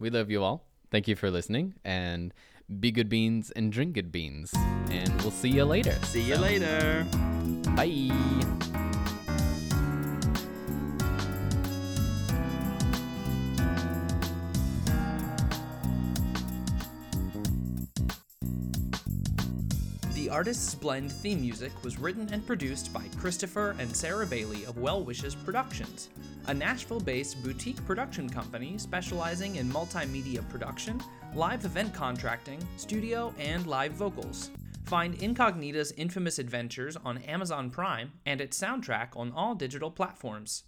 we 0.00 0.10
love 0.10 0.30
you 0.32 0.42
all. 0.42 0.66
Thank 0.90 1.06
you 1.06 1.14
for 1.14 1.30
listening, 1.30 1.74
and 1.84 2.34
be 2.80 2.90
good 2.90 3.08
beans 3.08 3.52
and 3.52 3.70
drink 3.70 3.94
good 3.94 4.10
beans. 4.10 4.52
And 4.90 5.10
we'll 5.22 5.30
see 5.30 5.48
you 5.50 5.64
later. 5.64 5.96
See 6.06 6.22
you 6.22 6.36
later. 6.38 7.06
Bye. 7.76 8.73
Artist's 20.34 20.74
Blend 20.74 21.12
theme 21.12 21.40
music 21.40 21.70
was 21.84 21.96
written 21.96 22.28
and 22.32 22.44
produced 22.44 22.92
by 22.92 23.04
Christopher 23.16 23.76
and 23.78 23.96
Sarah 23.96 24.26
Bailey 24.26 24.64
of 24.64 24.76
Well 24.76 25.04
Wishes 25.04 25.32
Productions, 25.32 26.08
a 26.48 26.52
Nashville 26.52 26.98
based 26.98 27.40
boutique 27.44 27.86
production 27.86 28.28
company 28.28 28.76
specializing 28.76 29.54
in 29.54 29.70
multimedia 29.70 30.46
production, 30.50 31.00
live 31.36 31.64
event 31.64 31.94
contracting, 31.94 32.58
studio, 32.76 33.32
and 33.38 33.68
live 33.68 33.92
vocals. 33.92 34.50
Find 34.86 35.14
Incognita's 35.22 35.92
infamous 35.92 36.40
adventures 36.40 36.96
on 36.96 37.18
Amazon 37.18 37.70
Prime 37.70 38.10
and 38.26 38.40
its 38.40 38.60
soundtrack 38.60 39.10
on 39.16 39.30
all 39.36 39.54
digital 39.54 39.92
platforms. 39.92 40.64